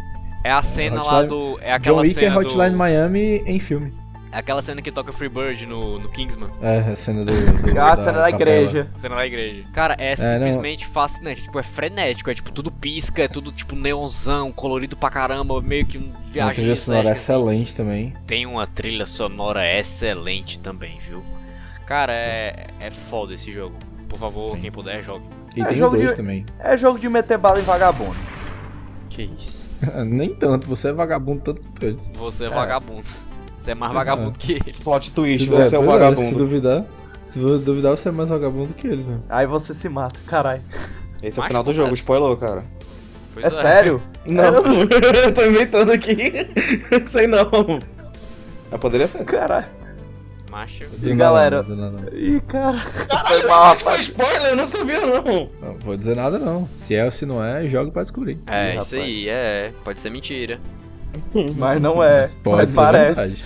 É 0.44 0.50
a 0.52 0.62
cena 0.62 1.02
lá 1.02 1.20
Hotline- 1.20 1.28
do. 1.28 1.58
É 1.60 1.72
aquela 1.72 2.02
John 2.02 2.08
Wick 2.08 2.24
é 2.24 2.36
Hotline 2.36 2.70
do... 2.70 2.76
Miami 2.76 3.42
em 3.46 3.58
filme. 3.58 3.92
Aquela 4.34 4.60
cena 4.60 4.82
que 4.82 4.90
toca 4.90 5.12
Freebird 5.12 5.64
no, 5.66 5.98
no 6.00 6.08
Kingsman. 6.08 6.50
É, 6.60 6.78
a 6.78 6.96
cena 6.96 7.24
do. 7.24 7.32
do 7.32 7.78
Ah, 7.80 7.92
a 7.92 7.96
cena 7.96 8.18
da 8.18 8.30
capela. 8.32 8.50
igreja. 8.50 8.88
Cena 9.00 9.14
da 9.16 9.26
igreja. 9.26 9.64
Cara, 9.72 9.94
é, 9.98 10.12
É, 10.12 10.16
não. 10.16 10.46
simplesmente 10.46 10.86
fascinante. 10.86 11.42
Tipo, 11.42 11.58
é 11.58 11.62
frenético. 11.62 12.30
É 12.30 12.34
tipo, 12.34 12.50
tudo 12.50 12.70
pisca, 12.70 13.22
é 13.22 13.28
tudo 13.28 13.52
tipo 13.52 13.76
neonzão, 13.76 14.50
colorido 14.52 14.96
pra 14.96 15.08
caramba, 15.10 15.60
meio 15.62 15.86
que 15.86 15.98
um 15.98 16.02
Uma 16.10 16.18
viagem 16.30 16.54
trilha 16.56 16.76
sonora 16.76 17.12
estética. 17.12 17.20
excelente 17.34 17.74
também. 17.76 18.14
Tem 18.26 18.44
uma 18.46 18.66
trilha 18.66 19.06
sonora 19.06 19.64
excelente 19.78 20.58
também, 20.58 20.98
viu? 21.00 21.22
Cara, 21.86 22.12
é, 22.12 22.66
é 22.80 22.90
foda 22.90 23.34
esse 23.34 23.52
jogo. 23.52 23.76
Por 24.08 24.18
favor, 24.18 24.56
quem 24.58 24.70
puder, 24.72 25.04
jogue. 25.04 25.24
E 25.54 25.60
É 25.62 25.64
tem 25.66 25.76
o 25.76 25.78
jogo 25.78 25.96
2 25.96 26.10
de- 26.10 26.16
também. 26.16 26.44
É 26.58 26.76
jogo 26.76 26.98
de 26.98 27.08
meter 27.08 27.38
bala 27.38 27.60
em 27.60 27.62
vagabundo. 27.62 28.16
Que 29.10 29.22
isso. 29.22 29.68
Nem 30.06 30.34
tanto, 30.34 30.66
você 30.66 30.88
é 30.88 30.92
vagabundo 30.92 31.40
tanto 31.42 31.60
quanto 31.62 31.84
eles. 31.86 32.10
Você 32.14 32.44
é, 32.44 32.46
É. 32.46 32.50
vagabundo. 32.50 33.04
Você 33.64 33.70
é 33.70 33.74
mais 33.74 33.92
vagabundo 33.94 34.38
que 34.38 34.52
eles. 34.52 34.76
Plot 34.78 35.10
twist, 35.12 35.44
Se- 35.44 35.50
você 35.50 35.74
é, 35.74 35.78
o 35.78 35.82
pois 35.84 35.94
Se 35.94 35.98
vagabundo. 35.98 36.36
duvidar, 36.36 36.84
se 37.24 37.38
duvidar, 37.38 37.96
você 37.96 38.10
é 38.10 38.12
mais 38.12 38.28
vagabundo 38.28 38.74
que 38.74 38.86
eles 38.86 39.06
mesmo. 39.06 39.24
Aí 39.26 39.46
você 39.46 39.72
se 39.72 39.88
mata, 39.88 40.20
caralho. 40.26 40.60
Esse 41.22 41.40
é 41.40 41.42
o 41.42 41.46
final 41.46 41.64
do 41.64 41.72
jogo, 41.72 41.94
spoiler, 41.94 42.36
cara. 42.36 42.62
Pois 43.32 43.46
É 43.46 43.48
sério? 43.48 44.02
Não, 44.26 44.44
eu 45.24 45.32
tô 45.32 45.46
inventando 45.46 45.92
aqui. 45.92 46.30
Sei 47.08 47.26
não. 47.26 47.48
Mas 48.70 48.80
poderia 48.80 49.08
ser. 49.08 49.24
Caralho. 49.24 49.66
Macho. 50.50 50.84
Nada 51.00 51.14
galera? 51.14 51.62
não, 51.62 51.74
nada 51.76 51.98
não. 52.02 52.18
Ih, 52.18 52.40
cara. 52.42 52.78
Caralho, 53.08 53.48
mas 53.48 53.80
foi 53.80 53.98
spoiler, 54.00 54.42
eu 54.50 54.56
não 54.56 54.66
sabia 54.66 55.00
não. 55.00 55.48
Não 55.62 55.78
vou 55.78 55.96
dizer 55.96 56.14
nada 56.14 56.38
não. 56.38 56.68
Se 56.76 56.94
é 56.94 57.02
ou 57.02 57.10
se 57.10 57.24
não 57.24 57.42
é, 57.42 57.66
joga 57.66 57.90
pra 57.90 58.02
descobrir. 58.02 58.38
É, 58.46 58.74
Ih, 58.74 58.78
isso 58.78 58.94
aí, 58.94 59.26
é. 59.30 59.72
Pode 59.82 60.00
ser 60.00 60.10
mentira. 60.10 60.60
Mas 61.56 61.80
não 61.80 62.02
é. 62.02 62.20
Mas 62.20 62.34
pode 62.34 62.56
Mas 62.58 62.68
ser 62.70 62.74
parece. 62.76 63.14
verdade. 63.14 63.44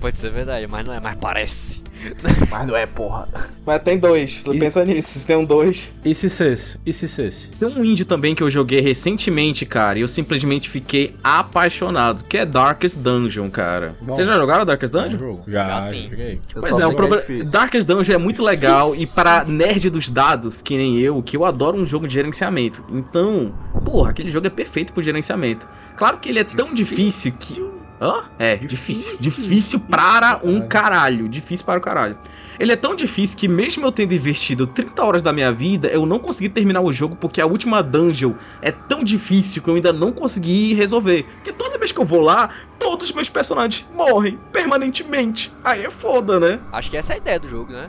Pode 0.00 0.18
ser 0.18 0.30
verdade, 0.32 0.66
mas 0.66 0.84
não 0.86 0.92
é, 0.94 1.00
mas 1.00 1.16
parece. 1.16 1.81
Mas 2.50 2.66
não 2.66 2.76
é, 2.76 2.86
porra. 2.86 3.28
Mas 3.64 3.82
tem 3.82 3.98
dois, 3.98 4.42
E- 4.46 4.58
pensa 4.58 4.84
nisso, 4.84 5.18
se 5.18 5.26
tem 5.26 5.36
um 5.36 5.44
dois. 5.44 5.92
E 6.04 6.14
se 6.14 6.28
cesse? 6.28 6.78
E 6.84 6.92
se 6.92 7.06
cesse? 7.08 7.48
Tem 7.52 7.68
um 7.68 7.84
indie 7.84 8.04
também 8.04 8.34
que 8.34 8.42
eu 8.42 8.50
joguei 8.50 8.80
recentemente, 8.80 9.64
cara, 9.66 9.98
e 9.98 10.02
eu 10.02 10.08
simplesmente 10.08 10.68
fiquei 10.68 11.14
apaixonado, 11.22 12.24
que 12.24 12.36
é 12.38 12.44
Darkest 12.46 12.98
Dungeon, 12.98 13.50
cara. 13.50 13.94
Bom. 14.00 14.14
Vocês 14.14 14.26
já 14.26 14.34
jogaram 14.34 14.64
Darkest 14.64 14.92
Dungeon? 14.92 15.18
jogo? 15.18 15.42
Já, 15.46 15.66
Já 15.66 15.80
já 15.80 15.90
sim. 15.90 16.08
joguei. 16.10 16.40
Pois 16.54 16.78
é, 16.78 16.86
o 16.86 16.94
problema. 16.94 17.22
difícil. 17.22 17.50
Darkest 17.52 17.86
Dungeon 17.86 18.14
é 18.14 18.18
muito 18.18 18.42
legal 18.42 18.94
e 18.94 19.06
para 19.06 19.44
nerd 19.44 19.90
dos 19.90 20.08
dados, 20.08 20.62
que 20.62 20.76
nem 20.76 20.98
eu, 20.98 21.22
que 21.22 21.36
eu 21.36 21.44
adoro 21.44 21.76
um 21.78 21.86
jogo 21.86 22.06
de 22.08 22.14
gerenciamento. 22.14 22.84
Então, 22.90 23.54
porra, 23.84 24.10
aquele 24.10 24.30
jogo 24.30 24.46
é 24.46 24.50
perfeito 24.50 24.92
pro 24.92 25.02
gerenciamento. 25.02 25.68
Claro 25.96 26.18
que 26.18 26.28
ele 26.28 26.38
é 26.38 26.44
tão 26.44 26.72
difícil 26.74 27.32
que. 27.38 27.62
Hã? 28.02 28.24
É, 28.36 28.56
difícil. 28.56 29.16
Difícil 29.20 29.78
para 29.78 30.40
um 30.42 30.66
caralho. 30.66 31.28
Difícil 31.28 31.64
para 31.64 31.78
o 31.78 31.80
caralho. 31.80 32.18
Ele 32.58 32.72
é 32.72 32.76
tão 32.76 32.96
difícil 32.96 33.38
que, 33.38 33.46
mesmo 33.46 33.86
eu 33.86 33.92
tendo 33.92 34.12
investido 34.12 34.66
30 34.66 35.04
horas 35.04 35.22
da 35.22 35.32
minha 35.32 35.52
vida, 35.52 35.86
eu 35.86 36.04
não 36.04 36.18
consegui 36.18 36.48
terminar 36.48 36.80
o 36.80 36.90
jogo 36.90 37.14
porque 37.14 37.40
a 37.40 37.46
última 37.46 37.80
dungeon 37.80 38.34
é 38.60 38.72
tão 38.72 39.04
difícil 39.04 39.62
que 39.62 39.70
eu 39.70 39.76
ainda 39.76 39.92
não 39.92 40.10
consegui 40.10 40.74
resolver. 40.74 41.24
Porque 41.36 41.52
toda 41.52 41.78
vez 41.78 41.92
que 41.92 42.00
eu 42.00 42.04
vou 42.04 42.20
lá, 42.20 42.50
todos 42.76 43.10
os 43.10 43.14
meus 43.14 43.30
personagens 43.30 43.88
morrem 43.94 44.36
permanentemente. 44.50 45.52
Aí 45.62 45.84
é 45.84 45.90
foda, 45.90 46.40
né? 46.40 46.58
Acho 46.72 46.90
que 46.90 46.96
essa 46.96 47.12
é 47.12 47.14
a 47.14 47.18
ideia 47.18 47.38
do 47.38 47.48
jogo, 47.48 47.72
né? 47.72 47.88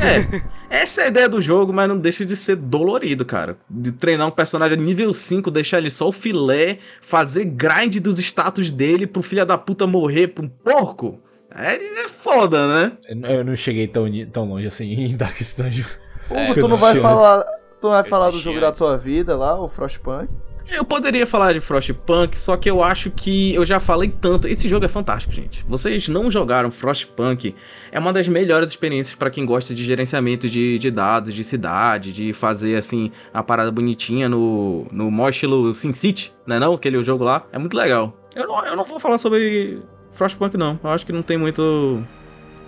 É, 0.00 0.42
essa 0.82 1.02
é 1.02 1.04
a 1.04 1.08
ideia 1.08 1.28
do 1.28 1.40
jogo, 1.40 1.72
mas 1.72 1.88
não 1.88 1.98
deixa 1.98 2.24
de 2.24 2.36
ser 2.36 2.56
dolorido, 2.56 3.24
cara. 3.24 3.56
De 3.68 3.92
treinar 3.92 4.26
um 4.26 4.30
personagem 4.30 4.76
nível 4.78 5.12
5, 5.12 5.50
deixar 5.50 5.78
ele 5.78 5.90
só 5.90 6.08
o 6.08 6.12
filé, 6.12 6.78
fazer 7.00 7.44
grind 7.46 7.96
dos 7.98 8.18
status 8.18 8.70
dele 8.70 9.06
pro 9.06 9.22
filho 9.22 9.44
da 9.46 9.56
puta 9.58 9.86
morrer 9.86 10.28
pra 10.28 10.44
um 10.44 10.48
porco. 10.48 11.20
É, 11.54 11.74
é 12.04 12.08
foda, 12.08 12.66
né? 12.68 12.92
Eu 13.08 13.44
não- 13.44 13.56
cheguei 13.56 13.86
tão, 13.88 14.04
tão 14.30 14.48
longe 14.48 14.66
assim 14.66 14.92
em 14.92 15.16
Darkest 15.16 15.56
Dungeon. 15.58 15.86
É, 16.30 16.52
tu 16.54 16.68
não 16.68 16.76
vai 16.76 16.94
falar. 17.00 17.42
Tu 17.80 17.84
não 17.84 17.90
vai 17.90 18.04
falar 18.04 18.30
do 18.30 18.40
jogo 18.40 18.60
da 18.60 18.70
tua 18.72 18.98
vida 18.98 19.34
lá, 19.36 19.58
o 19.58 19.68
Frostpunk? 19.68 20.28
Eu 20.70 20.84
poderia 20.84 21.26
falar 21.26 21.54
de 21.54 21.60
Frostpunk, 21.60 22.38
só 22.38 22.56
que 22.56 22.68
eu 22.68 22.82
acho 22.82 23.10
que 23.10 23.54
eu 23.54 23.64
já 23.64 23.80
falei 23.80 24.10
tanto. 24.10 24.46
Esse 24.46 24.68
jogo 24.68 24.84
é 24.84 24.88
fantástico, 24.88 25.32
gente. 25.32 25.64
Vocês 25.66 26.08
não 26.08 26.30
jogaram 26.30 26.70
Frostpunk? 26.70 27.54
É 27.90 27.98
uma 27.98 28.12
das 28.12 28.28
melhores 28.28 28.70
experiências 28.70 29.16
pra 29.16 29.30
quem 29.30 29.46
gosta 29.46 29.74
de 29.74 29.82
gerenciamento 29.82 30.46
de, 30.48 30.78
de 30.78 30.90
dados, 30.90 31.34
de 31.34 31.42
cidade, 31.42 32.12
de 32.12 32.34
fazer 32.34 32.76
assim 32.76 33.10
a 33.32 33.42
parada 33.42 33.70
bonitinha 33.70 34.28
no 34.28 34.86
no 34.92 35.10
maior 35.10 35.30
estilo 35.30 35.72
Sin 35.72 35.92
City, 35.92 36.32
né 36.46 36.58
não? 36.58 36.74
Aquele 36.74 37.02
jogo 37.02 37.24
lá. 37.24 37.46
É 37.50 37.58
muito 37.58 37.76
legal. 37.76 38.14
Eu 38.36 38.46
não, 38.46 38.64
eu 38.66 38.76
não 38.76 38.84
vou 38.84 39.00
falar 39.00 39.16
sobre 39.16 39.80
Frostpunk 40.10 40.56
não. 40.56 40.78
Eu 40.84 40.90
acho 40.90 41.06
que 41.06 41.12
não 41.12 41.22
tem 41.22 41.38
muito 41.38 42.04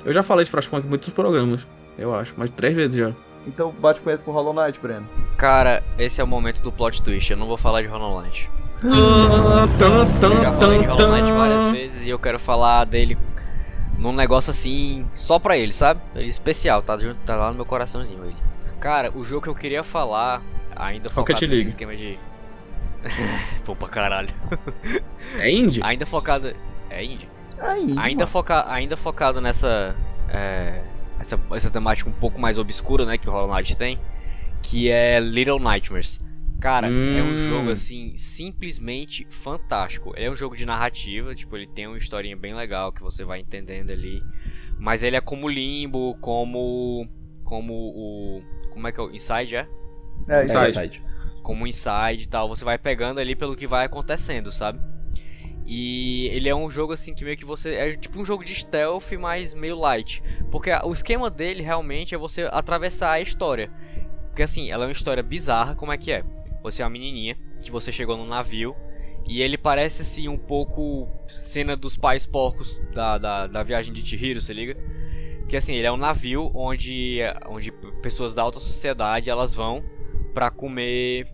Eu 0.07 0.12
já 0.12 0.22
falei 0.22 0.46
de 0.46 0.51
Frostpunk 0.51 0.86
em 0.86 0.88
muitos 0.88 1.11
programas, 1.11 1.66
eu 1.98 2.14
acho, 2.14 2.32
mas 2.36 2.51
três 2.51 2.74
vezes 2.74 2.96
já. 2.96 3.12
Então 3.47 3.70
bate 3.72 4.01
com 4.01 4.11
ele 4.11 4.18
pro 4.18 4.32
Hollow 4.32 4.53
Knight, 4.55 4.78
Breno. 4.80 5.09
Cara, 5.36 5.82
esse 5.99 6.20
é 6.20 6.24
o 6.24 6.26
momento 6.26 6.61
do 6.62 6.70
plot 6.70 7.01
twist. 7.03 7.30
Eu 7.30 7.36
não 7.36 7.47
vou 7.47 7.57
falar 7.57 7.82
de 7.82 7.88
Hollow 7.88 8.20
Knight. 8.22 8.51
Tan, 9.78 10.26
Eu 10.34 10.43
já 10.43 10.53
falei 10.53 10.78
de 10.80 10.84
Hollow 10.86 11.11
Knight 11.12 11.26
tan. 11.28 11.36
várias 11.38 11.72
vezes 11.72 12.05
e 12.07 12.11
eu 12.11 12.18
quero 12.18 12.38
falar 12.38 12.84
dele 12.84 13.16
num 13.99 14.12
negócio 14.12 14.51
assim, 14.51 15.07
só 15.14 15.38
pra 15.38 15.57
ele, 15.57 15.72
sabe? 15.72 16.01
Ele 16.14 16.24
é 16.24 16.28
especial, 16.28 16.82
tá, 16.82 16.97
junto, 16.99 17.18
tá 17.18 17.36
lá 17.36 17.49
no 17.51 17.57
meu 17.57 17.66
coraçãozinho 17.66 18.24
ele. 18.24 18.36
Cara, 18.78 19.11
o 19.14 19.22
jogo 19.24 19.43
que 19.43 19.49
eu 19.49 19.55
queria 19.55 19.82
falar, 19.84 20.41
ainda 20.74 21.11
focado 21.11 21.34
nesse 21.41 21.47
League. 21.47 21.68
esquema 21.68 21.95
de... 21.95 22.18
Pô, 23.64 23.76
pra 23.76 23.88
caralho. 23.88 24.28
É 25.38 25.51
indie? 25.51 25.80
Ainda 25.82 26.07
focado... 26.07 26.55
É 26.88 27.05
indie. 27.05 27.28
Aí, 27.59 27.95
Ainda, 27.99 28.26
foca... 28.26 28.64
ainda 28.72 28.97
focado 28.97 29.38
nessa... 29.38 29.95
é, 30.30 30.80
Essa, 31.20 31.38
essa 31.52 31.70
temática 31.70 32.08
um 32.08 32.12
pouco 32.12 32.40
mais 32.40 32.58
obscura, 32.58 33.04
né, 33.04 33.16
que 33.18 33.28
o 33.28 33.32
Hollow 33.32 33.54
Knight 33.54 33.76
tem. 33.76 33.98
Que 34.62 34.90
é 34.90 35.20
Little 35.20 35.58
Nightmares. 35.60 36.20
Cara, 36.60 36.88
é 36.88 37.22
um 37.22 37.32
Hum. 37.32 37.36
jogo 37.48 37.70
assim, 37.70 38.14
simplesmente 38.16 39.26
fantástico. 39.30 40.12
Ele 40.16 40.26
é 40.26 40.30
um 40.30 40.36
jogo 40.36 40.54
de 40.56 40.66
narrativa, 40.66 41.34
tipo, 41.34 41.56
ele 41.56 41.66
tem 41.66 41.86
uma 41.86 41.96
historinha 41.96 42.36
bem 42.36 42.54
legal 42.54 42.92
que 42.92 43.00
você 43.02 43.24
vai 43.24 43.40
entendendo 43.40 43.90
ali. 43.90 44.22
Mas 44.78 45.02
ele 45.02 45.16
é 45.16 45.20
como 45.20 45.48
Limbo, 45.48 46.16
como. 46.20 47.08
Como 47.44 47.72
o. 47.74 48.42
Como 48.70 48.86
é 48.86 48.92
que 48.92 49.00
é 49.00 49.02
o. 49.02 49.10
Inside, 49.10 49.56
é? 49.56 49.68
É, 50.28 50.44
isso 50.44 50.58
aí. 50.58 50.68
Inside. 50.70 51.02
Como 51.42 51.66
Inside 51.66 52.24
e 52.24 52.26
tal. 52.28 52.48
Você 52.48 52.64
vai 52.64 52.76
pegando 52.78 53.20
ali 53.20 53.34
pelo 53.34 53.56
que 53.56 53.66
vai 53.66 53.86
acontecendo, 53.86 54.50
sabe? 54.52 54.78
E 55.72 56.26
ele 56.32 56.48
é 56.48 56.54
um 56.54 56.68
jogo 56.68 56.92
assim 56.92 57.14
que 57.14 57.22
meio 57.22 57.36
que 57.36 57.44
você. 57.44 57.74
É 57.74 57.94
tipo 57.94 58.20
um 58.20 58.24
jogo 58.24 58.44
de 58.44 58.52
stealth, 58.52 59.12
mas 59.12 59.54
meio 59.54 59.78
light. 59.78 60.20
Porque 60.50 60.68
o 60.82 60.92
esquema 60.92 61.30
dele 61.30 61.62
realmente 61.62 62.12
é 62.12 62.18
você 62.18 62.48
atravessar 62.50 63.12
a 63.12 63.20
história. 63.20 63.70
Porque 64.26 64.42
assim, 64.42 64.68
ela 64.68 64.82
é 64.82 64.86
uma 64.88 64.92
história 64.92 65.22
bizarra, 65.22 65.76
como 65.76 65.92
é 65.92 65.96
que 65.96 66.10
é? 66.10 66.24
Você 66.64 66.82
é 66.82 66.84
uma 66.84 66.90
menininha 66.90 67.38
que 67.62 67.70
você 67.70 67.92
chegou 67.92 68.16
num 68.16 68.26
navio 68.26 68.74
e 69.28 69.42
ele 69.42 69.56
parece 69.56 70.02
assim 70.02 70.26
um 70.26 70.36
pouco 70.36 71.08
cena 71.28 71.76
dos 71.76 71.96
pais 71.96 72.26
porcos 72.26 72.80
da, 72.92 73.16
da, 73.16 73.46
da 73.46 73.62
viagem 73.62 73.94
de 73.94 74.04
Chihiro, 74.04 74.40
se 74.40 74.52
liga? 74.52 74.76
Que 75.48 75.56
assim, 75.56 75.74
ele 75.76 75.86
é 75.86 75.92
um 75.92 75.96
navio 75.96 76.50
onde, 76.52 77.20
onde 77.46 77.70
pessoas 78.02 78.34
da 78.34 78.42
alta 78.42 78.58
sociedade 78.58 79.30
elas 79.30 79.54
vão 79.54 79.84
pra 80.34 80.50
comer 80.50 81.28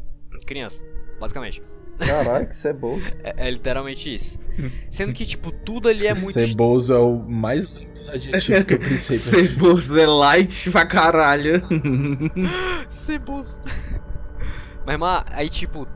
criança, 0.45 0.85
basicamente. 1.19 1.63
Caralho, 1.99 2.47
que 2.47 2.55
ceboso. 2.57 3.03
É, 3.25 3.47
é 3.47 3.51
literalmente 3.51 4.15
isso. 4.15 4.39
Sendo 4.91 5.13
que, 5.13 5.25
tipo, 5.27 5.51
tudo 5.51 5.89
ali 5.89 6.07
é 6.07 6.15
muito. 6.15 6.33
Ceboso 6.33 6.93
é 6.95 6.99
o 6.99 7.17
mais 7.19 7.73
lindo 7.75 7.93
dos 7.93 8.09
adjetivos 8.11 8.65
que 8.65 8.75
eu 8.75 8.79
pensei. 8.79 9.17
Ceboso 9.19 9.99
é 9.99 10.07
light 10.07 10.71
pra 10.71 10.87
caralho. 10.87 11.63
Ceboso. 12.89 13.61
Mas, 14.85 14.99
mano, 14.99 15.25
aí, 15.31 15.49
tipo, 15.49 15.87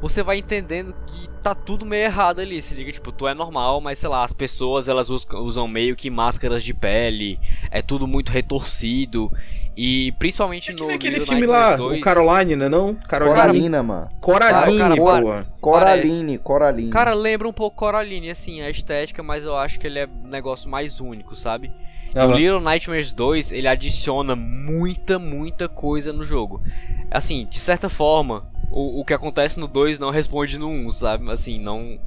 você 0.00 0.22
vai 0.22 0.38
entendendo 0.38 0.94
que 1.06 1.28
tá 1.42 1.54
tudo 1.54 1.84
meio 1.86 2.04
errado 2.04 2.40
ali, 2.40 2.60
se 2.62 2.74
liga? 2.74 2.90
Tipo, 2.90 3.12
tu 3.12 3.26
é 3.28 3.34
normal, 3.34 3.80
mas 3.80 3.98
sei 3.98 4.08
lá, 4.08 4.24
as 4.24 4.32
pessoas 4.32 4.88
elas 4.88 5.10
us- 5.10 5.26
usam 5.32 5.66
meio 5.68 5.94
que 5.96 6.10
máscaras 6.10 6.62
de 6.64 6.72
pele, 6.74 7.38
é 7.70 7.80
tudo 7.82 8.06
muito 8.06 8.30
retorcido. 8.30 9.30
E 9.76 10.12
principalmente 10.12 10.72
no. 10.72 10.86
Tem 10.86 10.96
aquele 10.96 11.18
Little 11.18 11.26
filme 11.26 11.46
lá, 11.46 11.76
Nightmares 11.76 11.80
o 11.80 11.88
2, 11.88 12.04
Caroline, 12.04 12.56
né 12.56 12.68
não? 12.68 12.94
Caroline. 12.94 13.36
Coralina, 13.36 13.82
mano. 13.82 14.08
Coraline, 14.20 14.78
Cara, 14.78 14.96
cara, 14.96 14.96
porra. 14.96 15.46
Coraline, 15.60 16.38
Coraline. 16.38 16.90
Cara, 16.90 17.14
lembra 17.14 17.48
um 17.48 17.52
pouco 17.52 17.76
Coraline, 17.76 18.30
assim, 18.30 18.60
a 18.60 18.68
estética, 18.68 19.22
mas 19.22 19.44
eu 19.44 19.56
acho 19.56 19.80
que 19.80 19.86
ele 19.86 20.00
é 20.00 20.06
um 20.06 20.28
negócio 20.28 20.68
mais 20.68 21.00
único, 21.00 21.34
sabe? 21.34 21.72
O 22.14 22.18
Aham. 22.18 22.34
Little 22.34 22.60
Nightmares 22.60 23.12
2, 23.12 23.52
ele 23.52 23.66
adiciona 23.66 24.36
muita, 24.36 25.18
muita 25.18 25.68
coisa 25.68 26.12
no 26.12 26.22
jogo. 26.22 26.62
Assim, 27.10 27.46
de 27.48 27.58
certa 27.58 27.88
forma, 27.88 28.46
o, 28.70 29.00
o 29.00 29.04
que 29.04 29.14
acontece 29.14 29.58
no 29.58 29.66
2 29.66 29.98
não 29.98 30.10
responde 30.10 30.58
no 30.58 30.68
1, 30.68 30.90
sabe? 30.90 31.30
Assim, 31.30 31.58
não 31.58 31.98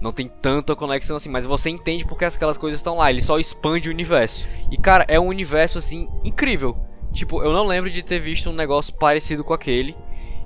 não 0.00 0.12
tem 0.12 0.26
tanta 0.26 0.74
conexão 0.74 1.16
assim, 1.16 1.28
mas 1.28 1.46
você 1.46 1.70
entende 1.70 2.04
porque 2.04 2.24
aquelas 2.24 2.58
coisas 2.58 2.80
estão 2.80 2.96
lá, 2.96 3.08
ele 3.08 3.22
só 3.22 3.38
expande 3.38 3.88
o 3.88 3.92
universo. 3.92 4.48
E 4.68 4.76
cara, 4.76 5.04
é 5.06 5.18
um 5.20 5.28
universo 5.28 5.78
assim 5.78 6.08
incrível. 6.24 6.76
Tipo, 7.12 7.42
eu 7.42 7.52
não 7.52 7.66
lembro 7.66 7.90
de 7.90 8.02
ter 8.02 8.18
visto 8.20 8.48
um 8.50 8.52
negócio 8.54 8.92
parecido 8.94 9.44
com 9.44 9.52
aquele. 9.52 9.94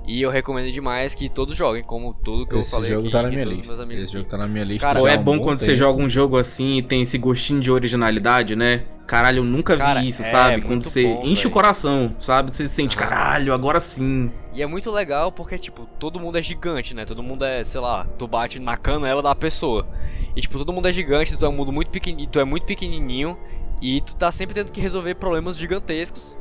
E 0.05 0.21
eu 0.21 0.29
recomendo 0.29 0.71
demais 0.71 1.13
que 1.13 1.27
todos 1.27 1.57
joguem, 1.57 1.83
como 1.83 2.13
tudo 2.13 2.45
que 2.47 2.55
eu 2.55 2.61
Esse 2.61 2.71
falei 2.71 2.89
jogo 2.91 3.01
aqui. 3.01 3.11
tá 3.11 3.21
na 3.23 3.29
minha 3.29 3.43
lista. 3.43 3.67
meus 3.67 3.79
amigos 3.81 4.03
Esse 4.03 4.13
jogo 4.13 4.21
aqui. 4.21 4.31
tá 4.31 4.37
na 4.37 4.47
minha 4.47 4.63
lista. 4.63 4.87
Cara, 4.87 4.99
é 5.11 5.17
um 5.17 5.23
bom 5.23 5.37
bom 5.37 5.43
quando 5.43 5.57
você 5.59 5.65
tempo. 5.67 5.77
joga 5.79 6.01
um 6.01 6.07
jogo 6.07 6.37
assim 6.37 6.77
e 6.77 6.81
tem 6.81 7.01
esse 7.01 7.17
gostinho 7.17 7.59
de 7.59 7.69
originalidade, 7.69 8.55
né? 8.55 8.85
Caralho, 9.05 9.39
eu 9.39 9.43
nunca 9.43 9.75
Cara, 9.75 9.99
vi 9.99 10.07
isso, 10.07 10.21
é 10.21 10.25
sabe? 10.25 10.61
Quando 10.61 10.83
você 10.83 11.03
bom, 11.03 11.21
enche 11.23 11.43
velho. 11.43 11.49
o 11.49 11.51
coração, 11.51 12.15
sabe? 12.21 12.55
Você 12.55 12.69
sente, 12.69 12.97
Aham. 12.97 13.05
caralho, 13.09 13.53
agora 13.53 13.81
sim. 13.81 14.31
E 14.53 14.61
é 14.61 14.65
muito 14.67 14.89
legal 14.91 15.29
porque, 15.29 15.57
tipo, 15.57 15.85
todo 15.99 16.19
mundo 16.21 16.37
é 16.37 16.41
gigante, 16.41 16.93
né? 16.93 17.03
Todo 17.05 17.21
mundo 17.21 17.43
é, 17.43 17.63
sei 17.65 17.81
lá, 17.81 18.05
tu 18.17 18.25
bate 18.29 18.59
na 18.61 18.77
canela 18.77 19.21
da 19.21 19.35
pessoa. 19.35 19.85
E, 20.35 20.39
tipo, 20.41 20.57
todo 20.57 20.71
mundo 20.71 20.87
é 20.87 20.91
gigante, 20.93 21.35
tu 21.35 21.45
é 21.45 21.49
um 21.49 21.53
mundo 21.53 21.71
muito 21.71 21.89
pequenininho, 21.91 22.29
tu 22.29 22.39
é 22.39 22.45
muito 22.45 22.65
pequenininho 22.65 23.37
e 23.81 24.01
tu 24.01 24.15
tá 24.15 24.31
sempre 24.31 24.53
tendo 24.53 24.71
que 24.71 24.81
resolver 24.81 25.15
problemas 25.15 25.57
gigantescos. 25.57 26.37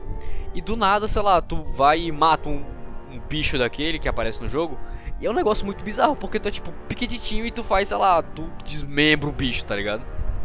E 0.54 0.60
do 0.60 0.76
nada, 0.76 1.06
sei 1.06 1.22
lá, 1.22 1.40
tu 1.40 1.62
vai 1.74 2.00
e 2.00 2.12
mata 2.12 2.48
um, 2.48 2.64
um 3.12 3.20
bicho 3.28 3.58
daquele 3.58 3.98
que 3.98 4.08
aparece 4.08 4.40
no 4.40 4.48
jogo. 4.48 4.78
E 5.20 5.26
é 5.26 5.30
um 5.30 5.34
negócio 5.34 5.64
muito 5.64 5.82
bizarro, 5.84 6.16
porque 6.16 6.38
tu 6.38 6.48
é, 6.48 6.50
tipo, 6.50 6.72
pequenininho 6.88 7.46
e 7.46 7.50
tu 7.50 7.62
faz, 7.62 7.88
sei 7.88 7.96
lá, 7.96 8.22
tu 8.22 8.50
desmembra 8.64 9.28
o 9.28 9.32
bicho, 9.32 9.64
tá 9.64 9.74
ligado? 9.74 10.02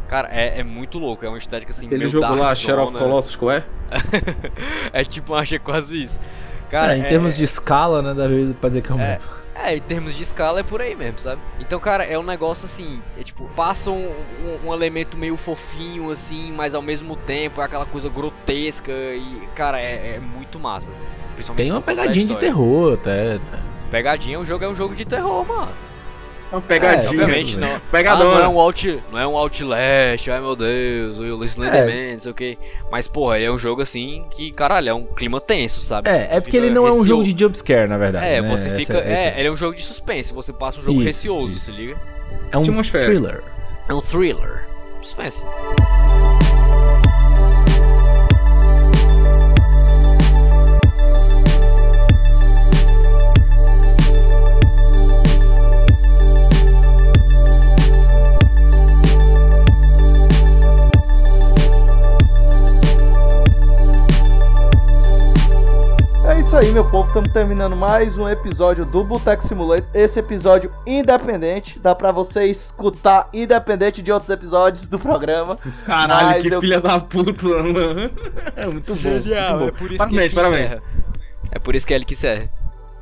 Cara, 0.07 0.29
é, 0.29 0.59
é 0.59 0.63
muito 0.63 0.99
louco, 0.99 1.25
é 1.25 1.29
uma 1.29 1.37
estética 1.37 1.71
assim, 1.71 1.85
Aquele 1.85 1.99
meio 1.99 2.09
jogo 2.09 2.35
lá, 2.35 2.53
Shadow 2.53 2.83
of 2.83 2.93
zona. 2.93 3.03
Colossus, 3.03 3.35
qual 3.37 3.51
é? 3.51 3.63
é 4.91 5.03
tipo, 5.05 5.33
achei 5.33 5.59
quase 5.59 6.03
isso. 6.03 6.19
Cara, 6.69 6.95
É, 6.95 6.99
em 6.99 7.03
termos 7.03 7.35
de 7.35 7.43
escala, 7.45 8.01
né, 8.01 8.13
dá 8.13 8.27
pra 8.59 8.69
dizer 8.69 8.81
que 8.81 8.91
é 8.91 8.95
o 8.95 8.99
É, 8.99 9.13
mesmo. 9.13 9.40
É, 9.69 9.75
em 9.77 9.81
termos 9.81 10.15
de 10.15 10.23
escala 10.23 10.59
é 10.59 10.63
por 10.63 10.81
aí 10.81 10.95
mesmo, 10.95 11.19
sabe? 11.19 11.41
Então, 11.59 11.79
cara, 11.79 12.03
é 12.03 12.17
um 12.17 12.23
negócio 12.23 12.65
assim, 12.65 13.01
é 13.17 13.23
tipo, 13.23 13.49
passa 13.55 13.89
um, 13.91 14.07
um- 14.43 14.67
um 14.69 14.73
elemento 14.73 15.17
meio 15.17 15.35
fofinho, 15.37 16.09
assim, 16.11 16.51
mas 16.51 16.73
ao 16.75 16.81
mesmo 16.81 17.15
tempo 17.15 17.61
é 17.61 17.65
aquela 17.65 17.85
coisa 17.85 18.09
grotesca 18.09 18.91
e, 18.91 19.47
cara, 19.55 19.79
é, 19.79 20.15
é 20.15 20.19
muito 20.19 20.59
massa. 20.59 20.91
Tem 21.55 21.71
uma 21.71 21.81
pegadinha 21.81 22.25
de 22.25 22.33
terror 22.39 22.93
até. 22.93 23.39
Pegadinha, 23.89 24.39
o 24.39 24.45
jogo 24.45 24.63
é 24.63 24.67
um 24.69 24.75
jogo 24.75 24.95
de 24.95 25.05
terror, 25.05 25.45
mano. 25.47 25.71
Uma 26.51 26.61
pegadinha. 26.61 27.09
Obviamente 27.09 27.55
não. 27.55 27.79
Pegadona. 27.91 28.29
Ah, 28.29 28.33
não 28.39 28.43
é 28.43 28.47
um 28.49 28.59
out, 28.59 28.99
não 29.11 29.19
é 29.19 29.25
um 29.27 29.37
Outlast, 29.37 30.27
ai 30.29 30.39
meu 30.41 30.55
Deus, 30.55 31.17
o 31.17 31.43
Slenderman, 31.45 32.13
não 32.15 32.19
sei 32.19 32.31
o 32.31 32.35
que. 32.35 32.57
Mas 32.91 33.07
porra, 33.07 33.39
é 33.39 33.49
um 33.49 33.57
jogo 33.57 33.81
assim 33.81 34.25
que, 34.31 34.51
caralho, 34.51 34.89
é 34.89 34.93
um 34.93 35.05
clima 35.05 35.39
tenso, 35.39 35.79
sabe? 35.79 36.09
É, 36.09 36.27
é 36.31 36.39
porque 36.41 36.57
ele 36.57 36.69
não 36.69 36.85
é 36.85 36.91
um 36.91 37.05
jogo 37.05 37.23
de 37.23 37.37
jumpscare, 37.39 37.87
na 37.87 37.97
verdade. 37.97 38.25
É, 38.25 38.41
né? 38.41 38.49
você 38.49 38.67
Essa- 38.67 38.75
fica. 38.75 38.97
essa- 38.97 39.29
É, 39.29 39.39
ele 39.39 39.47
é 39.47 39.51
um 39.51 39.55
jogo 39.57 39.75
de 39.75 39.83
suspense, 39.83 40.33
você 40.33 40.51
passa 40.51 40.79
um 40.79 40.83
jogo 40.83 40.97
Isso, 40.99 41.05
receoso, 41.05 41.53
isso. 41.53 41.65
se 41.65 41.71
liga? 41.71 41.97
é 42.51 42.57
um 42.57 42.63
thriller. 42.83 43.43
É 43.87 43.93
um 43.93 44.01
thriller. 44.01 44.65
Suspense. 45.01 45.45
Aí, 66.61 66.71
meu 66.71 66.89
povo. 66.89 67.07
Estamos 67.07 67.31
terminando 67.31 67.75
mais 67.75 68.17
um 68.17 68.27
episódio 68.29 68.85
do 68.85 69.03
Boteco 69.03 69.43
Simulator. 69.43 69.87
Esse 69.93 70.19
episódio 70.19 70.71
independente. 70.85 71.79
Dá 71.79 71.95
pra 71.95 72.11
você 72.11 72.45
escutar 72.45 73.29
independente 73.33 74.01
de 74.01 74.11
outros 74.11 74.29
episódios 74.29 74.87
do 74.87 74.99
programa. 74.99 75.55
Caralho, 75.85 76.27
Mas 76.27 76.43
que 76.43 76.53
eu- 76.53 76.61
filha 76.61 76.79
da 76.79 76.99
puta, 76.99 77.47
mano. 77.63 78.11
É 78.55 78.65
muito 78.67 78.95
bom, 78.95 79.09
muito 79.09 79.29
bom. 79.29 79.67
é 79.67 79.71
por 79.71 79.87
isso 79.91 79.97
parabéns, 79.97 80.29
que 80.29 80.35
parabéns. 80.35 80.81
É 81.51 81.59
por 81.59 81.75
isso 81.75 81.85
que 81.87 81.93
é 81.93 81.95
ele 81.97 82.05
que 82.05 82.13
encerra. 82.13 82.49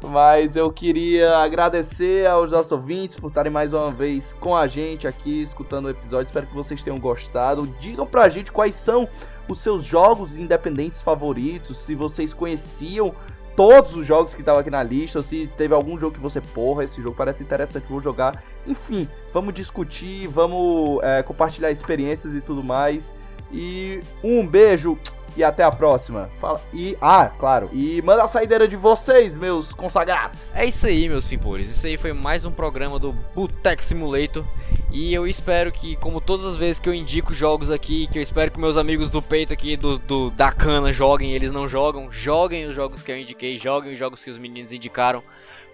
Mas 0.02 0.56
eu 0.56 0.72
queria 0.72 1.40
agradecer 1.40 2.26
aos 2.26 2.52
nossos 2.52 2.72
ouvintes 2.72 3.18
por 3.18 3.28
estarem 3.28 3.52
mais 3.52 3.74
uma 3.74 3.92
vez 3.92 4.32
com 4.40 4.56
a 4.56 4.66
gente 4.66 5.06
aqui, 5.06 5.42
escutando 5.42 5.88
o 5.88 5.90
episódio. 5.90 6.28
Espero 6.28 6.48
que 6.48 6.56
vocês 6.56 6.82
tenham 6.82 6.98
gostado. 6.98 7.68
Digam 7.82 8.06
pra 8.08 8.30
gente 8.30 8.50
quais 8.50 8.76
são 8.76 9.06
os 9.50 9.60
seus 9.60 9.84
jogos 9.84 10.38
independentes 10.38 11.02
favoritos, 11.02 11.80
se 11.80 11.96
vocês 11.96 12.34
conheciam 12.34 13.14
todos 13.60 13.94
os 13.94 14.08
jogos 14.08 14.34
que 14.34 14.40
estavam 14.40 14.62
aqui 14.62 14.70
na 14.70 14.82
lista, 14.82 15.20
ou 15.20 15.24
se 15.24 15.46
teve 15.58 15.74
algum 15.74 16.00
jogo 16.00 16.16
que 16.16 16.22
você, 16.22 16.40
porra, 16.40 16.86
esse 16.86 17.02
jogo 17.02 17.14
parece 17.14 17.44
interessante, 17.44 17.86
vou 17.90 18.00
jogar. 18.00 18.42
Enfim, 18.66 19.06
vamos 19.34 19.54
discutir, 19.54 20.28
vamos 20.28 21.04
é, 21.04 21.22
compartilhar 21.24 21.70
experiências 21.70 22.34
e 22.34 22.40
tudo 22.40 22.64
mais. 22.64 23.14
E 23.52 24.02
um 24.24 24.48
beijo 24.48 24.98
e 25.36 25.44
até 25.44 25.62
a 25.62 25.72
próxima. 25.72 26.30
Fala. 26.40 26.62
E, 26.74 26.98
ah, 27.02 27.32
claro. 27.38 27.70
E 27.74 28.02
manda 28.02 28.24
a 28.24 28.30
saideira 28.30 28.66
de 28.66 28.78
vocês, 28.78 29.36
meus 29.36 29.74
consagrados. 29.74 30.56
É 30.56 30.64
isso 30.64 30.88
aí, 30.88 31.10
meus 31.10 31.26
pimpores. 31.26 31.70
Isso 31.70 31.86
aí 31.86 31.98
foi 31.98 32.14
mais 32.14 32.46
um 32.46 32.52
programa 32.52 32.98
do 32.98 33.12
Boteco 33.36 33.84
Simulator. 33.84 34.46
E 34.92 35.14
eu 35.14 35.28
espero 35.28 35.72
que, 35.72 35.96
como 35.98 36.20
todas 36.20 36.46
as 36.46 36.56
vezes 36.58 36.80
que 36.80 36.90
eu 36.90 36.94
indico 36.94 37.32
jogos 37.34 37.70
aqui, 37.70 38.08
que 38.08 38.18
eu 38.18 38.22
espero 38.24 38.50
que 38.50 38.60
meus 38.60 38.76
amigos 38.76 39.12
do 39.12 39.22
peito 39.22 39.54
aqui, 39.54 39.78
do, 39.78 40.00
do- 40.00 40.32
da 40.32 40.52
cana, 40.52 40.92
joguem, 40.92 41.34
eles 41.34 41.52
não 41.52 41.68
jogam, 41.68 42.12
joguem 42.12 42.66
os 42.66 42.76
jogos 42.76 43.04
que 43.04 43.12
eu 43.12 43.18
indiquei, 43.20 43.58
joguem 43.58 43.94
os 43.94 44.00
jogos 44.00 44.24
que 44.24 44.32
os 44.32 44.38
meninos 44.40 44.72
indicaram. 44.74 45.22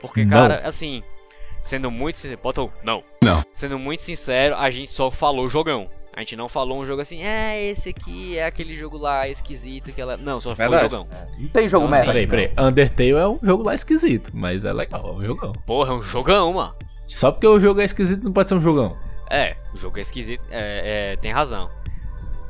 Porque, 0.02 0.26
Não. 0.26 0.32
cara, 0.38 0.62
assim, 0.66 1.02
sendo 1.62 1.90
muito 1.90 2.18
sincero. 2.18 2.40
Bota 2.44 2.62
o 2.64 2.72
não. 2.84 3.02
Não. 3.22 3.44
Sendo 3.54 3.80
muito 3.80 4.04
sincero, 4.04 4.56
a 4.58 4.70
gente 4.70 4.92
só 4.92 5.10
falou 5.10 5.48
jogão. 5.48 5.90
A 6.14 6.20
gente 6.22 6.36
não 6.36 6.48
falou 6.48 6.80
um 6.82 6.86
jogo 6.86 7.02
assim, 7.02 7.24
é, 7.24 7.62
esse 7.72 7.90
aqui 7.90 8.38
é 8.38 8.46
aquele 8.46 8.74
jogo 8.76 8.98
lá 8.98 9.28
esquisito, 9.28 9.90
aquela. 9.90 10.16
Não, 10.18 10.40
só 10.40 10.56
foi 10.56 10.66
Verdade. 10.68 10.84
jogão. 10.84 11.08
Não 11.38 11.48
tem 11.50 11.68
jogo 11.68 11.86
Então, 11.88 11.98
merda. 11.98 12.12
assim, 12.20 12.28
Peraí, 12.28 12.50
peraí. 12.54 12.68
Undertale 12.68 13.12
é 13.12 13.28
um 13.28 13.40
jogo 13.42 13.64
lá 13.64 13.76
esquisito, 13.76 14.32
mas 14.34 14.64
é 14.66 14.72
legal, 14.74 15.08
é 15.08 15.12
um 15.12 15.26
jogão. 15.26 15.52
Porra, 15.66 15.92
é 15.94 15.96
um 15.98 16.02
jogão, 16.02 16.54
mano. 16.54 16.74
Só 17.08 17.32
porque 17.32 17.48
o 17.48 17.60
jogo 17.60 17.82
é 17.82 17.86
esquisito 17.86 18.24
não 18.24 18.32
pode 18.34 18.50
ser 18.50 18.56
um 18.56 18.62
jogão. 18.62 18.96
É, 19.30 19.56
o 19.74 19.78
jogo 19.78 19.98
é 19.98 20.02
esquisito, 20.02 20.42
é, 20.52 21.14
é, 21.14 21.16
tem 21.18 21.32
razão. 21.32 21.70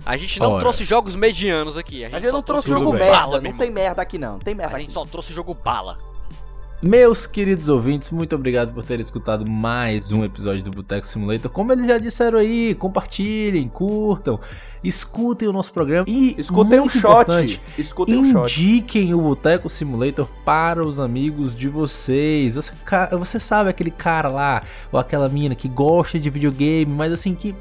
A 0.05 0.17
gente 0.17 0.39
não 0.39 0.51
Ora. 0.51 0.59
trouxe 0.59 0.83
jogos 0.83 1.15
medianos 1.15 1.77
aqui. 1.77 2.03
A 2.03 2.07
gente, 2.07 2.15
A 2.15 2.19
gente 2.19 2.29
só 2.29 2.35
não 2.35 2.43
trouxe 2.43 2.67
tudo 2.67 2.79
jogo 2.79 2.91
bem. 2.91 2.99
merda. 3.01 3.17
Bala, 3.19 3.41
não 3.41 3.53
tem 3.57 3.71
merda 3.71 4.01
aqui 4.01 4.17
não. 4.19 4.37
Tem 4.37 4.53
merda 4.53 4.73
A 4.73 4.75
aqui. 4.75 4.83
gente 4.85 4.93
só 4.93 5.03
trouxe 5.05 5.33
jogo 5.33 5.53
bala. 5.55 5.97
Meus 6.81 7.25
queridos 7.25 7.69
ouvintes, 7.69 8.11
muito 8.11 8.35
obrigado 8.35 8.73
por 8.73 8.83
terem 8.83 9.01
escutado 9.01 9.49
mais 9.49 10.11
um 10.11 10.25
episódio 10.25 10.61
do 10.61 10.71
Boteco 10.71 11.05
Simulator. 11.07 11.49
Como 11.49 11.71
eles 11.71 11.87
já 11.87 11.97
disseram 11.97 12.37
aí, 12.37 12.75
compartilhem, 12.75 13.67
curtam, 13.69 14.39
escutem 14.83 15.47
o 15.47 15.53
nosso 15.53 15.71
programa 15.71 16.05
e 16.07 16.35
Escutem 16.37 16.79
um 16.81 16.89
shot. 16.89 17.61
Escutem 17.77 18.17
um 18.17 18.31
shot. 18.31 18.61
Indiquem 18.61 19.13
o 19.13 19.21
Boteco 19.21 19.69
Simulator 19.69 20.27
para 20.43 20.85
os 20.85 20.99
amigos 20.99 21.55
de 21.55 21.69
vocês. 21.69 22.55
Você, 22.55 22.73
você 23.17 23.39
sabe 23.39 23.69
aquele 23.69 23.91
cara 23.91 24.27
lá, 24.27 24.61
ou 24.91 24.99
aquela 24.99 25.29
mina 25.29 25.55
que 25.55 25.69
gosta 25.69 26.19
de 26.19 26.29
videogame, 26.29 26.93
mas 26.93 27.11
assim, 27.13 27.33
que 27.33 27.55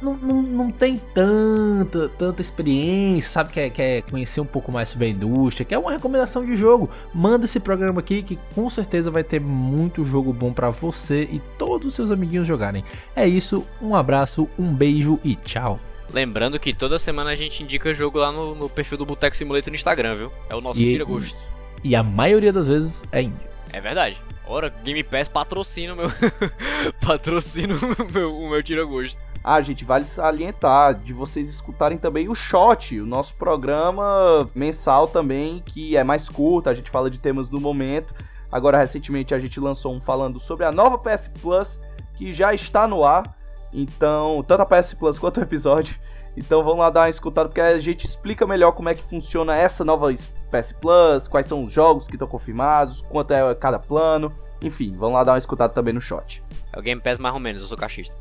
não, 0.00 0.14
não, 0.16 0.42
não 0.42 0.70
tem 0.70 1.00
tanta, 1.14 2.08
tanta 2.10 2.40
experiência, 2.40 3.30
sabe? 3.30 3.52
Quer, 3.52 3.70
quer 3.70 4.02
conhecer 4.02 4.40
um 4.40 4.46
pouco 4.46 4.70
mais 4.70 4.88
sobre 4.88 5.06
a 5.06 5.10
indústria, 5.10 5.64
quer 5.64 5.78
uma 5.78 5.92
recomendação 5.92 6.44
de 6.44 6.54
jogo. 6.56 6.90
Manda 7.14 7.44
esse 7.44 7.58
programa 7.60 8.00
aqui 8.00 8.22
que 8.22 8.38
com 8.54 8.68
certeza 8.68 9.10
vai 9.10 9.24
ter 9.24 9.40
muito 9.40 10.04
jogo 10.04 10.32
bom 10.32 10.52
para 10.52 10.70
você 10.70 11.22
e 11.30 11.40
todos 11.58 11.88
os 11.88 11.94
seus 11.94 12.10
amiguinhos 12.10 12.46
jogarem. 12.46 12.84
É 13.16 13.26
isso, 13.26 13.66
um 13.80 13.94
abraço, 13.94 14.48
um 14.58 14.72
beijo 14.72 15.18
e 15.24 15.34
tchau. 15.34 15.78
Lembrando 16.12 16.58
que 16.60 16.72
toda 16.74 16.98
semana 16.98 17.30
a 17.30 17.36
gente 17.36 17.62
indica 17.62 17.92
jogo 17.94 18.18
lá 18.18 18.30
no, 18.30 18.54
no 18.54 18.68
perfil 18.68 18.98
do 18.98 19.06
Boteco 19.06 19.36
Simulator 19.36 19.70
no 19.70 19.74
Instagram, 19.74 20.14
viu? 20.14 20.32
É 20.48 20.54
o 20.54 20.60
nosso 20.60 20.80
E- 20.80 20.90
tira 20.90 21.04
gosto. 21.04 21.36
E 21.82 21.94
a 21.96 22.02
maioria 22.02 22.52
das 22.52 22.68
vezes 22.68 23.04
é 23.10 23.22
indie. 23.22 23.34
É 23.72 23.80
verdade. 23.80 24.16
Ora, 24.46 24.68
Game 24.84 25.02
Pass 25.02 25.26
patrocina 25.28 25.94
o 25.94 25.96
meu. 25.96 26.10
patrocina 27.00 27.74
o 27.74 28.12
meu, 28.12 28.34
o 28.36 28.50
meu 28.50 28.62
tira 28.62 28.84
gosto. 28.84 29.18
Ah, 29.46 29.60
gente, 29.60 29.84
vale 29.84 30.06
salientar 30.06 30.94
de 30.94 31.12
vocês 31.12 31.50
escutarem 31.50 31.98
também 31.98 32.30
o 32.30 32.34
Shot, 32.34 32.98
o 32.98 33.04
nosso 33.04 33.34
programa 33.34 34.48
mensal 34.54 35.06
também, 35.06 35.62
que 35.66 35.98
é 35.98 36.02
mais 36.02 36.30
curto, 36.30 36.70
a 36.70 36.74
gente 36.74 36.90
fala 36.90 37.10
de 37.10 37.18
temas 37.18 37.46
do 37.50 37.60
momento. 37.60 38.14
Agora, 38.50 38.78
recentemente, 38.78 39.34
a 39.34 39.38
gente 39.38 39.60
lançou 39.60 39.92
um 39.92 40.00
falando 40.00 40.40
sobre 40.40 40.64
a 40.64 40.72
nova 40.72 40.96
PS 40.96 41.28
Plus, 41.42 41.78
que 42.14 42.32
já 42.32 42.54
está 42.54 42.88
no 42.88 43.04
ar. 43.04 43.36
Então, 43.70 44.42
tanto 44.48 44.62
a 44.62 44.66
PS 44.66 44.94
Plus 44.94 45.18
quanto 45.18 45.40
o 45.40 45.42
episódio. 45.42 45.94
Então, 46.34 46.64
vamos 46.64 46.78
lá 46.78 46.88
dar 46.88 47.02
uma 47.02 47.10
escutada, 47.10 47.48
porque 47.50 47.60
a 47.60 47.78
gente 47.78 48.06
explica 48.06 48.46
melhor 48.46 48.72
como 48.72 48.88
é 48.88 48.94
que 48.94 49.02
funciona 49.02 49.54
essa 49.54 49.84
nova 49.84 50.10
PS 50.10 50.72
Plus, 50.80 51.28
quais 51.28 51.46
são 51.46 51.64
os 51.64 51.72
jogos 51.72 52.06
que 52.06 52.14
estão 52.14 52.26
confirmados, 52.26 53.02
quanto 53.02 53.32
é 53.32 53.54
cada 53.56 53.78
plano. 53.78 54.32
Enfim, 54.62 54.94
vamos 54.96 55.16
lá 55.16 55.24
dar 55.24 55.32
uma 55.32 55.38
escutada 55.38 55.74
também 55.74 55.92
no 55.92 56.00
Shot. 56.00 56.42
É 56.72 56.78
o 56.78 56.82
Game 56.82 57.00
Pass 57.00 57.18
mais 57.18 57.34
ou 57.34 57.40
menos, 57.40 57.60
eu 57.60 57.68
sou 57.68 57.76
cachista. 57.76 58.14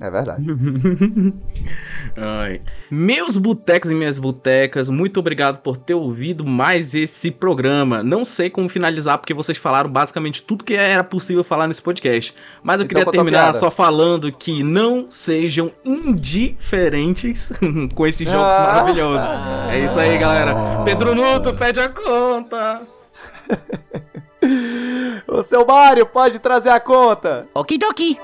É 0.00 0.08
verdade. 0.08 0.44
Ai. 2.16 2.60
Meus 2.88 3.36
botecos 3.36 3.90
e 3.90 3.94
minhas 3.94 4.16
botecas, 4.18 4.88
muito 4.88 5.18
obrigado 5.18 5.58
por 5.58 5.76
ter 5.76 5.94
ouvido 5.94 6.44
mais 6.46 6.94
esse 6.94 7.30
programa. 7.32 8.00
Não 8.02 8.24
sei 8.24 8.48
como 8.48 8.68
finalizar, 8.68 9.18
porque 9.18 9.34
vocês 9.34 9.58
falaram 9.58 9.90
basicamente 9.90 10.42
tudo 10.42 10.62
que 10.64 10.74
era 10.74 11.02
possível 11.02 11.42
falar 11.42 11.66
nesse 11.66 11.82
podcast. 11.82 12.32
Mas 12.62 12.80
eu 12.80 12.84
Então, 12.86 12.96
queria 13.00 13.10
terminar 13.12 13.52
só 13.54 13.70
falando 13.72 14.30
que 14.32 14.62
não 14.62 15.06
sejam 15.10 15.70
indiferentes 15.84 17.52
com 17.94 18.06
esses 18.06 18.30
jogos 18.30 18.54
Ah. 18.56 18.60
maravilhosos. 18.62 19.40
É 19.70 19.80
isso 19.84 19.98
aí, 19.98 20.16
galera. 20.16 20.54
Pedro 20.84 21.14
Nuto, 21.14 21.54
pede 21.54 21.80
a 21.80 21.88
conta. 21.88 22.82
Ô, 25.26 25.42
seu 25.42 25.66
Mário, 25.66 26.06
pode 26.06 26.38
trazer 26.38 26.70
a 26.70 26.78
conta. 26.80 27.46
Okidoki. 27.52 28.16